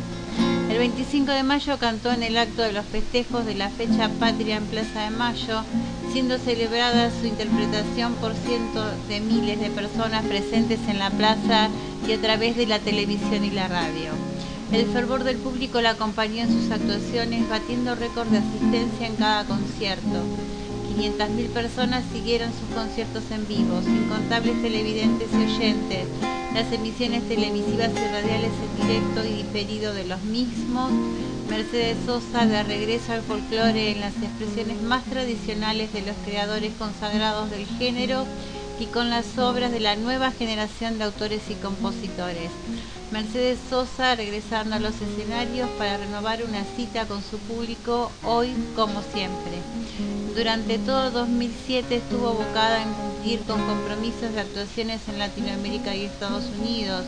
El 0.70 0.78
25 0.78 1.32
de 1.32 1.44
mayo 1.44 1.80
cantó 1.80 2.12
en 2.12 2.22
el 2.22 2.38
acto 2.38 2.62
de 2.62 2.72
los 2.72 2.86
festejos 2.86 3.48
de 3.48 3.56
la 3.56 3.70
fecha 3.70 4.08
patria 4.20 4.58
en 4.58 4.66
Plaza 4.66 5.02
de 5.02 5.10
Mayo, 5.10 5.64
siendo 6.14 6.38
celebrada 6.38 7.10
su 7.10 7.26
interpretación 7.26 8.14
por 8.16 8.36
cientos 8.36 8.86
de 9.08 9.20
miles 9.20 9.60
de 9.60 9.72
personas 9.72 10.24
presentes 10.26 10.80
en 10.88 11.00
la 11.00 11.10
plaza 11.10 11.70
y 12.08 12.14
a 12.14 12.22
través 12.22 12.56
de 12.56 12.68
la 12.68 12.78
televisión 12.78 13.44
y 13.44 13.50
la 13.50 13.68
radio. 13.68 14.29
El 14.72 14.86
fervor 14.86 15.24
del 15.24 15.38
público 15.38 15.82
la 15.82 15.92
acompañó 15.92 16.44
en 16.44 16.52
sus 16.52 16.70
actuaciones, 16.70 17.50
batiendo 17.50 17.96
récord 17.96 18.28
de 18.28 18.38
asistencia 18.38 19.08
en 19.08 19.16
cada 19.16 19.44
concierto. 19.46 20.24
500.000 20.96 21.48
personas 21.48 22.04
siguieron 22.14 22.52
sus 22.52 22.76
conciertos 22.76 23.24
en 23.32 23.48
vivo, 23.48 23.82
incontables 23.82 24.62
televidentes 24.62 25.28
y 25.34 25.56
oyentes, 25.56 26.06
las 26.54 26.72
emisiones 26.72 27.28
televisivas 27.28 27.90
y 27.92 28.14
radiales 28.14 28.52
en 28.52 28.88
directo 28.88 29.26
y 29.26 29.44
diferido 29.44 29.94
de 29.94 30.06
los 30.06 30.22
mismos, 30.24 30.92
Mercedes 31.50 31.98
Sosa 32.06 32.46
de 32.46 32.62
regreso 32.62 33.14
al 33.14 33.24
folclore 33.24 33.92
en 33.92 34.02
las 34.02 34.14
expresiones 34.22 34.82
más 34.84 35.04
tradicionales 35.06 35.92
de 35.94 36.02
los 36.02 36.16
creadores 36.26 36.74
consagrados 36.78 37.50
del 37.50 37.66
género 37.66 38.26
y 38.80 38.86
con 38.86 39.10
las 39.10 39.38
obras 39.40 39.72
de 39.72 39.80
la 39.80 39.96
nueva 39.96 40.32
generación 40.32 41.00
de 41.00 41.06
autores 41.06 41.42
y 41.50 41.56
compositores. 41.56 42.52
Mercedes 43.12 43.58
Sosa 43.70 44.14
regresando 44.16 44.76
a 44.76 44.80
los 44.80 44.94
escenarios 45.02 45.68
para 45.80 45.98
renovar 45.98 46.44
una 46.44 46.64
cita 46.76 47.08
con 47.08 47.24
su 47.24 47.40
público 47.40 48.12
hoy 48.24 48.54
como 48.76 49.02
siempre. 49.02 49.58
Durante 50.36 50.78
todo 50.78 51.10
2007 51.10 51.96
estuvo 51.96 52.30
abocada 52.30 52.84
en 52.84 52.94
cumplir 52.94 53.40
con 53.42 53.66
compromisos 53.66 54.34
de 54.34 54.42
actuaciones 54.42 55.02
en 55.08 55.18
Latinoamérica 55.18 55.96
y 55.96 56.06
Estados 56.06 56.46
Unidos. 56.62 57.06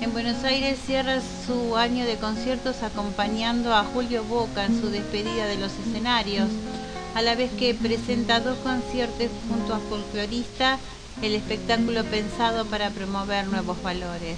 En 0.00 0.12
Buenos 0.14 0.42
Aires 0.42 0.78
cierra 0.86 1.20
su 1.46 1.76
año 1.76 2.06
de 2.06 2.16
conciertos 2.16 2.82
acompañando 2.82 3.74
a 3.74 3.84
Julio 3.84 4.24
Boca 4.24 4.64
en 4.64 4.80
su 4.80 4.88
despedida 4.88 5.46
de 5.46 5.58
los 5.58 5.72
escenarios, 5.86 6.48
a 7.14 7.20
la 7.20 7.34
vez 7.34 7.50
que 7.52 7.74
presenta 7.74 8.40
dos 8.40 8.56
conciertos 8.58 9.28
junto 9.48 9.74
a 9.74 9.80
Folclorista, 9.80 10.78
el 11.22 11.34
espectáculo 11.34 12.04
pensado 12.04 12.64
para 12.66 12.90
promover 12.90 13.46
nuevos 13.48 13.82
valores. 13.82 14.36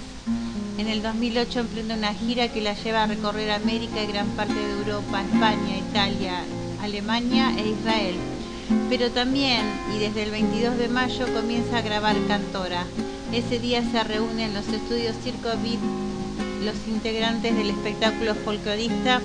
En 0.79 0.87
el 0.87 1.01
2008 1.01 1.59
emprende 1.59 1.93
una 1.93 2.13
gira 2.13 2.47
que 2.47 2.61
la 2.61 2.73
lleva 2.73 3.03
a 3.03 3.07
recorrer 3.07 3.51
América 3.51 4.01
y 4.01 4.07
gran 4.07 4.27
parte 4.29 4.53
de 4.53 4.79
Europa, 4.79 5.21
España, 5.21 5.77
Italia, 5.77 6.41
Alemania 6.81 7.53
e 7.57 7.67
Israel. 7.67 8.15
Pero 8.87 9.11
también, 9.11 9.59
y 9.93 9.99
desde 9.99 10.23
el 10.23 10.31
22 10.31 10.77
de 10.77 10.87
mayo, 10.87 11.25
comienza 11.33 11.79
a 11.79 11.81
grabar 11.81 12.15
Cantora. 12.29 12.85
Ese 13.33 13.59
día 13.59 13.83
se 13.91 14.01
reúnen 14.05 14.39
en 14.39 14.53
los 14.53 14.69
estudios 14.69 15.17
Circo 15.21 15.49
Beat 15.49 15.81
los 16.63 16.87
integrantes 16.87 17.53
del 17.57 17.71
espectáculo 17.71 18.33
folclorista 18.33 19.19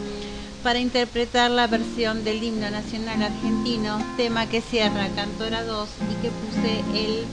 para 0.64 0.80
interpretar 0.80 1.52
la 1.52 1.68
versión 1.68 2.24
del 2.24 2.42
himno 2.42 2.68
nacional 2.68 3.22
argentino, 3.22 4.05
tema 4.16 4.48
que 4.48 4.61
cierra 4.61 5.07
Cantora 5.14 5.62
2 5.62 5.88
y 6.11 6.20
que 6.20 6.30
puse 6.32 6.80
el 7.00 7.24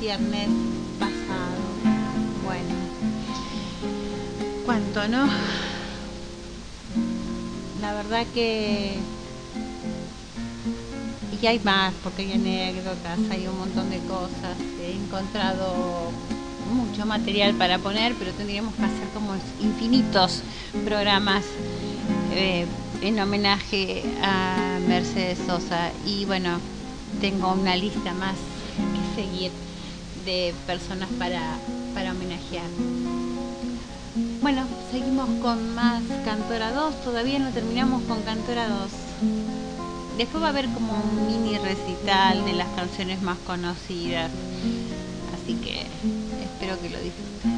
viernes 0.00 0.48
cuánto, 4.66 5.06
¿no? 5.08 5.28
La 7.80 7.94
verdad 7.94 8.26
que... 8.34 8.96
Y 11.40 11.46
hay 11.46 11.60
más, 11.60 11.94
porque 12.02 12.22
hay 12.22 12.32
anécdotas, 12.32 13.18
hay 13.30 13.46
un 13.46 13.58
montón 13.58 13.88
de 13.90 13.98
cosas. 14.00 14.56
He 14.82 14.92
encontrado 14.92 16.10
mucho 16.72 17.06
material 17.06 17.54
para 17.54 17.78
poner, 17.78 18.14
pero 18.18 18.32
tendríamos 18.32 18.74
que 18.74 18.82
hacer 18.82 19.08
como 19.14 19.34
infinitos 19.60 20.42
programas 20.84 21.44
eh, 22.32 22.66
en 23.02 23.20
homenaje 23.20 24.02
a 24.22 24.78
Mercedes 24.88 25.38
Sosa. 25.46 25.90
Y 26.04 26.24
bueno, 26.24 26.58
tengo 27.20 27.52
una 27.52 27.76
lista 27.76 28.12
más 28.14 28.34
que 28.34 29.22
seguir 29.22 29.52
de 30.24 30.54
personas 30.66 31.08
para, 31.18 31.58
para 31.94 32.10
homenajear. 32.10 33.15
Bueno, 34.46 34.62
seguimos 34.92 35.28
con 35.42 35.74
más 35.74 36.04
Cantora 36.24 36.70
2, 36.70 37.02
todavía 37.02 37.40
no 37.40 37.50
terminamos 37.50 38.04
con 38.04 38.22
Cantora 38.22 38.68
2. 38.68 38.92
Después 40.18 40.40
va 40.40 40.46
a 40.46 40.50
haber 40.50 40.68
como 40.68 40.92
un 40.92 41.26
mini 41.26 41.58
recital 41.58 42.44
de 42.44 42.52
las 42.52 42.68
canciones 42.76 43.20
más 43.22 43.38
conocidas, 43.38 44.30
así 45.34 45.54
que 45.54 45.88
espero 46.44 46.80
que 46.80 46.90
lo 46.90 46.98
disfruten. 47.00 47.56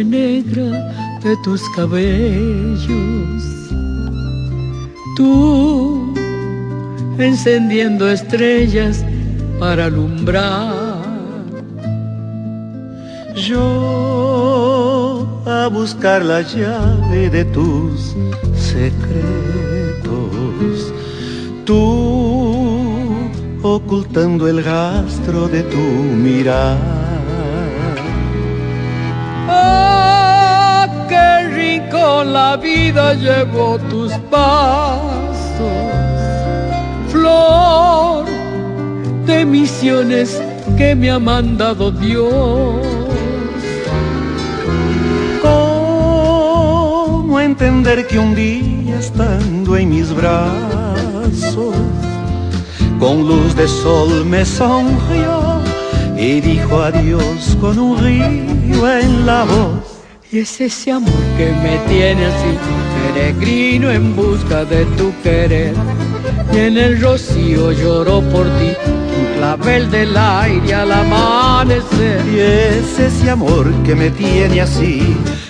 Negra 0.00 1.18
de 1.22 1.36
tus 1.44 1.60
cabellos. 1.76 3.42
Tú 5.16 6.14
encendiendo 7.18 8.10
estrellas 8.10 9.04
para 9.60 9.84
alumbrar. 9.86 11.02
Yo 13.36 15.26
a 15.46 15.68
buscar 15.68 16.24
la 16.24 16.40
llave 16.40 17.28
de 17.28 17.44
tus 17.44 18.16
secretos. 18.56 20.12
Tú 21.66 22.32
ocultando 23.62 24.48
el 24.48 24.64
rastro 24.64 25.48
de 25.48 25.62
tu 25.62 25.76
mirar 25.78 26.91
la 32.24 32.56
vida 32.56 33.14
llevo 33.14 33.78
tus 33.90 34.12
pasos, 34.30 35.68
flor 37.08 38.24
de 39.24 39.44
misiones 39.44 40.42
que 40.76 40.96
me 40.96 41.10
ha 41.10 41.18
mandado 41.18 41.90
Dios. 41.92 42.86
¿Cómo 45.42 47.38
entender 47.40 48.06
que 48.08 48.18
un 48.18 48.34
día 48.34 48.98
estando 48.98 49.76
en 49.76 49.90
mis 49.90 50.12
brazos, 50.12 51.74
con 52.98 53.28
luz 53.28 53.54
de 53.54 53.68
sol 53.68 54.24
me 54.24 54.44
sonrió 54.44 55.60
y 56.16 56.40
dijo 56.40 56.82
adiós 56.82 57.56
con 57.60 57.78
un 57.78 57.96
río 57.98 58.90
en 58.90 59.24
la 59.24 59.44
voz? 59.44 59.81
Y 60.32 60.38
es 60.38 60.62
ese 60.62 60.90
amor 60.92 61.12
que 61.36 61.52
me 61.62 61.76
tiene 61.90 62.24
así, 62.24 62.56
peregrino 63.12 63.90
en 63.90 64.16
busca 64.16 64.64
de 64.64 64.86
tu 64.96 65.12
querer. 65.22 65.74
Y 66.54 66.56
en 66.56 66.78
el 66.78 67.02
rocío 67.02 67.70
lloro 67.70 68.22
por 68.22 68.46
ti, 68.46 68.72
un 68.88 69.36
clavel 69.36 69.90
del 69.90 70.16
aire 70.16 70.74
al 70.74 70.90
amanecer. 70.90 72.22
Y 72.32 72.38
es 72.38 72.98
ese 72.98 73.28
amor 73.28 73.70
que 73.84 73.94
me 73.94 74.08
tiene 74.08 74.62
así, 74.62 75.02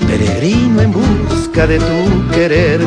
peregrino 0.04 0.80
en 0.80 0.90
busca 0.90 1.64
de 1.64 1.78
tu 1.78 2.30
querer. 2.32 2.80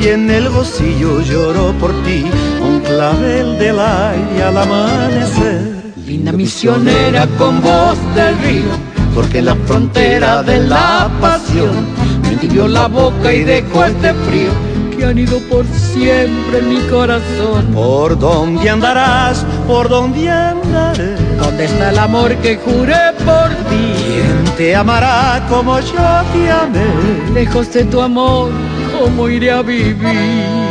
Y 0.00 0.08
en 0.08 0.30
el 0.30 0.50
rocío 0.50 1.20
lloro 1.20 1.74
por 1.78 1.92
ti, 2.04 2.24
un 2.66 2.80
clavel 2.80 3.58
del 3.58 3.78
aire 3.78 4.42
al 4.42 4.56
amanecer. 4.56 5.82
Linda 6.06 6.32
misionera 6.32 7.26
con 7.36 7.60
voz 7.60 7.98
del 8.14 8.38
río, 8.38 8.91
porque 9.14 9.38
en 9.38 9.46
la 9.46 9.56
frontera 9.66 10.42
de 10.42 10.60
la 10.60 11.10
pasión 11.20 11.86
me 12.22 12.48
dio 12.48 12.66
la 12.66 12.88
boca 12.88 13.32
y 13.32 13.44
dejó 13.44 13.84
este 13.84 14.14
frío 14.14 14.50
que 14.96 15.04
han 15.04 15.18
ido 15.18 15.38
por 15.50 15.66
siempre 15.66 16.58
en 16.58 16.68
mi 16.68 16.80
corazón. 16.88 17.66
¿Por 17.74 18.18
dónde 18.18 18.68
andarás? 18.68 19.44
¿Por 19.66 19.88
dónde 19.88 20.30
andaré? 20.30 21.16
¿Dónde 21.38 21.64
está 21.64 21.90
el 21.90 21.98
amor 21.98 22.34
que 22.36 22.56
juré 22.56 23.12
por 23.24 23.48
ti? 23.68 23.94
¿Quién 24.06 24.56
te 24.56 24.76
amará 24.76 25.44
como 25.48 25.78
yo 25.80 26.22
te 26.32 26.50
amé? 26.50 27.32
Lejos 27.34 27.72
de 27.72 27.84
tu 27.84 28.00
amor, 28.00 28.50
¿cómo 28.98 29.28
iré 29.28 29.50
a 29.50 29.62
vivir? 29.62 30.61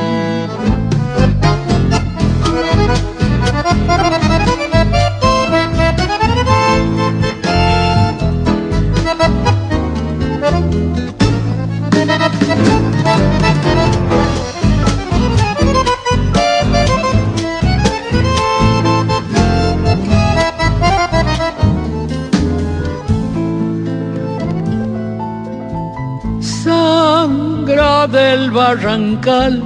Barrancal, 28.71 29.61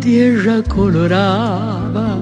tierra 0.00 0.62
colorada. 0.68 2.18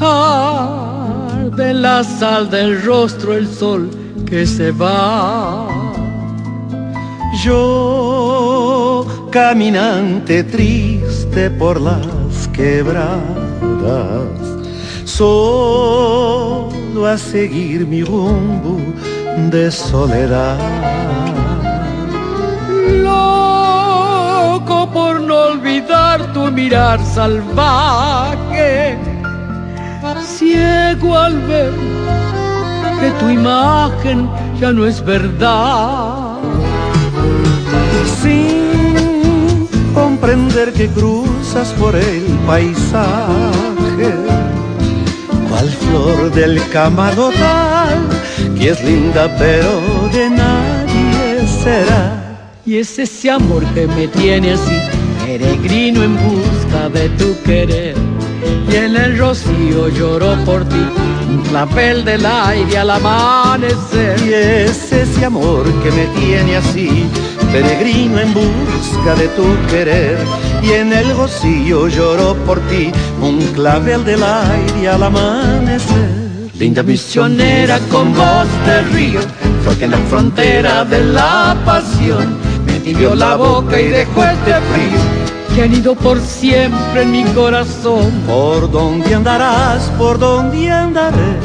Arde 0.00 1.72
la 1.72 2.02
sal 2.02 2.50
del 2.50 2.82
rostro 2.82 3.36
el 3.36 3.46
sol 3.46 3.88
que 4.26 4.44
se 4.44 4.72
va. 4.72 5.68
Yo, 7.44 9.06
caminante 9.30 10.42
triste 10.42 11.48
por 11.50 11.80
las 11.80 12.48
quebradas, 12.52 13.20
solo 15.04 17.06
a 17.06 17.16
seguir 17.16 17.86
mi 17.86 18.02
rumbo 18.02 18.80
de 19.52 19.70
soledad. 19.70 21.23
Tu 26.32 26.50
mirar 26.50 27.00
salvaje, 27.04 28.96
ciego 30.22 31.16
al 31.16 31.38
ver 31.40 31.72
que 33.00 33.10
tu 33.20 33.28
imagen 33.30 34.28
ya 34.60 34.72
no 34.72 34.86
es 34.86 35.04
verdad. 35.04 36.38
Sin 38.22 39.68
comprender 39.94 40.72
que 40.72 40.88
cruzas 40.88 41.68
por 41.80 41.94
el 41.96 42.24
paisaje, 42.46 44.10
cual 45.48 45.68
flor 45.68 46.32
del 46.32 46.60
camarotal, 46.70 48.08
que 48.56 48.70
es 48.70 48.82
linda 48.84 49.34
pero 49.38 49.80
de 50.12 50.30
nadie 50.30 51.46
será. 51.62 52.20
Y 52.66 52.78
es 52.78 52.98
ese 52.98 53.30
amor 53.30 53.62
que 53.74 53.86
me 53.86 54.08
tiene 54.08 54.52
así, 54.52 54.78
peregrino 55.38 56.04
en 56.04 56.14
busca 56.14 56.88
de 56.90 57.08
tu 57.18 57.36
querer. 57.42 57.96
Y 58.70 58.76
en 58.76 58.94
el 58.96 59.18
rocío 59.18 59.88
lloró 59.88 60.36
por 60.44 60.64
ti, 60.64 60.84
un 61.28 61.42
clavel 61.48 62.04
del 62.04 62.24
aire 62.24 62.78
al 62.78 62.90
amanecer. 62.90 64.16
Y 64.24 64.32
es 64.32 64.92
ese 64.92 65.24
amor 65.24 65.64
que 65.82 65.90
me 65.90 66.06
tiene 66.18 66.56
así, 66.56 67.06
peregrino 67.52 68.20
en 68.20 68.32
busca 68.32 69.14
de 69.16 69.26
tu 69.28 69.46
querer. 69.70 70.18
Y 70.62 70.70
en 70.72 70.92
el 70.92 71.16
rocío 71.16 71.88
lloró 71.88 72.34
por 72.46 72.60
ti, 72.68 72.92
un 73.20 73.40
clavel 73.54 74.04
del 74.04 74.22
aire 74.22 74.88
al 74.88 75.02
amanecer. 75.02 76.50
Linda 76.60 76.84
misionera 76.84 77.80
con 77.90 78.14
voz 78.14 78.48
de 78.66 78.82
río, 78.92 79.20
porque 79.64 79.86
en 79.86 79.90
la 79.90 80.02
frontera 80.10 80.84
de 80.84 81.02
la 81.02 81.56
pasión 81.64 82.38
me 82.64 82.78
tibió 82.78 83.16
la 83.16 83.34
boca 83.34 83.80
y 83.80 83.88
dejó 83.88 84.22
este 84.22 84.52
frío 84.70 85.23
que 85.54 85.62
han 85.62 85.72
ido 85.72 85.94
por 85.94 86.20
siempre 86.20 87.02
en 87.02 87.12
mi 87.12 87.24
corazón. 87.24 88.10
¿Por 88.26 88.70
dónde 88.70 89.14
andarás? 89.14 89.84
¿Por 89.96 90.18
dónde 90.18 90.70
andaré? 90.70 91.38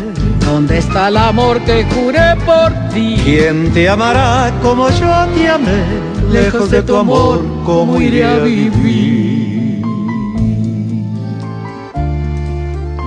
¿Dónde 0.46 0.80
está 0.80 1.10
el 1.10 1.18
amor 1.18 1.62
que 1.62 1.86
juré 1.86 2.36
por 2.46 2.72
ti? 2.92 3.18
¿Quién 3.24 3.72
te 3.72 3.88
amará 3.88 4.52
como 4.64 4.90
yo 4.90 5.28
te 5.36 5.48
amé? 5.48 5.84
Lejos 6.32 6.72
de 6.72 6.82
tu 6.82 6.96
amor, 6.96 7.44
¿cómo 7.66 8.02
iré 8.02 8.26
a 8.26 8.40
vivir? 8.40 9.84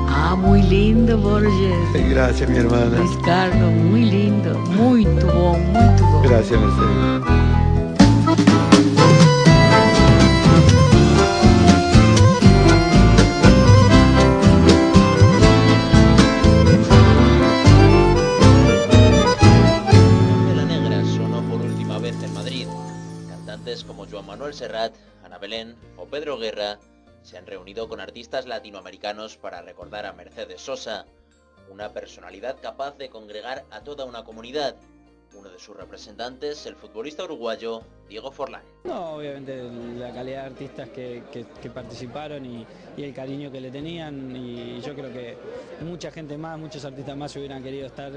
Ah, 0.09 0.37
muy 0.37 0.63
lindo, 0.63 1.19
Borges. 1.19 2.11
Gracias, 2.11 2.49
mi 2.49 2.59
hermana. 2.59 2.99
Luis 2.99 3.19
Carlos, 3.25 3.73
muy 3.91 4.05
lindo, 4.05 4.59
muy 4.77 5.05
tu 5.05 5.27
voz, 5.27 5.59
muy 5.59 5.97
tu 5.97 6.05
voz. 6.05 6.23
Gracias, 6.29 6.61
Mercedes. 6.61 7.52
Manuel 24.43 24.59
Serrat, 24.59 24.97
Ana 25.23 25.39
Belén 25.39 25.77
o 25.97 26.05
Pedro 26.05 26.37
Guerra 26.37 26.81
se 27.23 27.39
han 27.39 27.47
reunido 27.47 27.89
con 27.89 28.01
artistas 28.01 28.45
latinoamericanos 28.45 29.37
para 29.37 29.63
recordar 29.63 30.05
a 30.05 30.13
Mercedes 30.15 30.61
Sosa, 30.61 31.07
una 31.71 31.91
personalidad 31.91 32.57
capaz 32.61 32.99
de 32.99 33.09
congregar 33.09 33.65
a 33.71 33.83
toda 33.83 34.05
una 34.05 34.25
comunidad. 34.25 34.75
Uno 35.39 35.49
de 35.49 35.61
sus 35.61 35.77
representantes, 35.77 36.67
el 36.67 36.75
futbolista 36.75 37.23
uruguayo 37.23 37.83
Diego 38.09 38.33
Forlán. 38.33 38.65
No, 38.83 39.15
obviamente 39.15 39.63
la 39.97 40.13
calidad 40.13 40.41
de 40.41 40.47
artistas 40.49 40.89
que, 40.89 41.23
participaron 41.73 42.45
y, 42.45 42.67
y 42.97 43.05
el 43.05 43.15
cariño 43.15 43.49
que 43.51 43.61
le 43.61 43.71
tenían 43.71 44.35
y 44.35 44.81
yo 44.81 44.93
creo 44.97 45.13
que 45.13 45.37
mucha 45.83 46.11
gente 46.11 46.37
más, 46.37 46.59
muchos 46.59 46.85
artistas 46.85 47.17
más 47.17 47.37
hubieran 47.37 47.63
querido 47.63 47.87
estar 47.87 48.11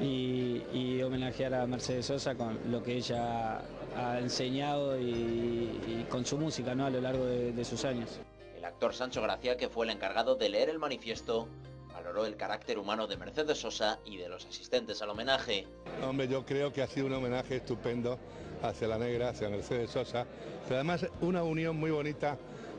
y, 0.00 0.62
y 0.72 1.02
homenajear 1.02 1.52
a 1.52 1.66
Mercedes 1.66 2.06
Sosa 2.06 2.34
con 2.34 2.58
lo 2.72 2.82
que 2.82 2.96
ella 2.96 3.60
ha 3.96 4.18
enseñado 4.20 4.98
y, 5.00 5.04
y 5.04 6.06
con 6.08 6.24
su 6.26 6.36
música 6.38 6.74
¿no? 6.74 6.86
a 6.86 6.90
lo 6.90 7.00
largo 7.00 7.24
de- 7.26 7.52
de 7.52 7.64
sus 7.64 7.84
años. 7.84 8.20
El 8.56 8.64
actor 8.64 8.94
Sancho 8.94 9.22
Gracia, 9.22 9.56
que 9.56 9.68
fue 9.68 9.86
el 9.86 9.92
encargado 9.92 10.34
de 10.34 10.48
leer 10.48 10.68
el 10.68 10.78
manifiesto, 10.78 11.48
valoró 11.92 12.26
el 12.26 12.36
carácter 12.36 12.78
humano 12.78 13.06
de 13.06 13.16
Mercedes 13.16 13.58
Sosa 13.58 13.98
y 14.04 14.16
de 14.18 14.28
los 14.28 14.44
asistentes 14.44 15.00
al 15.02 15.10
homenaje. 15.10 15.66
Hombre, 16.06 16.28
yo 16.28 16.44
creo 16.44 16.72
que 16.72 16.82
ha 16.82 16.86
sido 16.86 17.06
un 17.06 17.14
homenaje 17.14 17.56
estupendo 17.56 18.18
hacia 18.62 18.88
la 18.88 18.98
negra, 18.98 19.30
hacia 19.30 19.48
Mercedes 19.48 19.90
Sosa, 19.90 20.26
pero 20.64 20.76
además 20.76 21.06
una 21.20 21.42
unión 21.42 21.76
muy 21.76 21.90
bonita, 21.90 22.36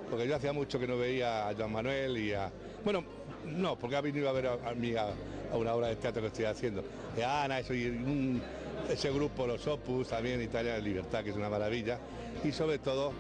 porque 0.09 0.27
yo 0.27 0.35
hacía 0.35 0.53
mucho 0.53 0.79
que 0.79 0.87
no 0.87 0.97
veía 0.97 1.47
a 1.49 1.55
Joan 1.55 1.71
Manuel 1.71 2.17
y 2.17 2.33
a... 2.33 2.51
Bueno, 2.83 3.03
no, 3.45 3.75
porque 3.77 3.95
ha 3.95 4.01
venido 4.01 4.29
a 4.29 4.33
ver 4.33 4.47
a, 4.47 4.53
a 4.69 4.73
mí 4.73 4.95
a, 4.95 5.07
a 5.51 5.57
una 5.57 5.73
obra 5.73 5.87
de 5.87 5.95
teatro 5.95 6.21
que 6.21 6.27
estoy 6.27 6.45
haciendo. 6.45 6.83
Y 7.17 7.21
a 7.21 7.43
Ana, 7.43 7.59
eso, 7.59 7.73
y 7.73 7.87
un- 7.87 8.41
ese 8.89 9.11
grupo, 9.11 9.45
los 9.47 9.65
Opus, 9.67 10.09
también 10.09 10.41
Italia 10.41 10.73
de 10.73 10.81
Libertad, 10.81 11.23
que 11.23 11.31
es 11.31 11.35
una 11.35 11.49
maravilla, 11.49 11.99
y 12.43 12.51
sobre 12.51 12.79
todo 12.79 13.13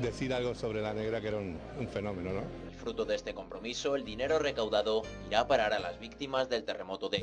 decir 0.00 0.32
algo 0.32 0.54
sobre 0.54 0.80
la 0.80 0.92
negra, 0.92 1.20
que 1.20 1.28
era 1.28 1.38
un, 1.38 1.58
fenómeno, 1.92 2.32
¿no? 2.32 2.42
Fruto 2.78 3.04
de 3.04 3.14
este 3.14 3.34
compromiso, 3.34 3.94
el 3.94 4.04
dinero 4.04 4.38
recaudado 4.38 5.02
irá 5.28 5.40
a 5.40 5.48
parar 5.48 5.72
a 5.72 5.78
las 5.78 6.00
víctimas 6.00 6.48
del 6.48 6.64
terremoto 6.64 7.08
de... 7.08 7.22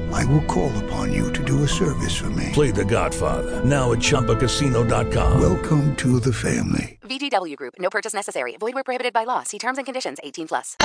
I 0.13 0.25
will 0.25 0.43
call 0.45 0.71
upon 0.85 1.11
you 1.13 1.31
to 1.33 1.43
do 1.43 1.63
a 1.63 1.67
service 1.67 2.15
for 2.15 2.29
me. 2.29 2.49
Play 2.53 2.71
The 2.71 2.85
Godfather 2.85 3.63
now 3.65 3.91
at 3.91 3.99
ChumbaCasino.com. 3.99 5.41
Welcome 5.41 5.95
to 5.97 6.19
the 6.19 6.33
family. 6.33 6.99
VGW 7.03 7.55
Group. 7.55 7.75
No 7.79 7.89
purchase 7.89 8.13
necessary. 8.13 8.55
Void 8.57 8.75
where 8.75 8.83
prohibited 8.83 9.13
by 9.13 9.23
law. 9.23 9.43
See 9.43 9.57
terms 9.57 9.77
and 9.77 9.85
conditions. 9.85 10.19
18 10.23 10.47
plus. 10.47 10.75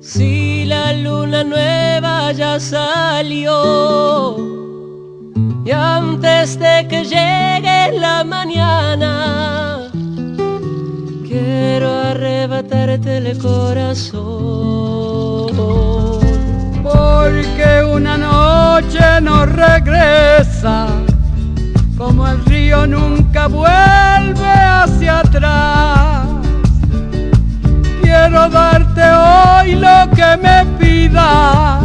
Si 0.00 0.64
la 0.64 0.92
luna 0.92 1.42
nueva 1.42 2.32
ya 2.32 2.60
salió 2.60 4.36
y 5.64 5.70
antes 5.70 6.58
de 6.58 6.86
que 6.88 7.04
llegue 7.04 7.92
la 7.98 8.24
mañana 8.24 9.90
quiero 11.26 11.90
arrebatarte 11.90 13.18
el 13.18 13.38
corazón 13.38 14.38
porque 16.92 17.84
una 17.84 18.16
noche 18.16 19.20
no 19.20 19.46
regresa, 19.46 20.86
como 21.96 22.26
el 22.26 22.44
río 22.46 22.86
nunca 22.86 23.46
vuelve 23.46 24.48
hacia 24.48 25.20
atrás. 25.20 26.26
Quiero 28.00 28.48
darte 28.48 29.02
hoy 29.02 29.74
lo 29.74 30.10
que 30.14 30.36
me 30.42 30.64
pidas 30.78 31.82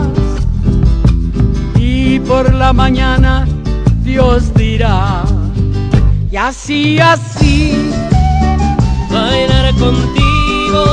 y 1.75 2.19
por 2.19 2.53
la 2.53 2.71
mañana 2.73 3.45
Dios 4.03 4.53
dirá, 4.53 5.23
y 6.31 6.35
así, 6.35 6.99
así, 6.99 7.91
bailar 9.11 9.73
contigo 9.75 10.83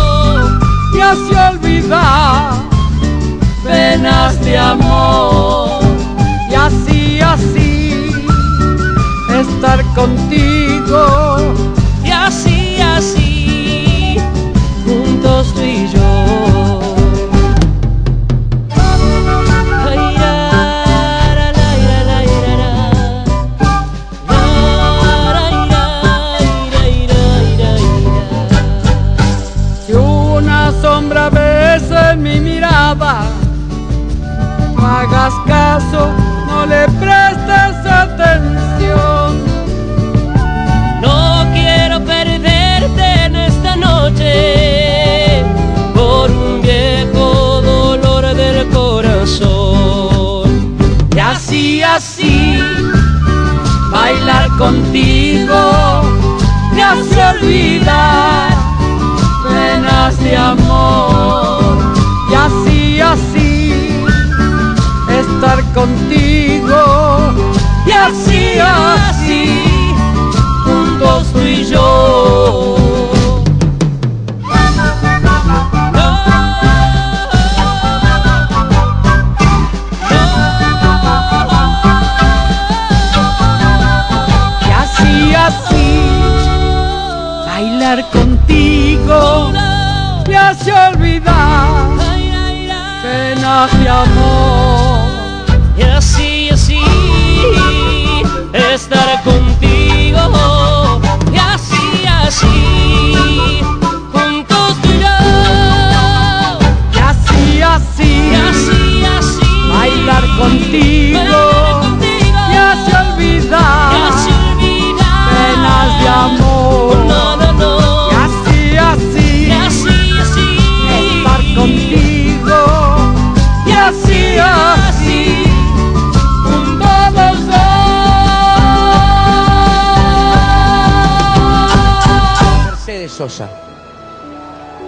y 0.95 1.01
así 1.01 1.35
olvidar 1.53 2.70
penas 3.71 4.41
de 4.45 4.59
amor 4.59 5.81
y 6.51 6.55
así, 6.55 7.21
así 7.21 8.11
estar 9.41 9.85
contigo 9.95 11.03
y 12.05 12.11
así, 12.11 12.81
así 12.81 14.17
juntos 14.85 15.55
tú 15.55 15.63
y 15.63 15.89
yo. 15.89 16.90
Caso, 35.47 36.11
no 36.49 36.67
le 36.67 36.87
prestes 37.03 37.75
atención. 37.87 39.29
No 41.01 41.45
quiero 41.53 42.01
perderte 42.05 43.25
en 43.27 43.37
esta 43.37 43.77
noche 43.77 45.45
por 45.95 46.31
un 46.31 46.63
viejo 46.63 47.61
dolor 47.63 48.35
del 48.35 48.69
corazón. 48.69 50.49
Y 51.15 51.19
así, 51.19 51.83
así, 51.83 52.59
bailar 53.91 54.49
contigo, 54.59 56.03
me 56.75 56.83
hace 56.83 57.19
olvidar 57.35 58.51
penas 59.49 60.19
de 60.23 60.37
amor. 60.37 61.61
Y 62.31 62.35
así, 62.35 63.01
así, 63.01 63.40
estar 65.35 65.63
contigo, 65.73 67.35
y 67.87 67.93
así, 67.93 68.59
así, 68.59 69.95
juntos 70.65 71.33
tú 71.33 71.41
y 71.41 71.65
yo. 71.65 72.30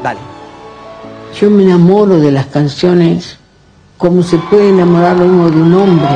Dale. 0.02 0.20
Yo 1.40 1.50
me 1.50 1.62
enamoro 1.64 2.18
de 2.18 2.30
las 2.32 2.46
canciones 2.46 3.38
como 3.96 4.22
se 4.22 4.36
puede 4.38 4.70
enamorar 4.70 5.16
uno 5.16 5.48
de 5.50 5.62
un 5.62 5.74
hombre. 5.74 6.08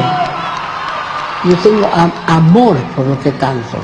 Yo 1.44 1.54
tengo 1.58 1.86
a- 1.86 2.10
amor 2.36 2.76
por 2.96 3.06
lo 3.06 3.18
que 3.20 3.30
canto. 3.32 3.78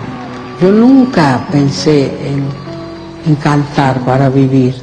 Yo 0.60 0.70
nunca 0.72 1.46
pensé 1.52 2.06
en, 2.28 2.44
en 3.26 3.34
cantar 3.36 4.00
para 4.00 4.28
vivir. 4.28 4.74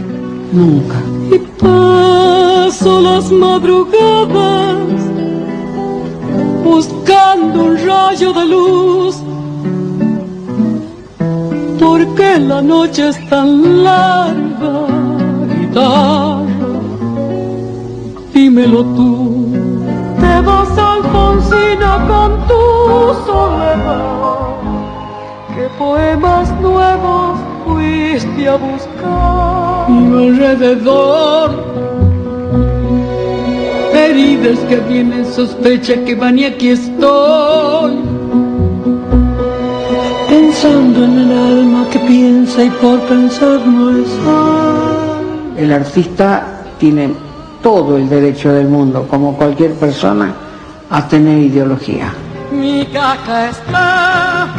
Nunca. 0.53 0.95
Y 1.31 1.37
paso 1.61 3.01
las 3.01 3.29
madrugadas 3.31 4.77
buscando 6.63 7.63
un 7.65 7.77
rayo 7.85 8.33
de 8.33 8.45
luz. 8.45 9.17
Porque 11.89 12.37
la 12.37 12.61
noche 12.61 13.09
es 13.09 13.17
tan 13.29 13.83
larga 13.83 14.73
larga. 15.75 16.37
Dímelo 18.31 18.81
tú. 18.95 19.07
Te 20.21 20.33
vas 20.47 20.77
Alfonsina 20.77 21.91
con 22.11 22.29
tu 22.49 22.63
soledad. 23.25 24.45
¿Qué 25.55 25.65
poemas 25.79 26.47
nuevos 26.61 27.39
fuiste 27.65 28.47
a 28.47 28.55
buscar? 28.67 29.89
Y 29.89 30.01
alrededor 30.27 31.49
heridas 33.95 34.59
que 34.69 34.77
vienen 34.91 35.25
sospecha 35.25 35.95
que 36.05 36.13
van 36.13 36.37
y 36.37 36.45
aquí 36.45 36.69
estoy 36.69 38.08
pensando 40.61 41.05
en 41.05 41.19
el 41.19 41.31
alma 41.31 41.87
que 41.89 41.99
piensa 41.99 42.61
y 42.63 42.69
por 42.69 42.99
pensar 43.01 43.61
no 43.65 43.91
es 43.91 44.09
alma. 44.27 45.21
El 45.57 45.71
artista 45.71 46.65
tiene 46.77 47.13
todo 47.63 47.95
el 47.95 48.09
derecho 48.09 48.51
del 48.51 48.67
mundo, 48.67 49.07
como 49.09 49.37
cualquier 49.37 49.75
persona, 49.75 50.33
a 50.89 51.07
tener 51.07 51.39
ideología. 51.39 52.13
Mi 52.51 52.85
caja 52.87 53.51
está 53.51 54.49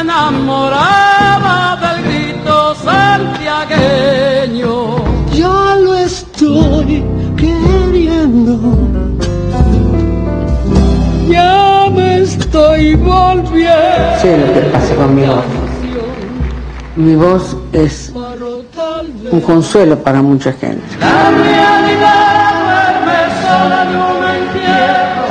enamorada 0.00 1.76
del 1.76 2.02
grito 2.02 2.74
santiagueño. 2.74 4.96
Ya 5.32 5.76
lo 5.76 5.94
estoy 5.94 7.04
queriendo. 7.36 8.58
Ya 11.28 11.88
me 11.94 12.25
estoy 12.46 12.94
volviendo. 12.94 14.20
Sé 14.20 14.38
lo 14.38 14.52
que 14.54 14.60
pasa 14.72 14.94
con 14.94 15.14
mi 15.14 15.26
voz. 15.26 15.44
Mi 16.96 17.14
voz 17.14 17.56
es 17.72 18.12
un 19.30 19.40
consuelo 19.40 19.98
para 19.98 20.22
mucha 20.22 20.52
gente. 20.52 20.82
La 21.00 21.30
realidad 21.30 22.54
duerme 22.64 23.20
sola 23.42 23.78
en 23.82 23.90
un 24.12 24.22
entierro 24.38 25.26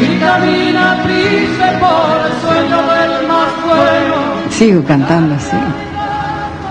y 0.00 0.18
camina 0.18 1.02
triste 1.04 1.66
por 1.82 2.08
el 2.26 2.34
sueño 2.44 2.78
del 2.92 3.12
más 3.28 3.52
bueno. 3.66 4.16
Sigo 4.50 4.82
cantando 4.84 5.34
así, 5.34 5.56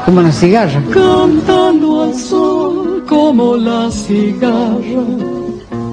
como 0.05 0.21
la 0.21 0.31
cigarra. 0.31 0.81
Cantando 0.91 2.03
al 2.03 2.15
sol 2.15 3.03
como 3.07 3.55
la 3.55 3.91
cigarra, 3.91 5.03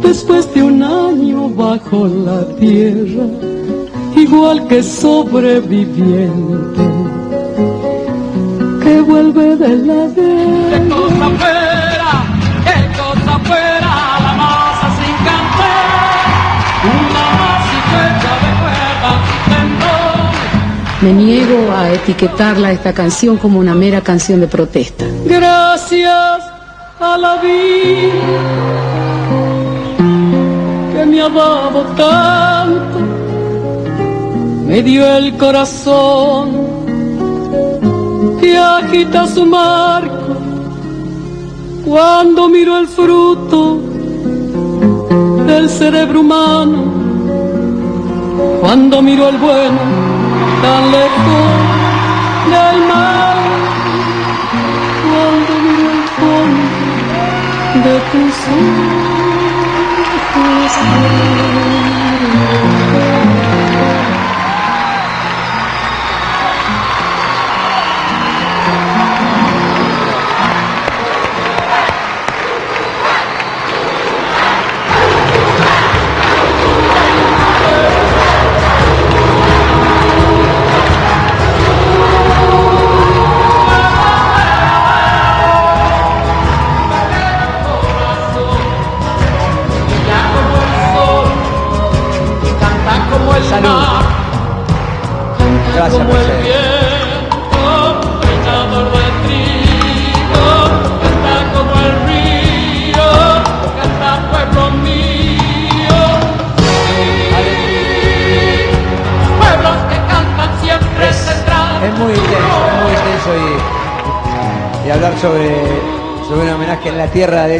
después 0.03 0.55
de 0.55 0.63
un 0.63 0.83
año 0.83 1.51
bajo 1.51 2.07
la 2.07 2.47
tierra, 2.57 3.27
igual 4.23 4.67
que 4.69 4.83
sobreviviente 4.83 6.83
que 8.83 9.01
vuelve 9.01 9.57
de 9.57 9.77
la 9.89 10.07
guerra. 10.17 10.71
¿Qué 10.71 10.81
cosa 10.89 11.27
fuera? 11.41 12.11
¿Qué 12.67 12.79
cosa 12.99 13.35
fuera? 13.49 13.93
La 14.25 14.33
masa 14.43 14.87
sin 14.99 15.17
cantar, 15.29 16.25
una 16.99 17.25
masiceta 17.41 18.33
de 18.45 18.51
cuerdas 18.61 19.21
y 19.31 19.33
tendones. 19.51 21.03
Me 21.03 21.11
niego 21.13 21.59
a 21.73 21.91
etiquetarla 21.91 22.73
esta 22.73 22.93
canción 22.93 23.37
como 23.37 23.59
una 23.59 23.75
mera 23.75 24.01
canción 24.01 24.41
de 24.41 24.47
protesta. 24.49 25.05
Gracias 25.25 26.43
a 27.01 27.17
la 27.17 27.37
vida 27.37 28.11
que 30.93 31.07
me 31.07 31.21
ha 31.23 31.29
dado 31.29 31.83
tanto, 31.97 32.90
me 34.71 34.83
dio 34.85 35.05
el 35.17 35.37
corazón 35.37 36.47
que 38.41 38.57
agita 38.57 39.27
su 39.27 39.45
marco 39.45 40.37
cuando 41.85 42.49
miro 42.49 42.79
el 42.79 42.87
fruto 42.87 43.81
del 45.49 45.69
cerebro 45.69 46.21
humano, 46.21 46.85
cuando 48.61 49.03
miro 49.03 49.29
el 49.29 49.39
bueno 49.39 49.81
tan 50.63 50.83
lejos 50.93 51.45
del 52.55 52.79
mal, 52.93 53.39
cuando 55.11 55.53
miro 55.67 55.87
el 55.97 56.05
fondo 56.21 56.71
de 57.87 57.95
tus 58.13 58.37
ojos. 58.55 59.11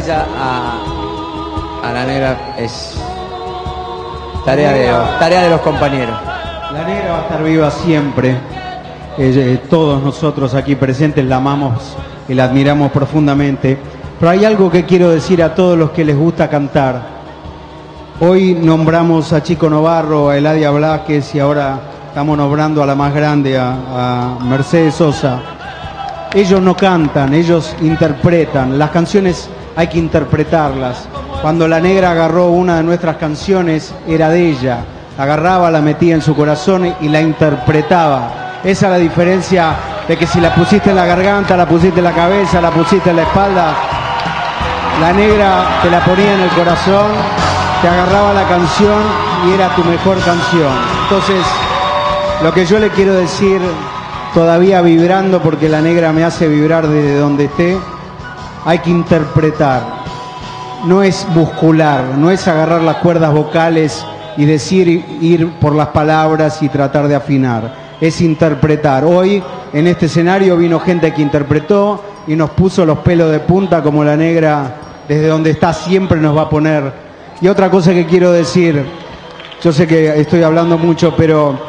Ella 0.03 0.25
a, 0.35 1.91
la 1.93 2.05
negra 2.05 2.55
es 2.57 2.95
tarea 4.45 4.71
de, 4.71 4.91
tarea 5.19 5.43
de 5.43 5.49
los 5.49 5.61
compañeros. 5.61 6.15
La 6.73 6.85
negra 6.85 7.11
va 7.11 7.17
a 7.19 7.21
estar 7.21 7.43
viva 7.43 7.69
siempre. 7.69 8.35
Eh, 9.17 9.59
todos 9.69 10.01
nosotros 10.01 10.53
aquí 10.55 10.75
presentes 10.75 11.25
la 11.25 11.35
amamos 11.35 11.95
y 12.27 12.33
la 12.33 12.45
admiramos 12.45 12.91
profundamente. 12.91 13.77
Pero 14.19 14.31
hay 14.31 14.45
algo 14.45 14.71
que 14.71 14.85
quiero 14.85 15.09
decir 15.09 15.43
a 15.43 15.53
todos 15.53 15.77
los 15.77 15.91
que 15.91 16.05
les 16.05 16.17
gusta 16.17 16.49
cantar. 16.49 17.01
Hoy 18.19 18.53
nombramos 18.53 19.33
a 19.33 19.43
Chico 19.43 19.69
Novarro, 19.69 20.29
a 20.29 20.37
Eladia 20.37 20.71
Blasquez 20.71 21.35
y 21.35 21.39
ahora 21.39 21.79
estamos 22.07 22.37
nombrando 22.37 22.81
a 22.81 22.85
la 22.85 22.95
más 22.95 23.13
grande, 23.13 23.57
a, 23.57 23.71
a 23.71 24.39
Mercedes 24.43 24.95
Sosa. 24.95 25.39
Ellos 26.33 26.61
no 26.61 26.75
cantan, 26.75 27.33
ellos 27.33 27.75
interpretan. 27.81 28.79
Las 28.79 28.91
canciones 28.91 29.49
hay 29.81 29.87
que 29.87 29.97
interpretarlas. 29.97 31.07
Cuando 31.41 31.67
la 31.67 31.79
negra 31.79 32.11
agarró 32.11 32.49
una 32.49 32.77
de 32.77 32.83
nuestras 32.83 33.17
canciones, 33.17 33.91
era 34.07 34.29
de 34.29 34.49
ella. 34.49 34.77
La 35.17 35.23
agarraba, 35.23 35.71
la 35.71 35.81
metía 35.81 36.13
en 36.13 36.21
su 36.21 36.35
corazón 36.35 36.95
y 37.01 37.09
la 37.09 37.19
interpretaba. 37.19 38.59
Esa 38.63 38.85
es 38.85 38.91
la 38.91 38.97
diferencia 38.99 39.73
de 40.07 40.17
que 40.17 40.27
si 40.27 40.39
la 40.39 40.53
pusiste 40.53 40.91
en 40.91 40.97
la 40.97 41.07
garganta, 41.07 41.57
la 41.57 41.65
pusiste 41.65 41.97
en 41.97 42.03
la 42.05 42.13
cabeza, 42.13 42.61
la 42.61 42.69
pusiste 42.69 43.09
en 43.09 43.15
la 43.15 43.21
espalda, 43.23 43.73
la 45.01 45.13
negra 45.13 45.79
te 45.81 45.89
la 45.89 46.05
ponía 46.05 46.35
en 46.35 46.41
el 46.41 46.49
corazón, 46.49 47.07
te 47.81 47.87
agarraba 47.87 48.33
la 48.33 48.47
canción 48.47 49.01
y 49.47 49.53
era 49.53 49.75
tu 49.75 49.83
mejor 49.83 50.19
canción. 50.19 50.71
Entonces, 51.03 51.43
lo 52.43 52.53
que 52.53 52.67
yo 52.67 52.77
le 52.77 52.89
quiero 52.89 53.13
decir, 53.13 53.59
todavía 54.35 54.83
vibrando, 54.83 55.41
porque 55.41 55.69
la 55.69 55.81
negra 55.81 56.13
me 56.13 56.23
hace 56.23 56.47
vibrar 56.47 56.87
desde 56.87 57.17
donde 57.17 57.45
esté, 57.45 57.79
hay 58.65 58.79
que 58.79 58.89
interpretar. 58.89 60.01
No 60.85 61.03
es 61.03 61.27
muscular, 61.29 62.03
no 62.17 62.31
es 62.31 62.47
agarrar 62.47 62.81
las 62.81 62.97
cuerdas 62.97 63.33
vocales 63.33 64.03
y 64.37 64.45
decir, 64.45 64.87
ir 65.21 65.49
por 65.59 65.75
las 65.75 65.89
palabras 65.89 66.61
y 66.63 66.69
tratar 66.69 67.07
de 67.07 67.15
afinar. 67.15 67.73
Es 67.99 68.21
interpretar. 68.21 69.03
Hoy 69.03 69.43
en 69.73 69.87
este 69.87 70.07
escenario 70.07 70.57
vino 70.57 70.79
gente 70.79 71.13
que 71.13 71.21
interpretó 71.21 72.03
y 72.27 72.35
nos 72.35 72.51
puso 72.51 72.85
los 72.85 72.99
pelos 72.99 73.31
de 73.31 73.39
punta 73.39 73.81
como 73.83 74.03
la 74.03 74.15
negra 74.15 74.75
desde 75.07 75.27
donde 75.27 75.51
está 75.51 75.73
siempre 75.73 76.19
nos 76.19 76.35
va 76.35 76.43
a 76.43 76.49
poner. 76.49 76.91
Y 77.41 77.47
otra 77.47 77.69
cosa 77.69 77.93
que 77.93 78.05
quiero 78.05 78.31
decir, 78.31 78.83
yo 79.61 79.71
sé 79.71 79.87
que 79.87 80.19
estoy 80.19 80.43
hablando 80.43 80.77
mucho, 80.77 81.15
pero 81.15 81.59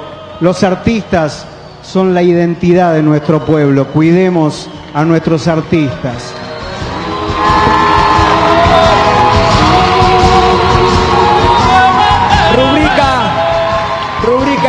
los 0.40 0.62
artistas 0.62 1.46
son 1.82 2.14
la 2.14 2.22
identidad 2.22 2.94
de 2.94 3.02
nuestro 3.02 3.44
pueblo. 3.44 3.86
Cuidemos 3.88 4.68
a 4.94 5.04
nuestros 5.04 5.48
artistas. 5.48 6.34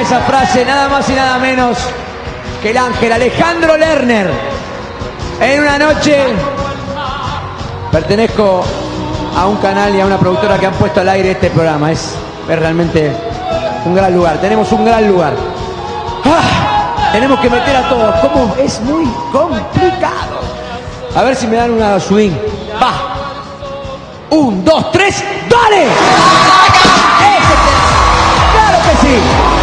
Esa 0.04 0.20
frase 0.22 0.66
nada 0.66 0.90
más 0.90 1.10
y 1.10 1.14
nada 1.14 1.38
menos 1.40 1.78
que 2.62 2.72
el 2.72 2.78
ángel 2.78 3.12
Alejandro 3.14 3.78
Lerner. 3.78 4.30
En 5.40 5.62
una 5.62 5.78
noche 5.78 6.26
pertenezco 7.92 8.64
a 9.38 9.46
un 9.48 9.58
canal 9.58 9.96
y 9.96 10.02
a 10.02 10.06
una 10.06 10.18
productora 10.18 10.58
que 10.60 10.66
han 10.68 10.74
puesto 10.74 11.00
al 11.02 11.10
aire 11.10 11.32
este 11.32 11.50
programa. 11.50 11.92
Es, 11.92 12.16
es 12.50 12.60
realmente 12.60 13.12
un 13.86 13.96
gran 13.96 14.14
lugar. 14.14 14.38
Tenemos 14.42 14.72
un 14.74 14.86
gran 14.86 15.08
lugar. 15.08 15.34
¡Ah! 16.26 17.12
Tenemos 17.14 17.40
que 17.40 17.50
meter 17.50 17.76
a 17.76 17.90
todos. 17.90 18.16
¿Cómo? 18.22 18.56
Es 18.60 18.82
muy 18.82 19.06
complicado. 19.32 20.42
A 21.16 21.22
ver 21.22 21.36
si 21.36 21.48
me 21.48 21.56
dan 21.58 21.72
una 21.72 22.00
swing. 22.00 22.32
Va. 22.82 22.92
Un, 24.32 24.66
dos, 24.66 24.92
tres, 24.92 25.24
¡dale! 25.48 25.84
¡Ese 25.84 25.94
te- 27.54 28.52
¡Claro 28.52 28.78
que 28.84 29.08
sí! 29.08 29.63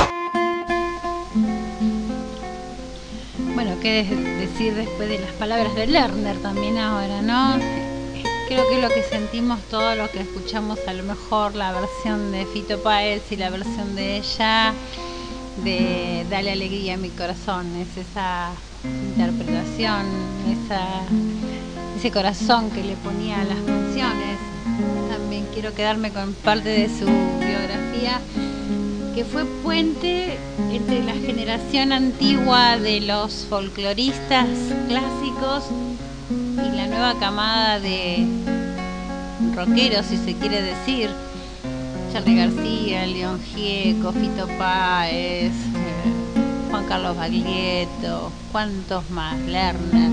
Qué 3.80 4.04
de- 4.04 4.16
decir 4.46 4.74
después 4.74 5.08
de 5.08 5.18
las 5.18 5.32
palabras 5.32 5.74
de 5.74 5.86
Lerner 5.86 6.36
también 6.38 6.78
ahora, 6.78 7.22
¿no? 7.22 7.58
Creo 8.48 8.68
que 8.68 8.76
es 8.76 8.82
lo 8.82 8.88
que 8.88 9.02
sentimos 9.02 9.60
todos 9.68 9.96
los 9.96 10.10
que 10.10 10.20
escuchamos 10.20 10.78
a 10.86 10.92
lo 10.92 11.02
mejor 11.04 11.54
la 11.54 11.72
versión 11.72 12.32
de 12.32 12.46
Fito 12.46 12.82
Páez 12.82 13.30
y 13.30 13.36
la 13.36 13.48
versión 13.48 13.94
de 13.94 14.16
ella, 14.16 14.74
de 15.64 16.26
Dale 16.28 16.50
Alegría 16.52 16.94
a 16.94 16.96
mi 16.96 17.10
corazón, 17.10 17.76
es 17.76 17.96
esa 17.96 18.52
interpretación, 18.84 20.04
ese 21.96 22.10
corazón 22.10 22.70
que 22.70 22.82
le 22.82 22.96
ponía 22.96 23.40
a 23.40 23.44
las 23.44 23.60
canciones. 23.60 24.38
También 25.10 25.46
quiero 25.52 25.74
quedarme 25.74 26.12
con 26.12 26.34
parte 26.34 26.70
de 26.70 26.88
su 26.88 27.06
biografía, 27.06 28.20
que 29.14 29.24
fue 29.24 29.44
puente 29.62 30.38
entre 30.70 31.02
la 31.02 31.14
generación 31.14 31.92
antigua 31.92 32.78
de 32.78 33.00
los 33.00 33.46
folcloristas 33.48 34.48
clásicos 34.88 35.64
y 36.30 36.76
la 36.76 36.86
nueva 36.86 37.18
camada 37.18 37.80
de 37.80 38.26
rockeros, 39.54 40.06
si 40.06 40.16
se 40.16 40.34
quiere 40.34 40.62
decir. 40.62 41.10
Charlie 42.12 42.36
García, 42.36 43.06
León 43.06 43.40
Gieco, 43.40 44.12
Fito 44.12 44.46
Páez, 44.58 45.52
eh, 45.52 46.70
Juan 46.70 46.84
Carlos 46.86 47.16
Baglietto, 47.16 48.32
cuántos 48.50 49.08
más, 49.10 49.38
Lerner. 49.40 50.10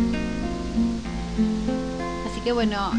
Así 2.30 2.41
que 2.43 2.52
bueno, 2.52 2.91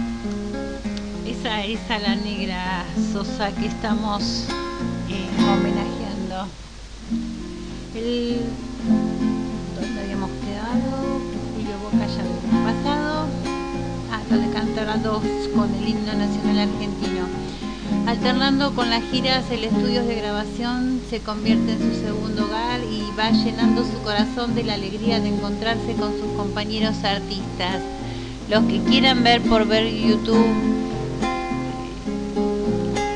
esa 1.27 1.65
es 1.65 1.79
a 1.91 1.99
la 1.99 2.17
negra 2.17 2.85
Sosa 3.13 3.53
que 3.53 3.67
estamos 3.67 4.47
eh, 5.09 5.29
homenajeando. 5.45 5.88
El, 7.99 8.41
¿Dónde 9.75 10.01
habíamos 10.01 10.31
quedado? 10.45 11.21
Julio 11.55 11.79
Boca 11.83 12.07
ya 12.07 12.21
habíamos 12.23 12.75
pasado. 12.75 13.27
Ah, 14.13 14.21
lo 14.31 14.39
de 14.39 14.51
Cantora 14.51 14.97
2 14.99 15.23
con 15.57 15.75
el 15.75 15.89
himno 15.89 16.13
nacional 16.13 16.59
argentino. 16.59 17.27
Alternando 18.07 18.73
con 18.77 18.89
las 18.89 19.03
giras, 19.11 19.51
el 19.51 19.65
estudio 19.65 20.05
de 20.05 20.15
grabación 20.15 21.01
se 21.11 21.21
convierte 21.21 21.73
en 21.73 21.79
su 21.79 22.01
segundo 22.01 22.45
hogar 22.45 22.81
y 22.85 23.03
va 23.19 23.31
llenando 23.31 23.83
su 23.85 23.99
corazón 24.05 24.55
de 24.55 24.63
la 24.63 24.75
alegría 24.75 25.19
de 25.19 25.31
encontrarse 25.31 25.95
con 25.95 26.13
sus 26.13 26.31
compañeros 26.37 27.03
artistas. 27.03 27.83
Los 28.49 28.63
que 28.67 28.81
quieran 28.83 29.25
ver 29.25 29.43
por 29.43 29.67
ver 29.67 29.93
YouTube 29.93 30.47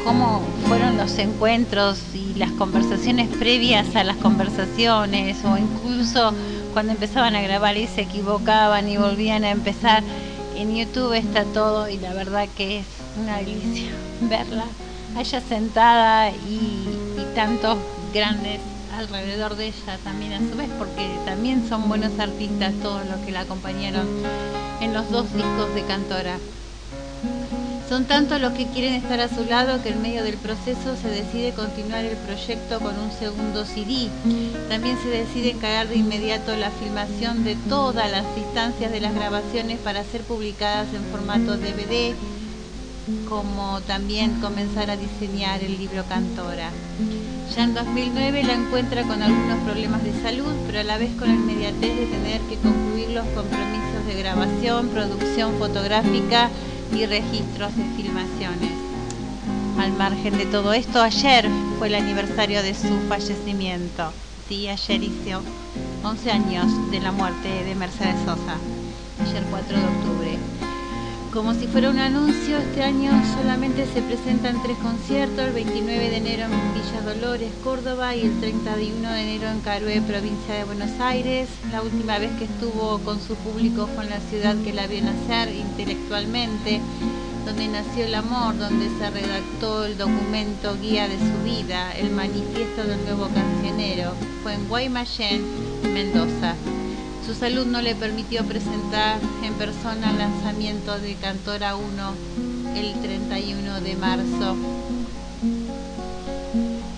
cómo 0.05 0.43
fueron 0.66 0.97
los 0.97 1.16
encuentros 1.18 2.01
y 2.14 2.22
las 2.37 2.53
conversaciones 2.53 3.28
previas 3.37 3.95
a 3.97 4.05
las 4.05 4.16
conversaciones 4.16 5.45
o 5.45 5.57
incluso 5.57 6.33
cuando 6.72 6.93
empezaban 6.93 7.37
a 7.37 7.43
grabar 7.43 7.76
y 7.76 7.87
se 7.87 8.03
equivocaban 8.03 8.89
y 8.89 8.97
volvían 8.97 9.45
a 9.45 9.51
empezar. 9.51 10.03
En 10.57 10.76
YouTube 10.76 11.14
está 11.14 11.45
todo 11.45 11.89
y 11.89 11.99
la 11.99 12.12
verdad 12.12 12.49
que 12.55 12.80
es 12.80 12.87
una 13.16 13.39
delicia 13.39 13.91
verla 14.20 14.66
allá 15.16 15.41
sentada 15.41 16.30
y, 16.30 16.89
y 17.16 17.35
tantos 17.35 17.78
grandes 18.12 18.61
alrededor 18.93 19.57
de 19.57 19.68
ella 19.68 19.99
también 20.05 20.33
a 20.35 20.39
su 20.39 20.57
vez, 20.57 20.68
porque 20.78 21.18
también 21.24 21.66
son 21.68 21.89
buenos 21.89 22.18
artistas 22.18 22.74
todos 22.83 23.07
los 23.07 23.20
que 23.20 23.33
la 23.33 23.41
acompañaron 23.41 24.07
en 24.80 24.93
los 24.93 25.11
dos 25.11 25.33
discos 25.33 25.74
de 25.74 25.83
Cantora. 25.85 26.39
Son 27.93 28.07
tantos 28.07 28.40
los 28.40 28.55
que 28.55 28.68
quieren 28.68 28.95
estar 28.95 29.20
a 29.20 29.28
su 29.28 29.45
lado 29.45 29.82
que 29.82 29.90
en 29.90 30.01
medio 30.01 30.24
del 30.24 30.38
proceso 30.38 30.97
se 30.97 31.11
decide 31.11 31.53
continuar 31.53 32.07
el 32.07 32.16
proyecto 32.16 32.80
con 32.80 32.99
un 32.99 33.12
segundo 33.12 33.66
CD. 33.66 34.09
También 34.70 34.97
se 35.03 35.11
decide 35.11 35.51
encargar 35.51 35.88
de 35.88 35.97
inmediato 35.97 36.57
la 36.57 36.70
filmación 36.70 37.45
de 37.45 37.55
todas 37.68 38.11
las 38.11 38.24
instancias 38.38 38.93
de 38.93 39.01
las 39.03 39.14
grabaciones 39.14 39.78
para 39.78 40.05
ser 40.05 40.22
publicadas 40.22 40.86
en 40.95 41.03
formato 41.11 41.59
DVD, 41.59 42.14
como 43.28 43.82
también 43.82 44.40
comenzar 44.40 44.88
a 44.88 44.97
diseñar 44.97 45.62
el 45.62 45.76
libro 45.76 46.03
Cantora. 46.09 46.70
Ya 47.55 47.64
en 47.64 47.74
2009 47.74 48.43
la 48.45 48.55
encuentra 48.55 49.03
con 49.03 49.22
algunos 49.22 49.59
problemas 49.66 50.03
de 50.03 50.18
salud, 50.22 50.55
pero 50.66 50.80
a 50.80 50.84
la 50.84 50.97
vez 50.97 51.11
con 51.18 51.28
la 51.28 51.34
inmediatez 51.34 51.95
de 51.95 52.07
tener 52.07 52.40
que 52.49 52.57
concluir 52.57 53.11
los 53.11 53.26
compromisos 53.34 54.07
de 54.07 54.14
grabación, 54.14 54.88
producción 54.88 55.59
fotográfica 55.59 56.49
y 56.95 57.07
registros 57.07 57.76
de 57.76 57.84
filmaciones. 57.97 58.70
Al 59.78 59.93
margen 59.93 60.36
de 60.36 60.47
todo 60.47 60.72
esto, 60.72 61.01
ayer 61.01 61.49
fue 61.78 61.88
el 61.88 61.95
aniversario 61.95 62.62
de 62.62 62.74
su 62.74 63.01
fallecimiento. 63.09 64.12
Sí, 64.49 64.68
ayer 64.68 65.03
hizo 65.03 65.43
11 66.05 66.30
años 66.30 66.90
de 66.90 67.01
la 67.01 67.12
muerte 67.12 67.49
de 67.64 67.74
Mercedes 67.74 68.16
Sosa, 68.24 68.59
ayer 69.20 69.43
4 69.51 69.76
de 69.76 69.84
octubre. 69.84 70.51
Como 71.33 71.55
si 71.55 71.66
fuera 71.66 71.89
un 71.89 71.99
anuncio, 71.99 72.59
este 72.59 72.83
año 72.83 73.11
solamente 73.41 73.87
se 73.87 74.03
presentan 74.03 74.62
tres 74.62 74.76
conciertos, 74.76 75.47
el 75.47 75.55
29 75.55 76.11
de 76.11 76.16
enero 76.18 76.43
en 76.45 76.74
Villa 76.74 77.01
Dolores, 77.01 77.51
Córdoba, 77.64 78.14
y 78.14 78.26
el 78.26 78.39
31 78.39 79.11
de 79.11 79.22
enero 79.22 79.49
en 79.49 79.61
Carué, 79.61 80.03
provincia 80.03 80.57
de 80.57 80.64
Buenos 80.64 80.91
Aires. 81.01 81.49
La 81.70 81.80
última 81.80 82.18
vez 82.18 82.33
que 82.33 82.45
estuvo 82.45 82.99
con 82.99 83.18
su 83.18 83.35
público 83.37 83.89
fue 83.95 84.05
en 84.05 84.11
la 84.11 84.20
ciudad 84.20 84.57
que 84.62 84.74
la 84.74 84.87
vio 84.87 85.01
nacer 85.01 85.55
intelectualmente, 85.55 86.83
donde 87.47 87.66
nació 87.66 88.05
el 88.05 88.14
amor, 88.14 88.59
donde 88.59 88.91
se 88.99 89.11
redactó 89.11 89.87
el 89.87 89.97
documento 89.97 90.76
guía 90.83 91.09
de 91.09 91.16
su 91.16 91.45
vida, 91.45 91.97
el 91.97 92.11
manifiesto 92.11 92.85
del 92.85 93.03
nuevo 93.05 93.28
cancionero. 93.28 94.12
Fue 94.43 94.53
en 94.53 94.68
Guaymallén, 94.68 95.43
Mendoza. 95.95 96.57
Su 97.27 97.35
salud 97.35 97.66
no 97.66 97.81
le 97.83 97.95
permitió 97.95 98.45
presentar 98.45 99.20
en 99.45 99.55
persona 99.55 100.11
el 100.11 100.18
lanzamiento 100.18 100.99
de 100.99 101.14
Cantora 101.14 101.77
1 101.77 102.14
el 102.75 103.01
31 103.01 103.81
de 103.81 103.97
marzo. 103.97 104.57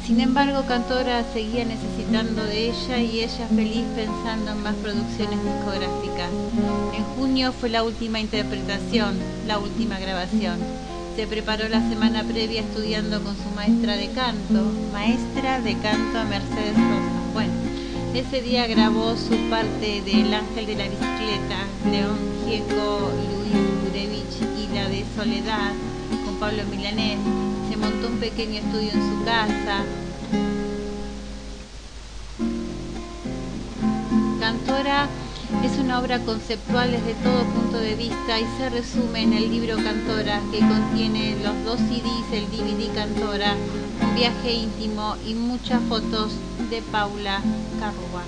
Sin 0.07 0.21
embargo, 0.21 0.65
Cantora 0.67 1.25
seguía 1.33 1.65
necesitando 1.65 2.43
de 2.45 2.71
ella 2.71 2.99
y 2.99 3.21
ella 3.21 3.49
feliz 3.49 3.85
pensando 3.95 4.53
en 4.53 4.63
más 4.63 4.75
producciones 4.77 5.39
discográficas. 5.45 6.31
En 6.95 7.05
junio 7.17 7.53
fue 7.53 7.69
la 7.69 7.83
última 7.83 8.19
interpretación, 8.19 9.19
la 9.47 9.59
última 9.59 9.99
grabación. 9.99 10.59
Se 11.17 11.27
preparó 11.27 11.69
la 11.69 11.87
semana 11.89 12.25
previa 12.25 12.63
estudiando 12.63 13.23
con 13.23 13.37
su 13.37 13.49
maestra 13.55 13.97
de 13.97 14.11
canto, 14.11 14.63
maestra 14.93 15.61
de 15.61 15.75
canto 15.79 16.25
Mercedes 16.25 16.75
Sosa. 16.75 17.33
Bueno, 17.33 17.53
ese 18.15 18.43
día 18.43 18.69
grabó 18.69 19.17
su 19.17 19.35
parte 19.51 20.01
del 20.03 20.33
Ángel 20.33 20.67
de 20.67 20.77
la 20.77 20.85
Bicicleta, 20.85 21.67
León 21.91 22.17
Gieco, 22.47 23.11
Luis 23.11 23.53
Gurevich 23.83 24.41
y 24.57 24.73
la 24.73 24.89
de 24.89 25.05
Soledad 25.17 25.73
con 26.25 26.37
Pablo 26.37 26.63
Milanés. 26.71 27.19
Se 27.69 27.77
montó 27.77 28.07
un 28.07 28.19
pequeño 28.19 28.61
estudio 28.61 28.93
en 28.93 29.03
su 29.03 29.25
casa. 29.25 29.85
Cantora 34.39 35.09
es 35.65 35.77
una 35.79 35.99
obra 35.99 36.21
conceptual 36.21 36.93
desde 36.93 37.15
todo 37.15 37.43
punto 37.47 37.79
de 37.79 37.97
vista 37.97 38.39
y 38.39 38.47
se 38.59 38.71
resume 38.71 39.23
en 39.23 39.33
el 39.33 39.51
libro 39.51 39.75
Cantora 39.77 40.41
que 40.53 40.61
contiene 40.61 41.37
los 41.43 41.65
dos 41.65 41.81
CDs, 41.81 42.33
el 42.33 42.47
DVD 42.47 42.95
Cantora, 42.95 43.57
un 44.03 44.15
viaje 44.15 44.53
íntimo 44.53 45.17
y 45.27 45.35
muchas 45.35 45.83
fotos 45.89 46.31
de 46.71 46.81
Paula 46.83 47.41
Carrúa. 47.79 48.23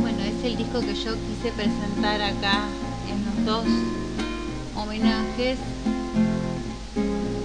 Bueno, 0.00 0.18
es 0.20 0.44
el 0.44 0.56
disco 0.56 0.80
que 0.80 0.94
yo 0.94 1.14
quise 1.14 1.52
presentar 1.52 2.20
acá 2.20 2.64
en 3.08 3.24
los 3.24 3.44
dos 3.44 3.64
homenajes, 4.76 5.58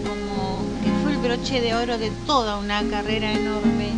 como 0.03 0.63
que 0.83 0.91
fue 1.03 1.11
el 1.13 1.17
broche 1.19 1.61
de 1.61 1.75
oro 1.75 1.97
de 1.97 2.09
toda 2.25 2.57
una 2.57 2.83
carrera 2.89 3.31
enorme. 3.33 3.91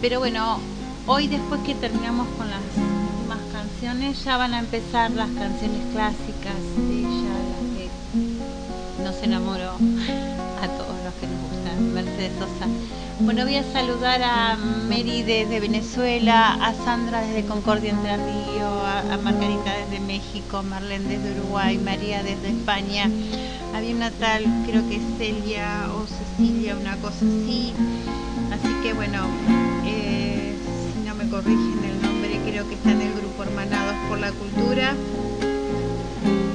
Pero 0.00 0.18
bueno, 0.18 0.58
hoy 1.06 1.28
después 1.28 1.60
que 1.62 1.74
terminamos 1.74 2.26
con 2.36 2.50
las 2.50 2.60
últimas 2.60 3.38
canciones, 3.52 4.24
ya 4.24 4.36
van 4.36 4.54
a 4.54 4.58
empezar 4.58 5.10
las 5.12 5.30
canciones 5.30 5.82
clásicas 5.92 6.56
de 6.88 6.98
ella, 7.00 7.34
las 7.50 7.64
que 7.76 9.02
nos 9.04 9.22
enamoró 9.22 9.76
Mercedes 11.80 12.32
Sosa. 12.38 12.66
Bueno, 13.20 13.44
voy 13.44 13.56
a 13.56 13.72
saludar 13.72 14.22
a 14.22 14.56
Mary 14.88 15.22
desde 15.22 15.58
Venezuela, 15.58 16.52
a 16.54 16.74
Sandra 16.74 17.22
desde 17.22 17.46
Concordia 17.46 17.90
Entre 17.92 18.14
Río, 18.16 18.66
a, 18.66 19.14
a 19.14 19.16
Margarita 19.18 19.72
desde 19.74 20.00
México, 20.04 20.62
Marlene 20.62 21.16
desde 21.16 21.40
Uruguay, 21.40 21.78
María 21.78 22.22
desde 22.22 22.50
España. 22.50 23.10
Había 23.74 23.94
una 23.94 24.10
tal, 24.10 24.44
creo 24.66 24.86
que 24.88 25.00
Celia 25.18 25.88
o 25.94 26.06
Cecilia, 26.06 26.76
una 26.76 26.96
cosa 26.96 27.24
así. 27.24 27.72
Así 28.52 28.74
que 28.82 28.92
bueno, 28.92 29.26
eh, 29.86 30.54
si 30.92 31.08
no 31.08 31.14
me 31.14 31.28
corrigen 31.28 31.80
el 31.84 32.02
nombre, 32.02 32.38
creo 32.46 32.68
que 32.68 32.74
está 32.74 32.92
en 32.92 33.00
el 33.00 33.12
grupo 33.14 33.42
Hermanados 33.42 33.94
por 34.08 34.18
la 34.18 34.30
Cultura. 34.32 34.94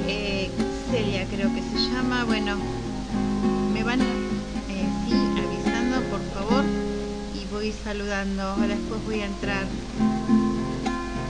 Eh, 0.06 0.50
Celia 0.90 1.26
creo 1.26 1.52
que 1.52 1.62
se 1.62 1.90
llama. 1.90 2.24
Bueno, 2.24 2.56
me 3.72 3.82
van 3.82 4.00
eh, 4.00 4.21
voy 7.62 7.72
saludando. 7.84 8.42
Ahora 8.42 8.66
después 8.66 9.04
voy 9.04 9.20
a 9.20 9.26
entrar 9.26 9.64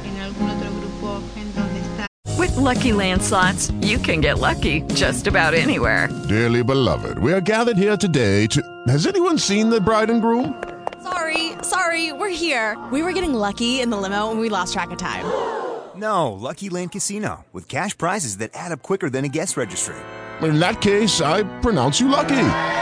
en 0.05 0.20
algún 0.22 0.49
otro 0.49 0.70
grupo 0.70 1.20
en 1.37 1.55
donde 1.55 1.80
está. 1.80 2.07
With 2.39 2.57
Lucky 2.57 2.93
Land 2.93 3.22
slots, 3.22 3.70
you 3.83 3.99
can 3.99 4.20
get 4.22 4.39
lucky 4.39 4.83
just 4.95 5.26
about 5.26 5.53
anywhere. 5.53 6.09
Dearly 6.28 6.62
beloved, 6.62 7.18
we 7.18 7.35
are 7.35 7.43
gathered 7.43 7.76
here 7.76 7.97
today 7.99 8.47
to. 8.49 8.62
Has 8.89 9.07
anyone 9.07 9.39
seen 9.39 9.68
the 9.68 9.80
bride 9.80 10.11
and 10.11 10.22
groom? 10.22 10.55
Sorry, 11.03 11.53
sorry, 11.62 12.12
we're 12.12 12.30
here. 12.30 12.78
We 12.91 13.03
were 13.03 13.12
getting 13.12 13.35
lucky 13.35 13.80
in 13.80 13.91
the 13.91 13.99
limo 13.99 14.30
and 14.30 14.41
we 14.41 14.49
lost 14.49 14.72
track 14.72 14.91
of 14.91 14.99
time. 14.99 15.26
No, 15.95 16.33
Lucky 16.33 16.70
Land 16.70 16.93
Casino, 16.93 17.45
with 17.53 17.68
cash 17.68 17.97
prizes 17.99 18.39
that 18.39 18.51
add 18.55 18.72
up 18.72 18.83
quicker 18.83 19.11
than 19.11 19.26
a 19.26 19.28
guest 19.28 19.59
registry. 19.59 19.97
In 20.41 20.59
that 20.59 20.80
case, 20.80 21.20
I 21.20 21.43
pronounce 21.61 22.01
you 22.01 22.09
lucky. 22.09 22.82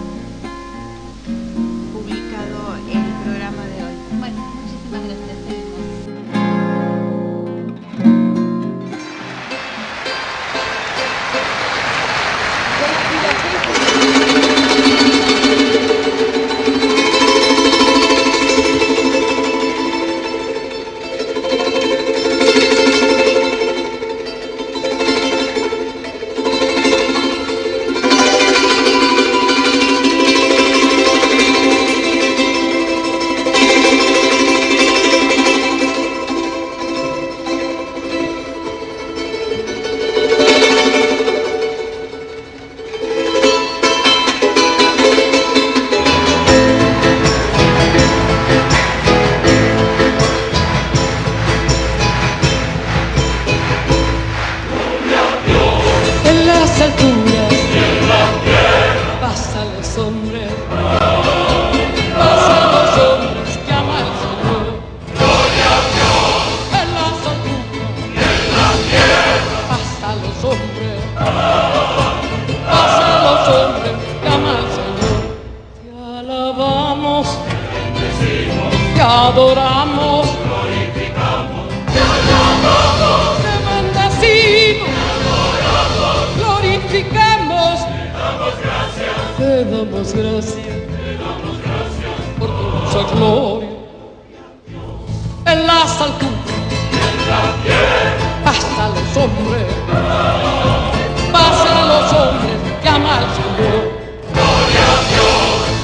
hombres, 100.11 101.31
pasan 101.31 101.87
los 101.87 102.07
hombres 102.13 102.61
aman 102.91 103.19
al 103.19 103.29
Señor. 103.39 103.81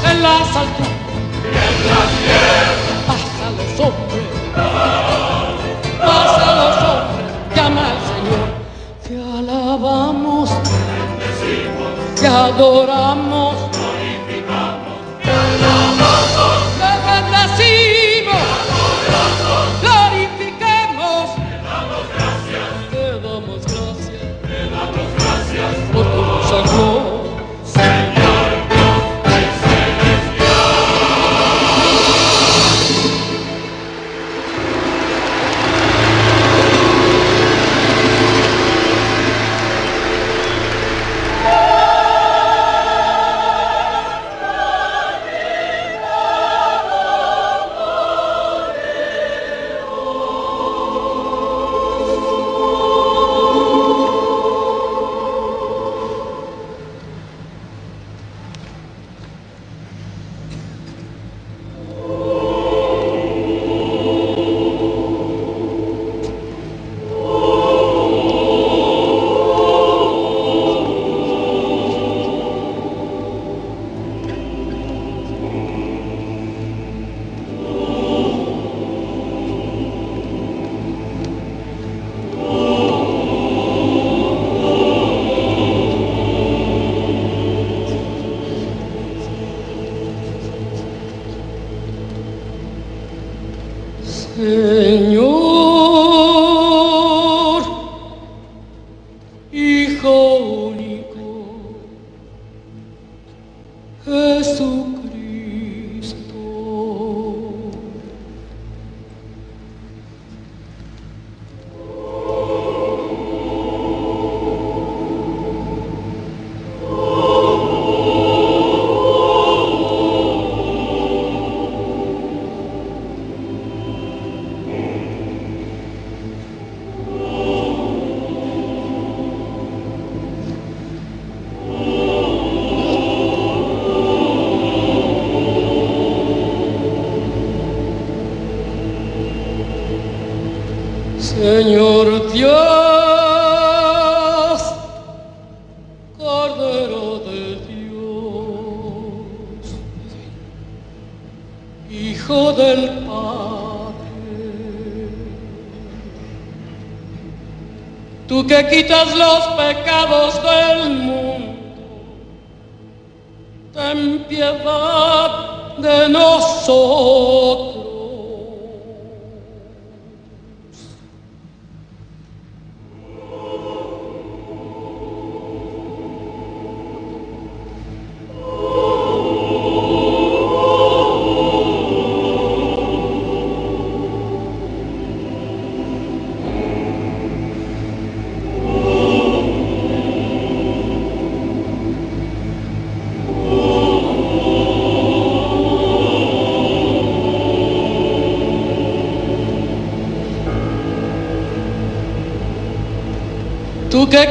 En 0.09 0.17
las 0.23 0.47
alturas, 0.55 0.91
pasan 3.07 3.51
los 3.57 3.73
hombres, 3.79 4.27
pasan 5.99 6.53
los 6.61 6.77
hombres 6.89 7.29
aman 7.59 7.85
al 7.93 7.99
Señor. 8.11 8.47
Te 9.07 9.13
alabamos, 9.39 10.49
te 12.19 12.27
adoramos, 12.27 13.36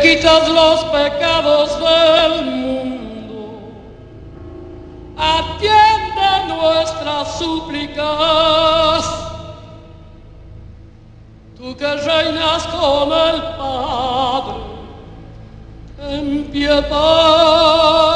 quitas 0.06 0.48
los 0.48 0.84
pecados 0.84 1.78
del 1.80 2.46
mundo, 2.46 3.58
atiende 5.16 6.54
nuestras 6.54 7.38
súplicas. 7.38 9.04
Tú 11.56 11.76
que 11.76 11.96
reinas 11.96 12.66
con 12.68 13.12
el 13.12 13.42
Padre, 13.58 14.62
en 16.08 16.44
piedad. 16.52 18.15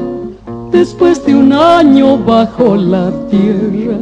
después 0.71 1.23
de 1.25 1.35
un 1.35 1.51
año 1.53 2.17
bajo 2.17 2.75
la 2.75 3.11
tierra, 3.29 3.99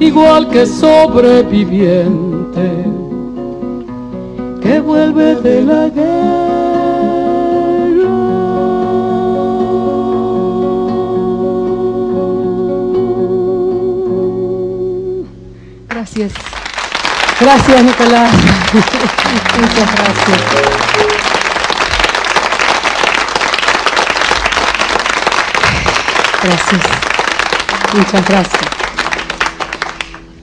igual 0.00 0.48
que 0.50 0.66
sobreviviente 0.66 2.84
que 4.60 4.80
vuelve 4.80 5.36
de 5.36 5.62
la 5.62 5.88
guerra. 5.88 6.42
Gracias. 15.88 16.32
Gracias, 17.40 17.84
Nicolás. 17.84 18.32
Muchas 19.60 19.94
gracias. 19.94 20.85
Gracias. 26.42 26.82
Muchas 27.96 28.28
gracias. 28.28 28.62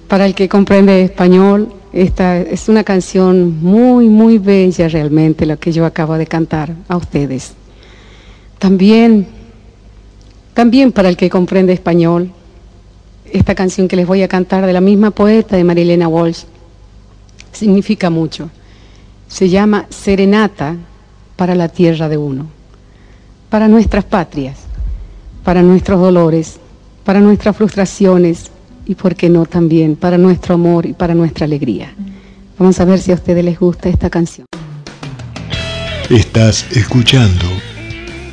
Para 0.08 0.26
el 0.26 0.36
que 0.36 0.50
comprende 0.50 1.04
español, 1.04 1.74
esta 1.92 2.38
es 2.38 2.70
una 2.70 2.84
canción 2.84 3.62
muy, 3.62 4.08
muy 4.10 4.40
bella 4.40 4.88
realmente, 4.88 5.46
la 5.46 5.58
que 5.58 5.72
yo 5.72 5.86
acabo 5.86 6.16
de 6.16 6.26
cantar 6.26 6.74
a 6.88 6.98
ustedes. 6.98 7.54
También, 8.60 9.28
también 10.54 10.92
para 10.92 11.10
el 11.10 11.18
que 11.18 11.30
comprende 11.30 11.74
español, 11.74 12.32
esta 13.32 13.56
canción 13.56 13.88
que 13.88 13.96
les 13.96 14.08
voy 14.08 14.24
a 14.24 14.28
cantar 14.28 14.66
de 14.66 14.74
la 14.74 14.82
misma 14.82 15.12
poeta 15.12 15.56
de 15.56 15.64
Marilena 15.64 16.08
Walsh 16.08 16.44
significa 17.52 18.10
mucho. 18.10 18.50
Se 19.28 19.50
llama 19.50 19.86
Serenata 19.90 20.76
para 21.36 21.56
la 21.56 21.70
tierra 21.70 22.10
de 22.10 22.18
uno, 22.18 22.48
para 23.50 23.68
nuestras 23.68 24.04
patrias, 24.04 24.58
para 25.44 25.62
nuestros 25.62 26.00
dolores, 26.00 26.60
para 27.04 27.20
nuestras 27.20 27.56
frustraciones 27.56 28.52
y, 28.86 28.96
por 28.96 29.16
qué 29.16 29.30
no, 29.30 29.46
también 29.46 29.96
para 29.96 30.18
nuestro 30.18 30.56
amor 30.56 30.86
y 30.86 30.94
para 30.94 31.14
nuestra 31.14 31.46
alegría. 31.46 31.94
Vamos 32.58 32.80
a 32.80 32.86
ver 32.86 33.00
si 33.00 33.12
a 33.12 33.16
ustedes 33.16 33.44
les 33.44 33.60
gusta 33.60 33.90
esta 33.90 34.10
canción. 34.10 34.46
Estás 36.10 36.66
escuchando 36.76 37.46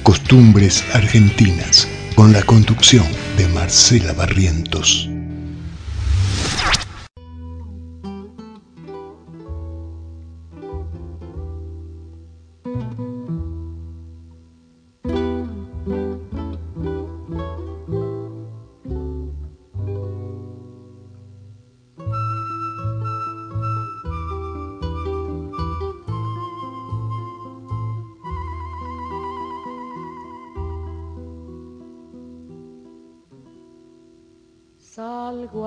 Costumbres 0.02 0.84
Argentinas 0.92 1.88
con 2.14 2.32
la 2.32 2.42
conducción 2.42 3.06
de 3.36 3.48
Marcela 3.48 4.12
Barrientos. 4.12 5.08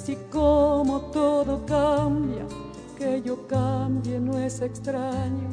Así 0.00 0.16
como 0.32 1.00
todo 1.12 1.66
cambia, 1.66 2.46
que 2.96 3.20
yo 3.20 3.46
cambie 3.46 4.18
no 4.18 4.38
es 4.38 4.62
extraño. 4.62 5.50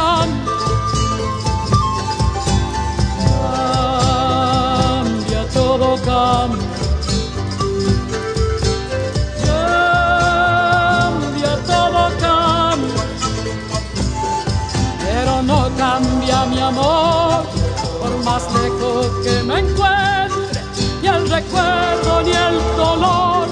Lejos 18.81 19.07
que 19.23 19.43
me 19.43 19.59
encuentre, 19.59 20.61
ni 21.01 21.07
el 21.07 21.29
recuerdo 21.29 22.21
ni 22.23 22.31
el 22.31 22.57
dolor 22.75 23.47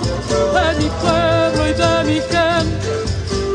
de 0.56 0.84
mi 0.84 0.90
pueblo 1.02 1.68
y 1.68 1.74
de 1.74 2.04
mi 2.06 2.20
gente. 2.22 2.90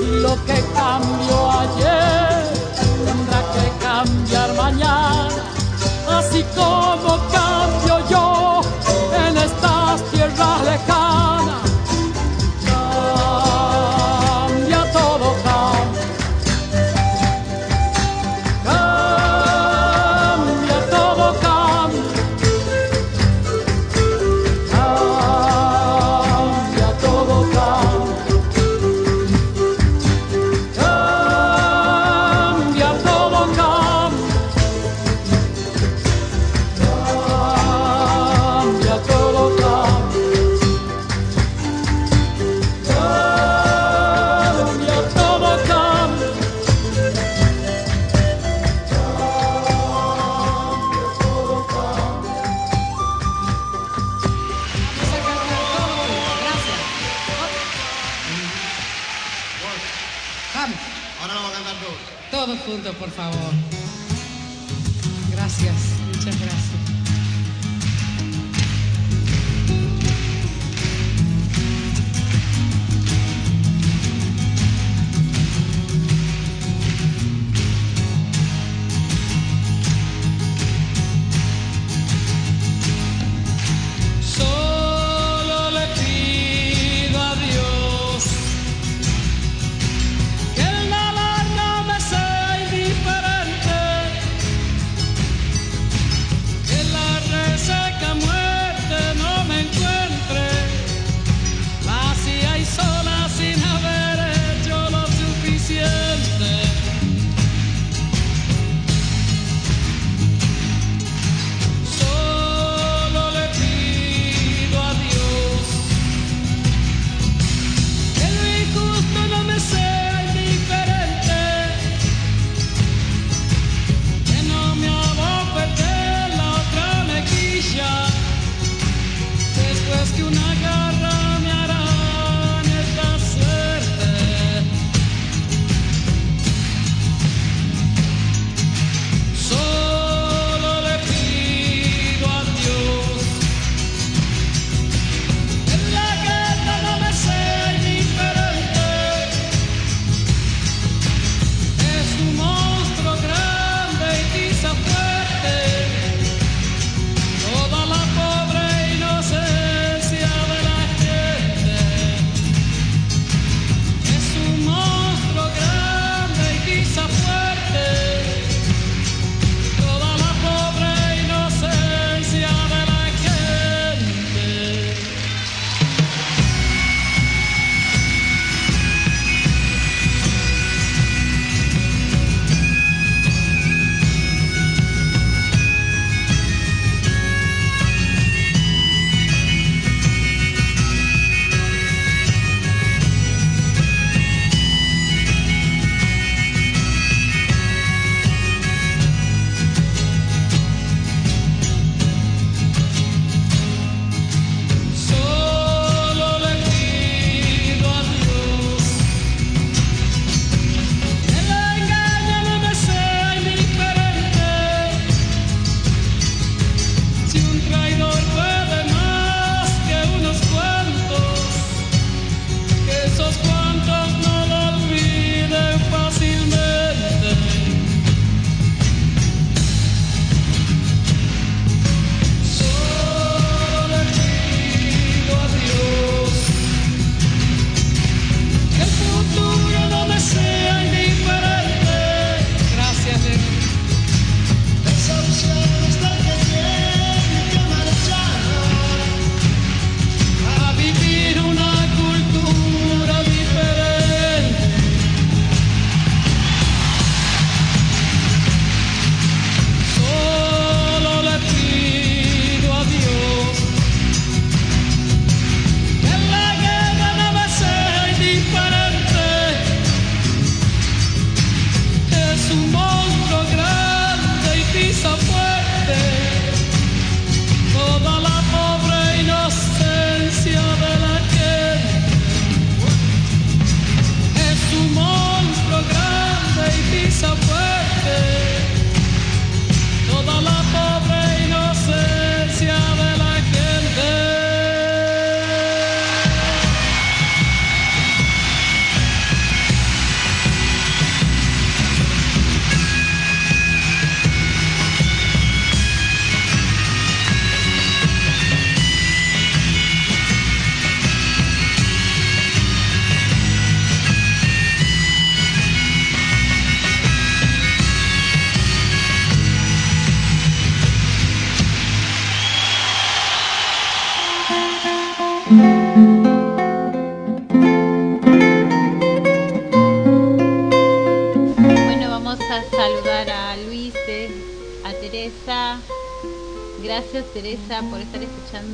Y 0.02 0.20
lo 0.20 0.34
que 0.44 0.62
cambió 0.74 1.50
ayer 1.50 2.44
tendrá 3.04 3.40
que 3.54 3.84
cambiar 3.84 4.54
mañana, 4.54 5.28
así 6.18 6.44
como 6.54 7.18
cambio 7.32 8.08
yo 8.08 8.60
en 9.26 9.36
estas 9.36 10.02
tierras 10.10 10.62
lejanas. 10.64 11.73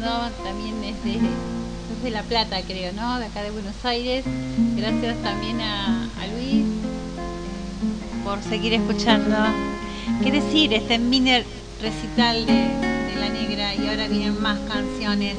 También 0.00 0.82
es 0.82 1.04
de, 1.04 1.16
es 1.16 2.02
de 2.02 2.10
La 2.10 2.22
Plata, 2.22 2.62
creo, 2.62 2.90
¿no? 2.94 3.18
De 3.18 3.26
acá 3.26 3.42
de 3.42 3.50
Buenos 3.50 3.84
Aires. 3.84 4.24
Gracias 4.74 5.16
también 5.22 5.60
a, 5.60 6.04
a 6.04 6.26
Luis 6.26 6.64
eh, 6.64 8.24
por 8.24 8.42
seguir 8.42 8.72
escuchando. 8.72 9.36
¿Qué 10.22 10.32
decir? 10.32 10.72
Este 10.72 10.98
mini 10.98 11.42
recital 11.82 12.46
de, 12.46 12.52
de 12.52 13.16
La 13.20 13.28
Negra 13.28 13.74
y 13.74 13.88
ahora 13.88 14.08
vienen 14.08 14.40
más 14.40 14.58
canciones. 14.60 15.36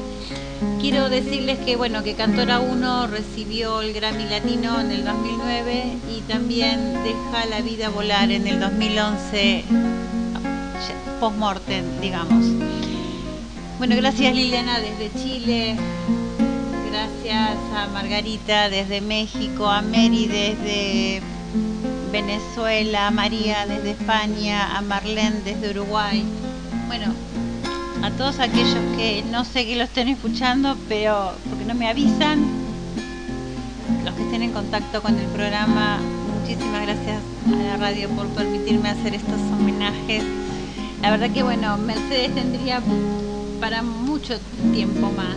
Quiero 0.80 1.08
decirles 1.08 1.58
que 1.58 1.74
bueno 1.74 2.04
que 2.04 2.14
Cantora 2.14 2.60
1 2.60 3.08
recibió 3.08 3.80
el 3.80 3.92
Grammy 3.92 4.28
Latino 4.28 4.80
en 4.80 4.92
el 4.92 5.04
2009 5.04 5.96
y 6.16 6.20
también 6.20 7.02
Deja 7.02 7.46
la 7.46 7.60
vida 7.62 7.88
volar 7.88 8.30
en 8.30 8.46
el 8.46 8.60
2011 8.60 9.64
post-mortem, 11.18 12.00
digamos. 12.00 12.44
Bueno, 13.82 13.96
gracias 13.96 14.32
Liliana 14.32 14.78
desde 14.78 15.10
Chile, 15.20 15.74
gracias 16.88 17.58
a 17.74 17.88
Margarita 17.88 18.70
desde 18.70 19.00
México, 19.00 19.66
a 19.66 19.82
Mary 19.82 20.28
desde 20.28 21.20
Venezuela, 22.12 23.08
a 23.08 23.10
María 23.10 23.66
desde 23.66 23.90
España, 23.90 24.78
a 24.78 24.82
Marlene 24.82 25.40
desde 25.44 25.70
Uruguay. 25.70 26.22
Bueno, 26.86 27.06
a 28.04 28.10
todos 28.12 28.38
aquellos 28.38 28.78
que 28.96 29.24
no 29.32 29.44
sé 29.44 29.66
que 29.66 29.74
lo 29.74 29.82
estén 29.82 30.06
escuchando, 30.06 30.76
pero 30.88 31.32
porque 31.48 31.64
no 31.64 31.74
me 31.74 31.88
avisan, 31.88 32.40
los 34.04 34.14
que 34.14 34.22
estén 34.22 34.44
en 34.44 34.52
contacto 34.52 35.02
con 35.02 35.18
el 35.18 35.26
programa, 35.26 35.98
muchísimas 36.40 36.82
gracias 36.82 37.20
a 37.48 37.62
la 37.64 37.76
radio 37.78 38.08
por 38.10 38.28
permitirme 38.28 38.90
hacer 38.90 39.16
estos 39.16 39.40
homenajes. 39.40 40.22
La 41.02 41.10
verdad 41.10 41.30
que 41.30 41.42
bueno, 41.42 41.76
Mercedes 41.78 42.32
tendría 42.32 42.80
para 43.62 43.80
mucho 43.80 44.40
tiempo 44.72 45.12
más. 45.12 45.36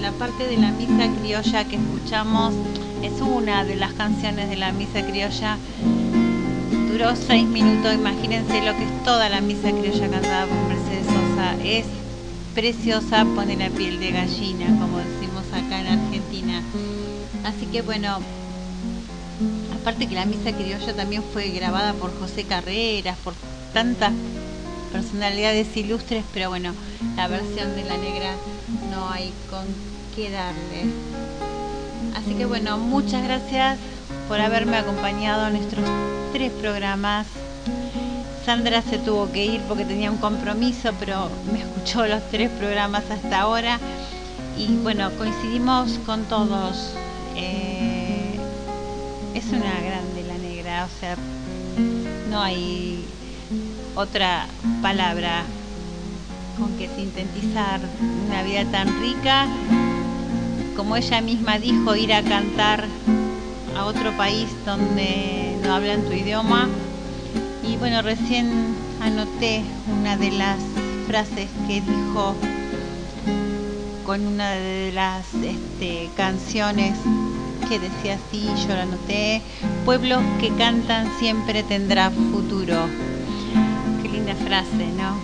La 0.00 0.12
parte 0.12 0.46
de 0.46 0.56
la 0.56 0.70
misa 0.70 1.12
criolla 1.18 1.64
que 1.64 1.74
escuchamos 1.74 2.54
es 3.02 3.20
una 3.20 3.64
de 3.64 3.74
las 3.74 3.92
canciones 3.94 4.48
de 4.48 4.54
la 4.54 4.70
misa 4.70 5.04
criolla. 5.04 5.58
Duró 6.88 7.16
seis 7.16 7.44
minutos, 7.48 7.92
imagínense 7.92 8.64
lo 8.64 8.76
que 8.76 8.84
es 8.84 9.02
toda 9.02 9.28
la 9.28 9.40
misa 9.40 9.72
criolla 9.72 10.08
cantada 10.08 10.46
por 10.46 10.56
Mercedes 10.68 11.04
Sosa. 11.06 11.56
Es 11.64 11.86
preciosa, 12.54 13.26
pone 13.34 13.56
la 13.56 13.70
piel 13.70 13.98
de 13.98 14.12
gallina, 14.12 14.66
como 14.78 14.98
decimos 14.98 15.44
acá 15.52 15.80
en 15.80 15.98
Argentina. 15.98 16.62
Así 17.42 17.66
que 17.66 17.82
bueno, 17.82 18.20
aparte 19.80 20.06
que 20.06 20.14
la 20.14 20.26
misa 20.26 20.52
criolla 20.52 20.94
también 20.94 21.24
fue 21.32 21.48
grabada 21.48 21.92
por 21.94 22.16
José 22.20 22.44
Carreras, 22.44 23.18
por 23.24 23.34
tantas 23.72 24.12
personalidades 24.94 25.76
ilustres, 25.76 26.24
pero 26.32 26.50
bueno, 26.50 26.72
la 27.16 27.26
versión 27.26 27.74
de 27.74 27.82
la 27.82 27.96
negra 27.96 28.30
no 28.92 29.10
hay 29.10 29.32
con 29.50 29.66
qué 30.14 30.30
darle. 30.30 30.84
Así 32.14 32.36
que 32.36 32.46
bueno, 32.46 32.78
muchas 32.78 33.24
gracias 33.24 33.76
por 34.28 34.40
haberme 34.40 34.76
acompañado 34.76 35.48
en 35.48 35.56
estos 35.56 35.80
tres 36.32 36.52
programas. 36.52 37.26
Sandra 38.46 38.82
se 38.82 38.98
tuvo 38.98 39.32
que 39.32 39.44
ir 39.44 39.62
porque 39.62 39.84
tenía 39.84 40.12
un 40.12 40.18
compromiso, 40.18 40.92
pero 41.00 41.28
me 41.52 41.62
escuchó 41.62 42.06
los 42.06 42.22
tres 42.30 42.48
programas 42.50 43.02
hasta 43.10 43.40
ahora. 43.40 43.80
Y 44.56 44.76
bueno, 44.76 45.10
coincidimos 45.18 45.98
con 46.06 46.22
todos. 46.26 46.94
Eh, 47.34 48.38
es 49.34 49.46
una 49.46 49.74
grande 49.80 50.22
la 50.28 50.38
negra, 50.38 50.84
o 50.84 51.00
sea, 51.00 51.16
no 52.30 52.40
hay 52.40 53.04
otra 53.94 54.46
palabra 54.82 55.44
con 56.58 56.76
que 56.76 56.88
sintetizar 56.88 57.80
una 58.26 58.42
vida 58.42 58.64
tan 58.70 58.88
rica. 59.00 59.46
Como 60.76 60.96
ella 60.96 61.20
misma 61.20 61.58
dijo, 61.58 61.94
ir 61.94 62.12
a 62.12 62.22
cantar 62.22 62.84
a 63.76 63.84
otro 63.84 64.16
país 64.16 64.48
donde 64.64 65.56
no 65.62 65.74
hablan 65.74 66.02
tu 66.02 66.12
idioma. 66.12 66.68
Y 67.62 67.76
bueno, 67.76 68.02
recién 68.02 68.74
anoté 69.00 69.62
una 70.00 70.16
de 70.16 70.30
las 70.32 70.58
frases 71.06 71.48
que 71.66 71.80
dijo 71.80 72.34
con 74.04 74.26
una 74.26 74.52
de 74.52 74.92
las 74.92 75.32
este, 75.34 76.10
canciones 76.14 76.98
que 77.68 77.78
decía 77.78 78.16
así, 78.16 78.46
yo 78.66 78.74
la 78.74 78.82
anoté, 78.82 79.40
pueblos 79.84 80.22
que 80.40 80.50
cantan 80.50 81.08
siempre 81.18 81.62
tendrá 81.62 82.10
futuro. 82.10 82.86
Frase, 84.34 84.86
¿no? 84.96 85.16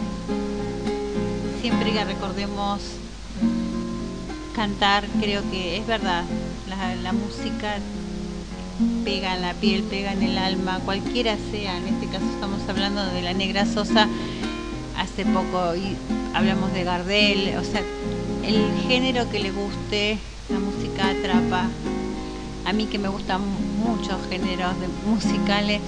Siempre 1.61 1.93
que 1.93 2.05
recordemos 2.05 2.81
cantar, 4.55 5.07
creo 5.21 5.43
que 5.51 5.79
es 5.79 5.87
verdad, 5.87 6.25
la, 6.69 6.95
la 6.97 7.13
música 7.13 7.77
pega 9.05 9.35
en 9.35 9.43
la 9.43 9.55
piel, 9.55 9.83
pega 9.85 10.13
en 10.13 10.23
el 10.23 10.39
alma, 10.39 10.81
cualquiera 10.85 11.37
sea, 11.51 11.77
en 11.77 11.87
este 11.89 12.07
caso 12.07 12.25
estamos 12.35 12.61
hablando 12.69 13.05
de 13.07 13.23
la 13.23 13.33
negra 13.35 13.67
Sosa, 13.67 14.09
hace 14.97 15.25
poco 15.25 15.75
y 15.75 15.97
hablamos 16.35 16.73
de 16.73 16.85
Gardel, 16.85 17.57
o 17.59 17.65
sea, 17.65 17.83
el 18.45 18.89
género 18.89 19.31
que 19.31 19.39
le 19.39 19.51
guste, 19.51 20.19
la 20.49 20.59
música 20.59 21.09
atrapa. 21.09 21.69
A 22.65 22.73
mí 22.73 22.87
que 22.87 22.99
me 22.99 23.09
gustan 23.09 23.41
muchos 23.83 24.19
géneros 24.29 24.75
de 24.81 24.89
musicales, 25.07 25.81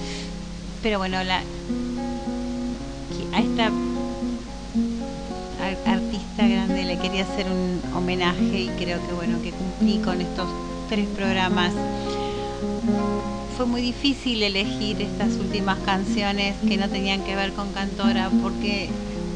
pero 0.81 0.97
bueno, 0.97 1.23
la, 1.23 1.41
a 3.33 3.39
esta 3.39 3.71
artista 5.91 6.47
grande 6.47 6.83
le 6.85 6.97
quería 6.97 7.23
hacer 7.23 7.47
un 7.47 7.81
homenaje 7.95 8.61
y 8.61 8.67
creo 8.77 9.05
que 9.05 9.13
bueno 9.13 9.41
que 9.41 9.51
cumplí 9.51 9.97
con 9.97 10.21
estos 10.21 10.47
tres 10.89 11.07
programas. 11.15 11.73
Fue 13.57 13.65
muy 13.65 13.81
difícil 13.81 14.43
elegir 14.43 15.01
estas 15.01 15.33
últimas 15.33 15.79
canciones 15.79 16.55
que 16.67 16.77
no 16.77 16.89
tenían 16.89 17.23
que 17.23 17.35
ver 17.35 17.53
con 17.53 17.71
Cantora 17.71 18.29
porque 18.41 18.89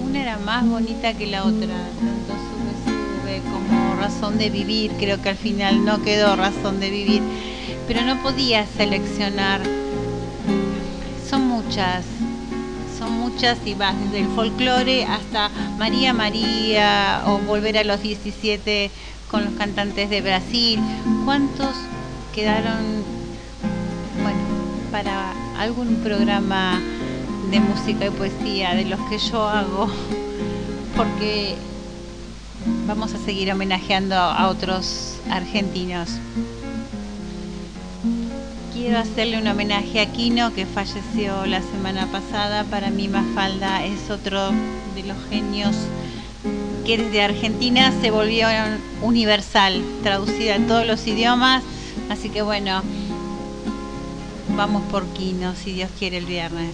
una 0.04 0.22
era 0.22 0.38
más 0.38 0.68
bonita 0.68 1.14
que 1.14 1.28
la 1.28 1.44
otra, 1.44 1.68
tanto 1.68 2.34
sube 2.34 3.42
sube 3.42 3.42
como 3.52 3.96
razón 3.96 4.38
de 4.38 4.50
vivir, 4.50 4.92
creo 5.00 5.22
que 5.22 5.30
al 5.30 5.38
final 5.38 5.86
no 5.86 6.02
quedó 6.02 6.36
razón 6.36 6.80
de 6.80 6.90
vivir, 6.90 7.22
pero 7.88 8.02
no 8.02 8.22
podía 8.22 8.66
seleccionar. 8.66 9.62
Son 11.30 11.48
muchas, 11.48 12.06
son 12.98 13.12
muchas 13.20 13.60
y 13.66 13.74
vas 13.74 13.96
desde 14.00 14.22
el 14.22 14.28
folclore 14.30 15.06
hasta 15.06 15.50
María 15.78 16.14
María 16.14 17.24
o 17.26 17.38
volver 17.40 17.78
a 17.78 17.84
los 17.84 18.02
17 18.02 18.92
con 19.30 19.46
los 19.46 19.54
cantantes 19.54 20.10
de 20.10 20.22
Brasil. 20.22 20.80
¿Cuántos 21.26 21.76
quedaron, 22.34 23.04
bueno, 24.22 24.40
para 24.92 25.34
algún 25.60 25.98
programa 25.98 26.82
de 27.52 27.60
música 27.60 28.08
y 28.08 28.10
poesía 28.10 28.74
de 28.74 28.86
los 28.86 29.00
que 29.10 29.18
yo 29.20 29.48
hago? 29.48 29.88
Porque 30.96 31.56
vamos 32.88 33.14
a 33.14 33.18
seguir 33.20 33.52
homenajeando 33.52 34.16
a 34.16 34.48
otros 34.48 35.20
argentinos. 35.30 36.10
Quiero 38.88 39.02
hacerle 39.02 39.38
un 39.38 39.46
homenaje 39.46 40.00
a 40.00 40.06
Quino 40.14 40.54
que 40.54 40.66
falleció 40.66 41.46
la 41.46 41.62
semana 41.62 42.08
pasada. 42.10 42.64
Para 42.64 42.90
mí 42.90 43.10
Mafalda 43.10 43.84
es 43.84 44.10
otro 44.10 44.52
de 44.96 45.04
los 45.04 45.18
genios 45.30 45.76
que 46.86 46.98
desde 46.98 47.22
Argentina 47.22 47.92
se 48.00 48.12
volvió 48.12 48.48
universal, 49.02 49.84
traducida 50.04 50.56
en 50.56 50.68
todos 50.68 50.88
los 50.88 51.06
idiomas. 51.06 51.64
Así 52.10 52.30
que 52.30 52.42
bueno, 52.42 52.82
vamos 54.56 54.84
por 54.84 55.06
Quino 55.08 55.54
si 55.54 55.74
Dios 55.74 55.90
quiere 56.00 56.20
el 56.20 56.26
viernes. 56.26 56.72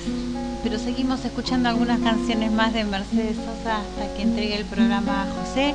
Pero 0.62 0.78
seguimos 0.78 1.26
escuchando 1.26 1.68
algunas 1.68 2.00
canciones 2.00 2.52
más 2.52 2.76
de 2.76 2.84
Mercedes 2.84 3.38
Sosa 3.38 3.80
hasta 3.80 4.14
que 4.16 4.22
entregue 4.22 4.56
el 4.58 4.66
programa 4.66 5.24
a 5.24 5.28
José 5.34 5.74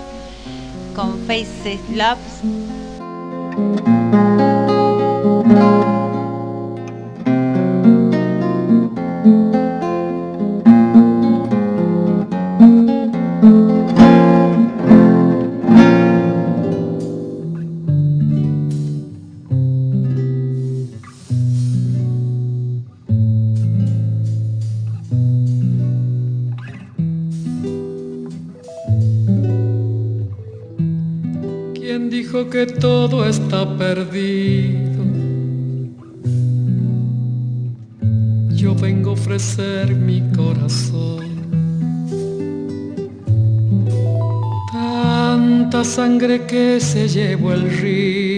con 0.95 1.19
Faces 1.27 1.81
Loves. 1.91 2.45
perdido. 33.89 35.03
Yo 38.51 38.75
vengo 38.75 39.11
a 39.11 39.13
ofrecer 39.15 39.95
mi 39.95 40.21
corazón. 40.37 41.25
Tanta 44.73 45.85
sangre 45.85 46.45
que 46.47 46.81
se 46.81 47.09
llevó 47.09 47.53
el 47.55 47.65
río 47.81 48.38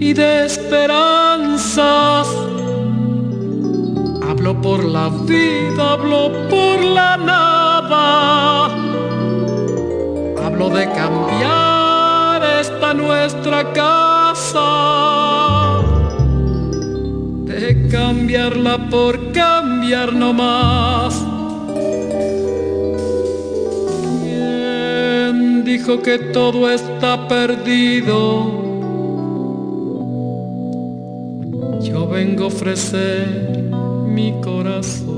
y 0.00 0.14
de 0.14 0.46
esperanzas. 0.46 2.26
Hablo 4.28 4.60
por 4.60 4.82
la 4.84 5.10
vida, 5.26 5.92
hablo 5.92 6.32
por 6.48 6.82
la 6.82 7.16
nada. 7.18 8.64
Hablo 10.44 10.70
de 10.70 10.90
cambiar 10.90 12.42
esta 12.60 12.94
nuestra 12.94 13.72
casa. 13.72 14.62
De 17.44 17.88
cambiarla 17.90 18.88
por 18.88 19.32
cambiar 19.32 20.14
no 20.14 20.32
más. 20.32 21.26
dijo 25.62 26.02
que 26.02 26.18
todo 26.18 26.68
está 26.70 27.28
perdido? 27.28 28.69
vengo 32.24 32.44
a 32.44 32.46
ofrecer 32.48 33.70
mi 34.04 34.38
corazón. 34.42 35.09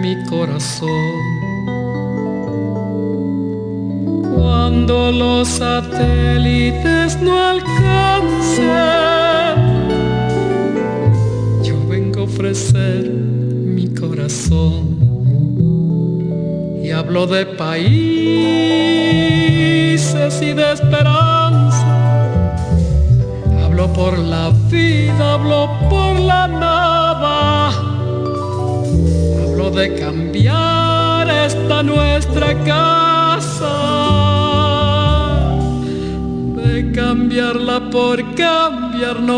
mi 0.00 0.22
corazón. 0.24 1.07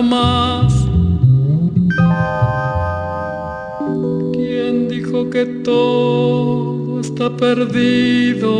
más. 0.02 0.72
¿Quién 4.32 4.88
dijo 4.88 5.30
que 5.30 5.44
todo 5.64 7.00
está 7.00 7.36
perdido? 7.36 8.50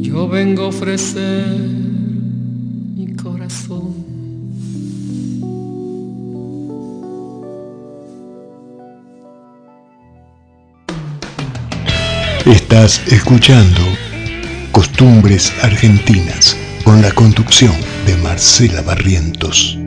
Yo 0.00 0.28
vengo 0.28 0.64
a 0.64 0.68
ofrecer 0.68 1.46
mi 2.96 3.14
corazón. 3.14 3.94
Estás 12.46 13.00
escuchando 13.12 13.80
Costumbres 14.72 15.52
Argentinas 15.62 16.61
con 16.84 17.02
la 17.02 17.10
conducción 17.12 17.74
de 18.06 18.16
Marcela 18.16 18.82
Barrientos. 18.82 19.81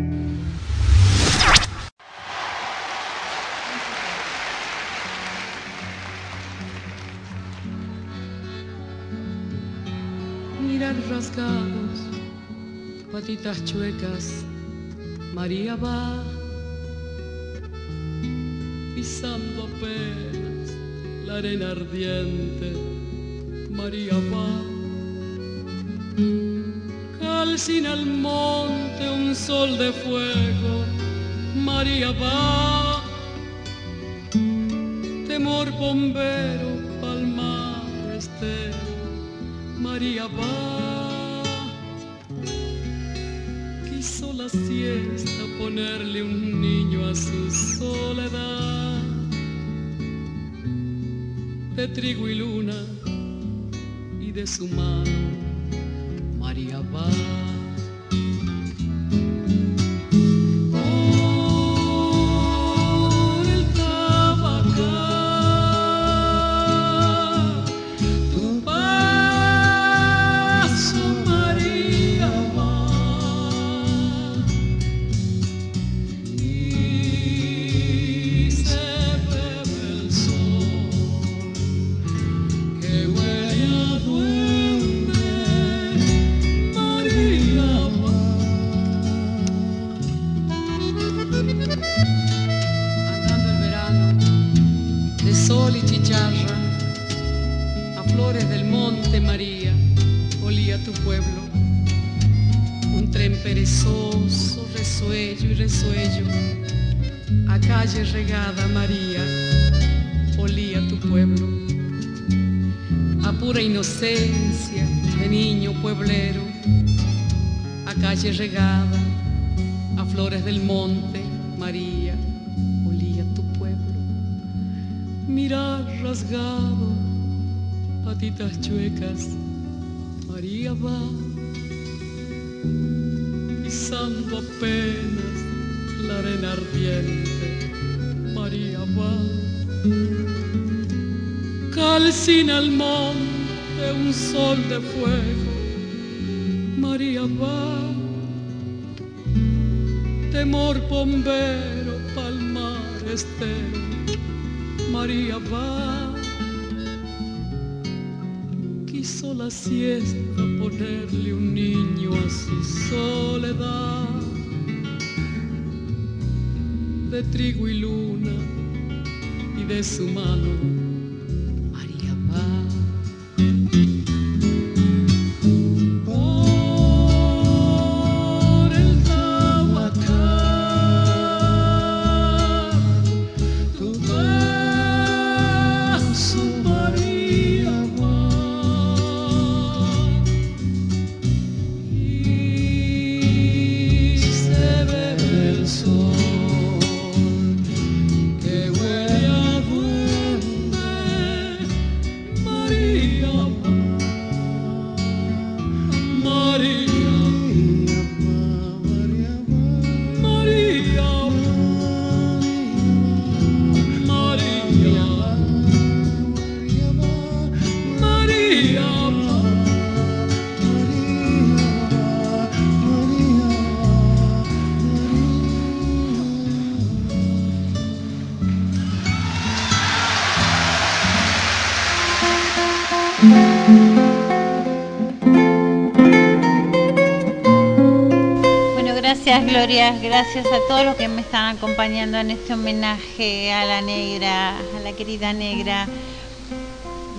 Gracias 239.85 240.47
a 240.47 240.67
todos 240.67 240.83
los 240.83 240.95
que 240.95 241.07
me 241.07 241.21
están 241.21 241.57
acompañando 241.57 242.17
en 242.17 242.31
este 242.31 242.53
homenaje 242.53 243.53
a 243.53 243.65
la 243.65 243.81
negra, 243.81 244.57
a 244.57 244.79
la 244.83 244.93
querida 244.93 245.31
negra. 245.31 245.85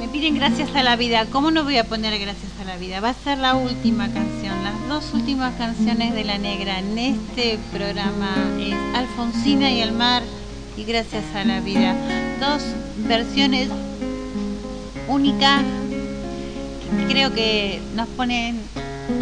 Me 0.01 0.09
piden 0.09 0.34
gracias 0.34 0.74
a 0.74 0.82
la 0.82 0.97
vida. 0.97 1.26
¿Cómo 1.30 1.52
no 1.52 1.62
voy 1.62 1.76
a 1.76 1.84
poner 1.84 2.18
gracias 2.18 2.51
a 2.60 2.64
la 2.64 2.76
vida? 2.76 2.98
Va 2.98 3.10
a 3.10 3.14
ser 3.14 3.38
la 3.38 3.55
última 3.55 4.12
canción, 4.12 4.64
las 4.64 4.88
dos 4.88 5.14
últimas 5.14 5.55
canciones 5.55 6.12
de 6.12 6.24
la 6.24 6.38
negra 6.38 6.80
en 6.80 6.98
este 6.98 7.56
programa 7.72 8.34
es 8.59 8.74
Alfonsina 8.97 9.70
y 9.70 9.80
el 9.80 9.93
mar 9.93 10.24
y 10.76 10.82
gracias 10.82 11.24
a 11.36 11.44
la 11.44 11.60
vida. 11.60 11.94
Dos 12.40 12.64
versiones 12.97 13.68
únicas 15.06 15.62
que 16.98 17.12
creo 17.12 17.32
que 17.32 17.80
nos 17.94 18.09
ponen 18.09 18.60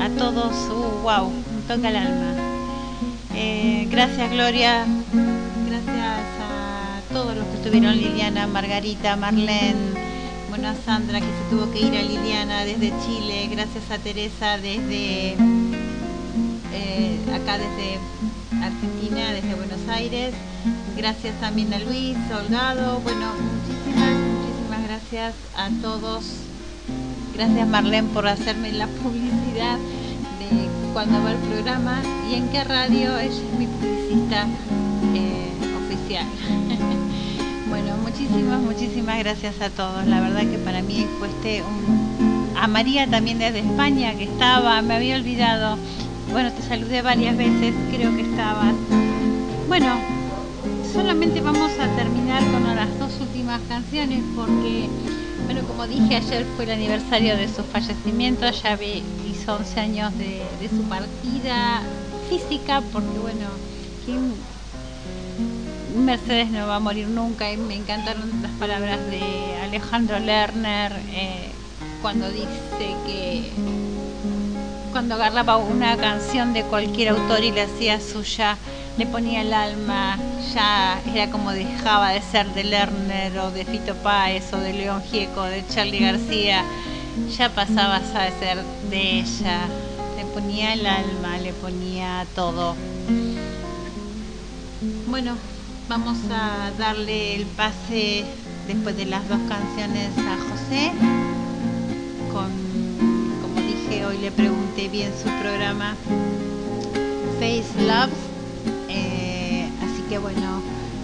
a 0.01 0.09
todos, 0.09 0.55
uh, 0.71 1.03
wow, 1.03 1.31
toca 1.69 1.91
el 1.91 1.97
alma. 1.97 2.34
Gracias 3.95 4.29
Gloria, 4.33 4.85
gracias 5.69 6.21
a 6.41 7.01
todos 7.13 7.37
los 7.37 7.47
que 7.47 7.55
estuvieron, 7.59 7.97
Liliana, 7.97 8.49
Margarita, 8.49 9.15
Marlene, 9.15 9.77
bueno 10.51 10.67
a 10.71 10.75
Sandra 10.75 11.21
que 11.21 11.27
se 11.27 11.49
tuvo 11.49 11.71
que 11.71 11.79
ir 11.79 11.97
a 11.97 12.03
Liliana 12.03 12.65
desde 12.65 12.93
Chile, 13.07 13.49
gracias 13.53 13.89
a 13.93 13.99
Teresa 13.99 14.59
desde 14.59 15.37
eh, 16.73 17.19
acá 17.37 17.57
desde 17.57 18.01
Argentina, 18.61 19.31
desde 19.31 19.55
Buenos 19.55 19.89
Aires, 19.89 20.35
gracias 20.97 21.41
también 21.41 21.73
a 21.73 21.79
Luis, 21.79 22.17
Holgado, 22.37 22.99
bueno, 22.99 23.31
muchísimas, 23.37 24.11
muchísimas 24.11 24.83
gracias 24.89 25.35
a 25.57 25.71
todos. 25.81 26.25
Gracias 27.33 27.69
Marlene 27.69 28.09
por 28.09 28.27
hacerme 28.27 28.73
la 28.73 28.89
publicidad 28.89 29.79
de 30.95 31.01
cuando 31.09 31.25
va 31.25 31.33
el 31.33 31.39
programa 31.39 32.01
y 32.31 32.35
en 32.35 32.49
qué 32.51 32.63
radio 32.63 33.19
ella 33.19 33.23
es 33.23 33.59
mi 33.59 33.67
publicista 33.67 34.47
eh, 35.15 35.51
oficial. 35.85 36.25
bueno, 37.69 37.97
muchísimas, 37.97 38.61
muchísimas 38.61 39.19
gracias 39.19 39.61
a 39.61 39.71
todos. 39.71 40.07
La 40.07 40.21
verdad 40.21 40.43
que 40.43 40.59
para 40.59 40.83
mí 40.83 41.07
fue 41.19 41.29
este 41.29 41.63
un... 41.63 42.55
A 42.57 42.69
María 42.69 43.09
también 43.09 43.39
desde 43.39 43.59
España 43.59 44.15
que 44.15 44.25
estaba, 44.25 44.81
me 44.83 44.95
había 44.95 45.17
olvidado. 45.17 45.77
Bueno, 46.31 46.53
te 46.53 46.63
saludé 46.63 47.03
varias 47.03 47.37
veces, 47.37 47.75
creo 47.93 48.15
que 48.15 48.23
estabas. 48.23 48.75
Bueno, 49.69 49.89
solamente 50.93 51.41
vamos 51.41 51.73
a 51.81 51.89
terminar 51.97 52.43
con 52.53 52.65
las 52.75 52.99
dos 53.01 53.21
últimas 53.21 53.61
canciones 53.69 54.23
porque, 54.37 54.89
bueno, 55.47 55.63
como 55.67 55.87
dije 55.89 56.17
ayer 56.17 56.47
fue 56.55 56.65
el 56.65 56.71
aniversario 56.71 57.37
de 57.37 57.49
su 57.49 57.65
fallecimiento, 57.65 58.49
ya 58.51 58.77
vi 58.77 59.03
11 59.47 59.81
años 59.81 60.19
de, 60.19 60.43
su 60.69 60.83
partida 60.89 61.83
física, 62.29 62.83
porque 62.93 63.19
bueno, 63.19 63.47
Mercedes 65.97 66.51
no 66.51 66.67
va 66.67 66.77
a 66.77 66.81
morir 66.81 67.09
nunca 67.09 67.53
y 67.53 67.57
me 67.57 67.75
encantaron 67.75 68.43
las 68.43 68.53
palabras 68.53 68.99
de 69.11 69.21
Alejandro 69.63 70.19
Lerner 70.19 70.93
eh, 71.11 71.51
cuando 72.03 72.31
dice 72.31 72.97
que 73.07 73.53
cuando 74.93 75.15
agarraba 75.17 75.57
una 75.57 75.97
canción 75.97 76.53
de 76.53 76.63
cualquier 76.63 77.11
autor 77.11 77.43
y 77.43 77.51
la 77.51 77.65
hacía 77.65 78.01
suya, 78.01 78.57
le 78.97 79.07
ponía 79.07 79.43
el 79.43 79.53
alma, 79.53 80.19
ya 80.55 81.01
era 81.13 81.31
como 81.31 81.51
dejaba 81.51 82.11
de 82.11 82.23
ser 82.23 82.47
de 82.55 82.65
Lerner 82.65 83.37
o 83.39 83.51
de 83.51 83.65
Fito 83.65 83.95
Páez 83.97 84.53
o 84.53 84.59
de 84.59 84.73
León 84.73 85.03
Gieco, 85.03 85.43
de 85.43 85.67
Charlie 85.67 85.99
García 86.01 86.65
ya 87.37 87.55
pasabas 87.55 88.15
a 88.15 88.31
ser 88.39 88.63
de 88.91 89.21
ella. 89.21 89.67
Le 90.17 90.25
ponía 90.27 90.75
el 90.75 90.87
alma, 90.87 91.39
le 91.39 91.53
ponía 91.53 92.27
todo. 92.35 92.75
Bueno, 95.09 95.37
vamos 95.89 96.19
a 96.31 96.71
darle 96.79 97.37
el 97.37 97.47
pase 97.47 98.25
después 98.67 98.97
de 98.97 99.07
las 99.07 99.29
dos 99.29 99.39
canciones 99.49 100.11
a 100.19 100.37
José. 100.51 100.93
Con, 102.33 102.51
como 103.43 103.61
dije, 103.61 104.05
hoy 104.07 104.19
le 104.19 104.31
pregunté 104.31 104.89
bien 104.89 105.13
su 105.17 105.29
programa 105.41 105.97
Face 107.39 107.87
Loves. 107.87 108.19
Eh, 108.89 109.69
así 109.83 110.03
que 110.09 110.19
bueno, 110.19 110.63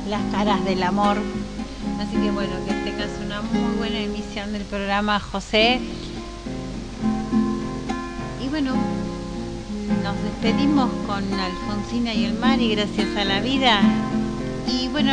las 0.09 0.23
caras 0.32 0.65
del 0.65 0.82
amor 0.82 1.19
Así 2.01 2.17
que 2.17 2.31
bueno, 2.31 2.53
que 2.67 2.73
tengas 2.73 3.11
una 3.23 3.43
muy 3.43 3.77
buena 3.77 3.99
emisión 3.99 4.55
del 4.55 4.63
programa, 4.63 5.21
José. 5.21 5.81
Y 8.43 8.49
bueno, 8.49 8.75
nos 10.03 10.17
despedimos 10.23 10.91
con 11.07 11.23
Alfonsina 11.35 12.15
y 12.15 12.25
el 12.25 12.33
mar 12.33 12.59
y 12.59 12.75
gracias 12.75 13.15
a 13.19 13.25
la 13.25 13.41
vida. 13.41 13.83
Y 14.67 14.89
bueno, 14.89 15.13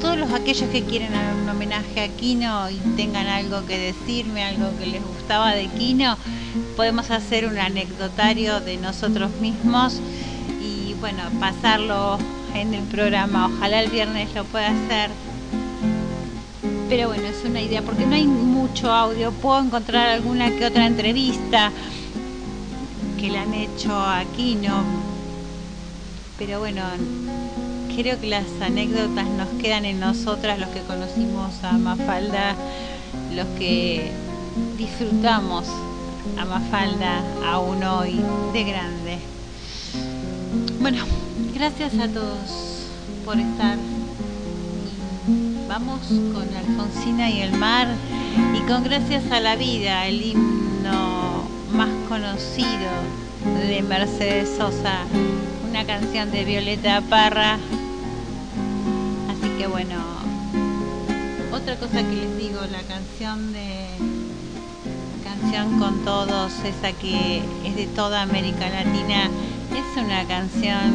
todos 0.00 0.16
los 0.16 0.32
aquellos 0.32 0.70
que 0.70 0.82
quieren 0.82 1.12
un 1.42 1.48
homenaje 1.50 2.00
a 2.00 2.08
Kino 2.08 2.70
y 2.70 2.76
tengan 2.96 3.26
algo 3.26 3.66
que 3.66 3.78
decirme, 3.78 4.44
algo 4.44 4.70
que 4.78 4.86
les 4.86 5.04
gustaba 5.04 5.52
de 5.52 5.66
Kino, 5.66 6.16
podemos 6.74 7.10
hacer 7.10 7.46
un 7.46 7.58
anecdotario 7.58 8.60
de 8.60 8.78
nosotros 8.78 9.30
mismos 9.42 10.00
y 10.58 10.94
bueno, 10.94 11.22
pasarlo 11.38 12.18
en 12.54 12.72
el 12.72 12.84
programa. 12.84 13.50
Ojalá 13.54 13.82
el 13.82 13.90
viernes 13.90 14.34
lo 14.34 14.44
pueda 14.44 14.68
hacer 14.68 15.10
pero 16.94 17.08
bueno, 17.08 17.26
es 17.26 17.42
una 17.46 17.62
idea, 17.62 17.80
porque 17.80 18.04
no 18.04 18.14
hay 18.14 18.26
mucho 18.26 18.92
audio. 18.92 19.32
Puedo 19.32 19.60
encontrar 19.60 20.08
alguna 20.08 20.50
que 20.50 20.66
otra 20.66 20.84
entrevista 20.86 21.72
que 23.18 23.30
le 23.30 23.38
han 23.38 23.54
hecho 23.54 23.98
aquí, 23.98 24.56
¿no? 24.56 24.84
Pero 26.36 26.58
bueno, 26.58 26.82
creo 27.96 28.20
que 28.20 28.26
las 28.26 28.44
anécdotas 28.60 29.26
nos 29.26 29.48
quedan 29.58 29.86
en 29.86 30.00
nosotras, 30.00 30.58
los 30.58 30.68
que 30.68 30.82
conocimos 30.82 31.64
a 31.64 31.78
Mafalda, 31.78 32.56
los 33.34 33.46
que 33.58 34.12
disfrutamos 34.76 35.64
a 36.38 36.44
Mafalda 36.44 37.22
aún 37.50 37.82
hoy 37.84 38.20
de 38.52 38.64
grande. 38.64 39.18
Bueno, 40.78 41.06
gracias 41.54 41.94
a 41.94 42.06
todos 42.08 42.90
por 43.24 43.38
estar 43.38 43.78
vamos 45.72 46.00
con 46.34 46.54
Alfonsina 46.54 47.30
y 47.30 47.40
el 47.40 47.52
mar 47.52 47.88
y 48.54 48.60
con 48.68 48.84
Gracias 48.84 49.32
a 49.32 49.40
la 49.40 49.56
vida, 49.56 50.06
el 50.06 50.20
himno 50.20 51.48
más 51.72 51.88
conocido 52.10 52.90
de 53.66 53.80
Mercedes 53.80 54.50
Sosa, 54.58 54.98
una 55.70 55.86
canción 55.86 56.30
de 56.30 56.44
Violeta 56.44 57.00
Parra. 57.00 57.54
Así 59.30 59.48
que 59.56 59.66
bueno, 59.66 59.96
otra 61.54 61.76
cosa 61.76 62.02
que 62.02 62.16
les 62.16 62.36
digo, 62.36 62.60
la 62.70 62.82
canción 62.82 63.54
de 63.54 63.86
canción 65.24 65.78
con 65.78 66.04
todos, 66.04 66.52
esa 66.66 66.92
que 66.92 67.42
es 67.64 67.76
de 67.76 67.86
toda 67.86 68.20
América 68.20 68.68
Latina, 68.68 69.30
es 69.70 70.04
una 70.04 70.22
canción 70.26 70.92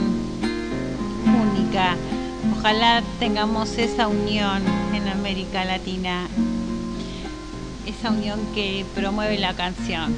única 1.26 1.96
Ojalá 2.52 3.04
tengamos 3.20 3.78
esa 3.78 4.08
unión 4.08 4.62
en 4.94 5.08
América 5.08 5.66
Latina, 5.66 6.28
esa 7.86 8.12
unión 8.12 8.40
que 8.54 8.86
promueve 8.96 9.38
la 9.38 9.54
canción. 9.54 10.16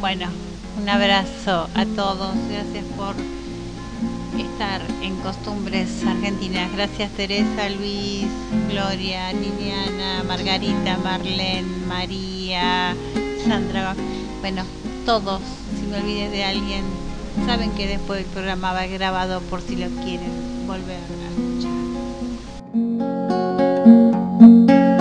Bueno, 0.00 0.28
un 0.80 0.88
abrazo 0.88 1.68
a 1.74 1.84
todos, 1.84 2.34
gracias 2.50 2.84
por 2.96 3.14
estar 4.40 4.82
en 5.02 5.16
Costumbres 5.16 5.88
Argentinas. 6.06 6.72
Gracias 6.72 7.10
Teresa, 7.12 7.68
Luis, 7.70 8.26
Gloria, 8.70 9.32
Liliana, 9.32 10.22
Margarita, 10.26 10.96
Marlene, 10.98 11.86
María, 11.86 12.94
Sandra. 13.46 13.94
Bueno, 14.40 14.64
todos, 15.04 15.40
si 15.78 15.86
me 15.86 15.98
olvidé 15.98 16.30
de 16.30 16.44
alguien, 16.44 16.84
saben 17.46 17.70
que 17.72 17.86
después 17.86 18.20
el 18.20 18.26
programa 18.26 18.72
va 18.72 18.86
grabado 18.86 19.40
por 19.42 19.60
si 19.60 19.76
lo 19.76 19.88
quieren 20.02 20.66
volver 20.66 21.23
a 24.44 24.93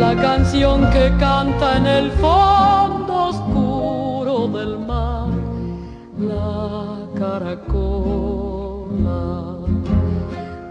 La 0.00 0.14
canción 0.16 0.88
que 0.90 1.12
canta 1.18 1.76
en 1.76 1.86
el 1.86 2.10
fondo 2.12 3.14
oscuro 3.32 4.48
del 4.58 4.78
mar, 4.78 5.28
la 6.18 6.96
caracola. 7.18 7.58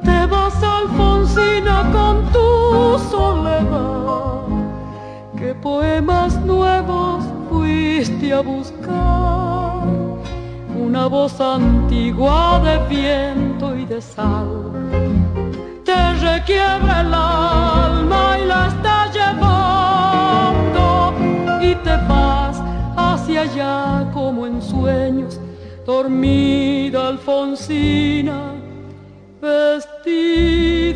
Te 0.04 0.26
vas 0.26 0.64
Alfonsina 0.64 1.78
con 1.96 2.16
tu 2.34 3.00
soledad, 3.12 4.42
que 5.38 5.54
poemas 5.54 6.36
nuevos 6.46 7.24
fuiste 7.50 8.34
a 8.34 8.42
buscar 8.42 9.25
una 10.96 11.08
voz 11.08 11.42
antigua 11.42 12.62
de 12.64 12.78
viento 12.88 13.76
y 13.76 13.84
de 13.86 14.02
sal. 14.02 14.72
Te 15.84 16.14
requiebra 16.14 17.02
el 17.02 17.14
alma 17.14 18.40
y 18.42 18.46
la 18.46 18.68
está 18.68 19.12
llevando 19.18 20.86
y 21.62 21.76
te 21.76 21.98
vas 22.08 22.62
hacia 22.96 23.42
allá 23.42 24.10
como 24.14 24.48
en 24.48 24.62
sueños, 24.62 25.38
dormida 25.86 27.10
Alfonsina, 27.10 28.54
vestida 29.42 30.96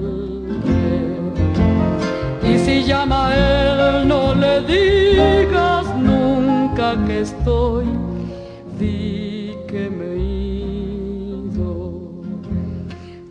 Y 2.51 2.59
si 2.59 2.83
llama 2.83 3.27
a 3.27 3.35
él, 3.35 4.07
no 4.07 4.33
le 4.35 4.61
digas 4.61 5.85
nunca 5.95 6.97
que 7.05 7.21
estoy, 7.21 7.85
di 8.77 9.55
que 9.69 9.89
me 9.89 10.09
ido. 10.17 12.01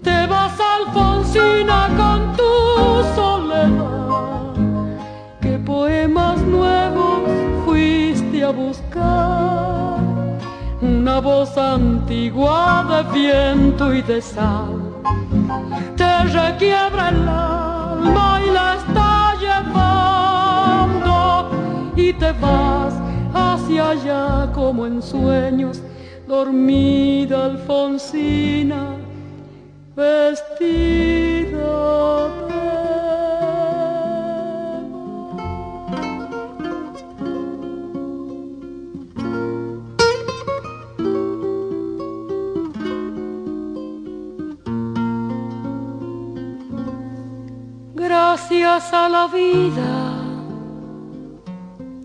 Te 0.02 0.26
vas 0.26 0.56
Alfonsina 0.76 1.80
con 2.00 2.20
tu 2.38 2.52
soledad, 3.14 4.54
que 5.42 5.58
poemas 5.58 6.38
nuevos 6.40 7.20
fuiste 7.66 8.42
a 8.42 8.50
buscar. 8.50 9.98
Una 10.80 11.20
voz 11.20 11.58
antigua 11.58 12.86
de 12.90 13.00
viento 13.18 13.92
y 13.92 14.00
de 14.00 14.22
sal 14.22 14.90
te 15.96 16.24
requiebra 16.24 17.10
el 17.10 17.28
alma 17.28 18.40
y 18.46 18.50
la 18.50 18.74
está 18.76 19.09
y 22.10 22.12
te 22.14 22.32
vas 22.32 22.94
hacia 23.32 23.90
allá 23.90 24.52
como 24.52 24.84
en 24.84 25.00
sueños, 25.00 25.80
dormida 26.26 27.44
Alfonsina, 27.44 28.96
vestida 29.94 30.80
Gracias 47.94 48.92
a 48.92 49.08
la 49.08 49.26
vida 49.28 49.99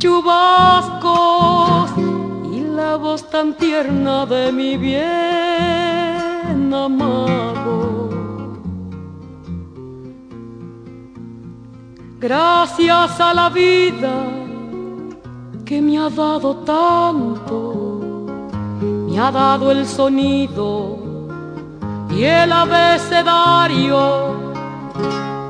chubascos 0.00 1.90
y 2.50 2.60
la 2.60 2.96
voz 2.96 3.22
tan 3.30 3.54
tierna 3.54 4.24
de 4.24 4.50
mi 4.50 4.78
bien 4.78 6.74
amado. 6.74 8.08
Gracias 12.18 13.20
a 13.20 13.34
la 13.34 13.50
vida 13.50 14.24
que 15.66 15.82
me 15.82 15.98
ha 15.98 16.08
dado 16.08 16.56
tanto, 16.64 18.26
me 19.06 19.20
ha 19.20 19.30
dado 19.30 19.70
el 19.70 19.86
sonido 19.86 20.98
y 22.10 22.24
el 22.24 22.50
abecedario, 22.52 23.98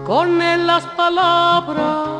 con 0.05 0.43
él 0.43 0.67
las 0.67 0.85
palabras 1.03 2.20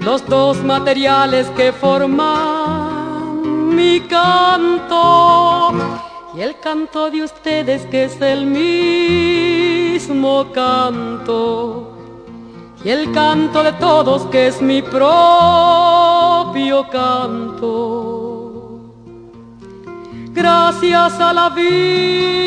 los 0.00 0.26
dos 0.26 0.62
materiales 0.64 1.46
que 1.50 1.72
forman 1.72 3.74
mi 3.74 4.00
canto 4.00 5.72
y 6.34 6.40
el 6.40 6.58
canto 6.58 7.10
de 7.10 7.24
ustedes 7.24 7.84
que 7.86 8.04
es 8.04 8.18
el 8.20 8.46
mismo 8.46 10.50
canto 10.52 11.92
y 12.82 12.88
el 12.88 13.12
canto 13.12 13.62
de 13.62 13.74
todos 13.74 14.24
que 14.26 14.46
es 14.46 14.62
mi 14.62 14.80
propio 14.80 16.88
canto. 16.90 18.80
Gracias 20.32 21.20
a 21.20 21.34
la 21.34 21.50
vida. 21.50 22.40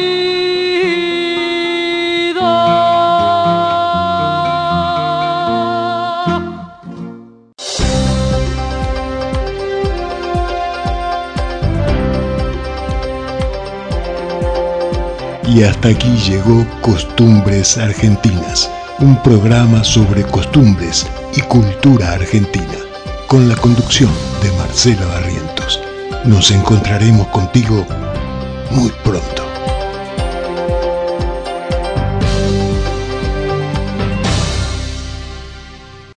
Y 15.54 15.62
hasta 15.62 15.90
aquí 15.90 16.10
llegó 16.28 16.66
Costumbres 16.82 17.78
Argentinas 17.78 18.72
un 19.00 19.22
programa 19.22 19.84
sobre 19.84 20.24
costumbres 20.24 21.06
y 21.36 21.42
cultura 21.42 22.14
argentina, 22.14 22.78
con 23.28 23.48
la 23.48 23.56
conducción 23.56 24.10
de 24.42 24.52
Marcela 24.54 25.06
Barrientos. 25.06 25.80
Nos 26.26 26.50
encontraremos 26.50 27.28
contigo 27.28 27.86
muy 28.72 28.90
pronto. 29.04 29.43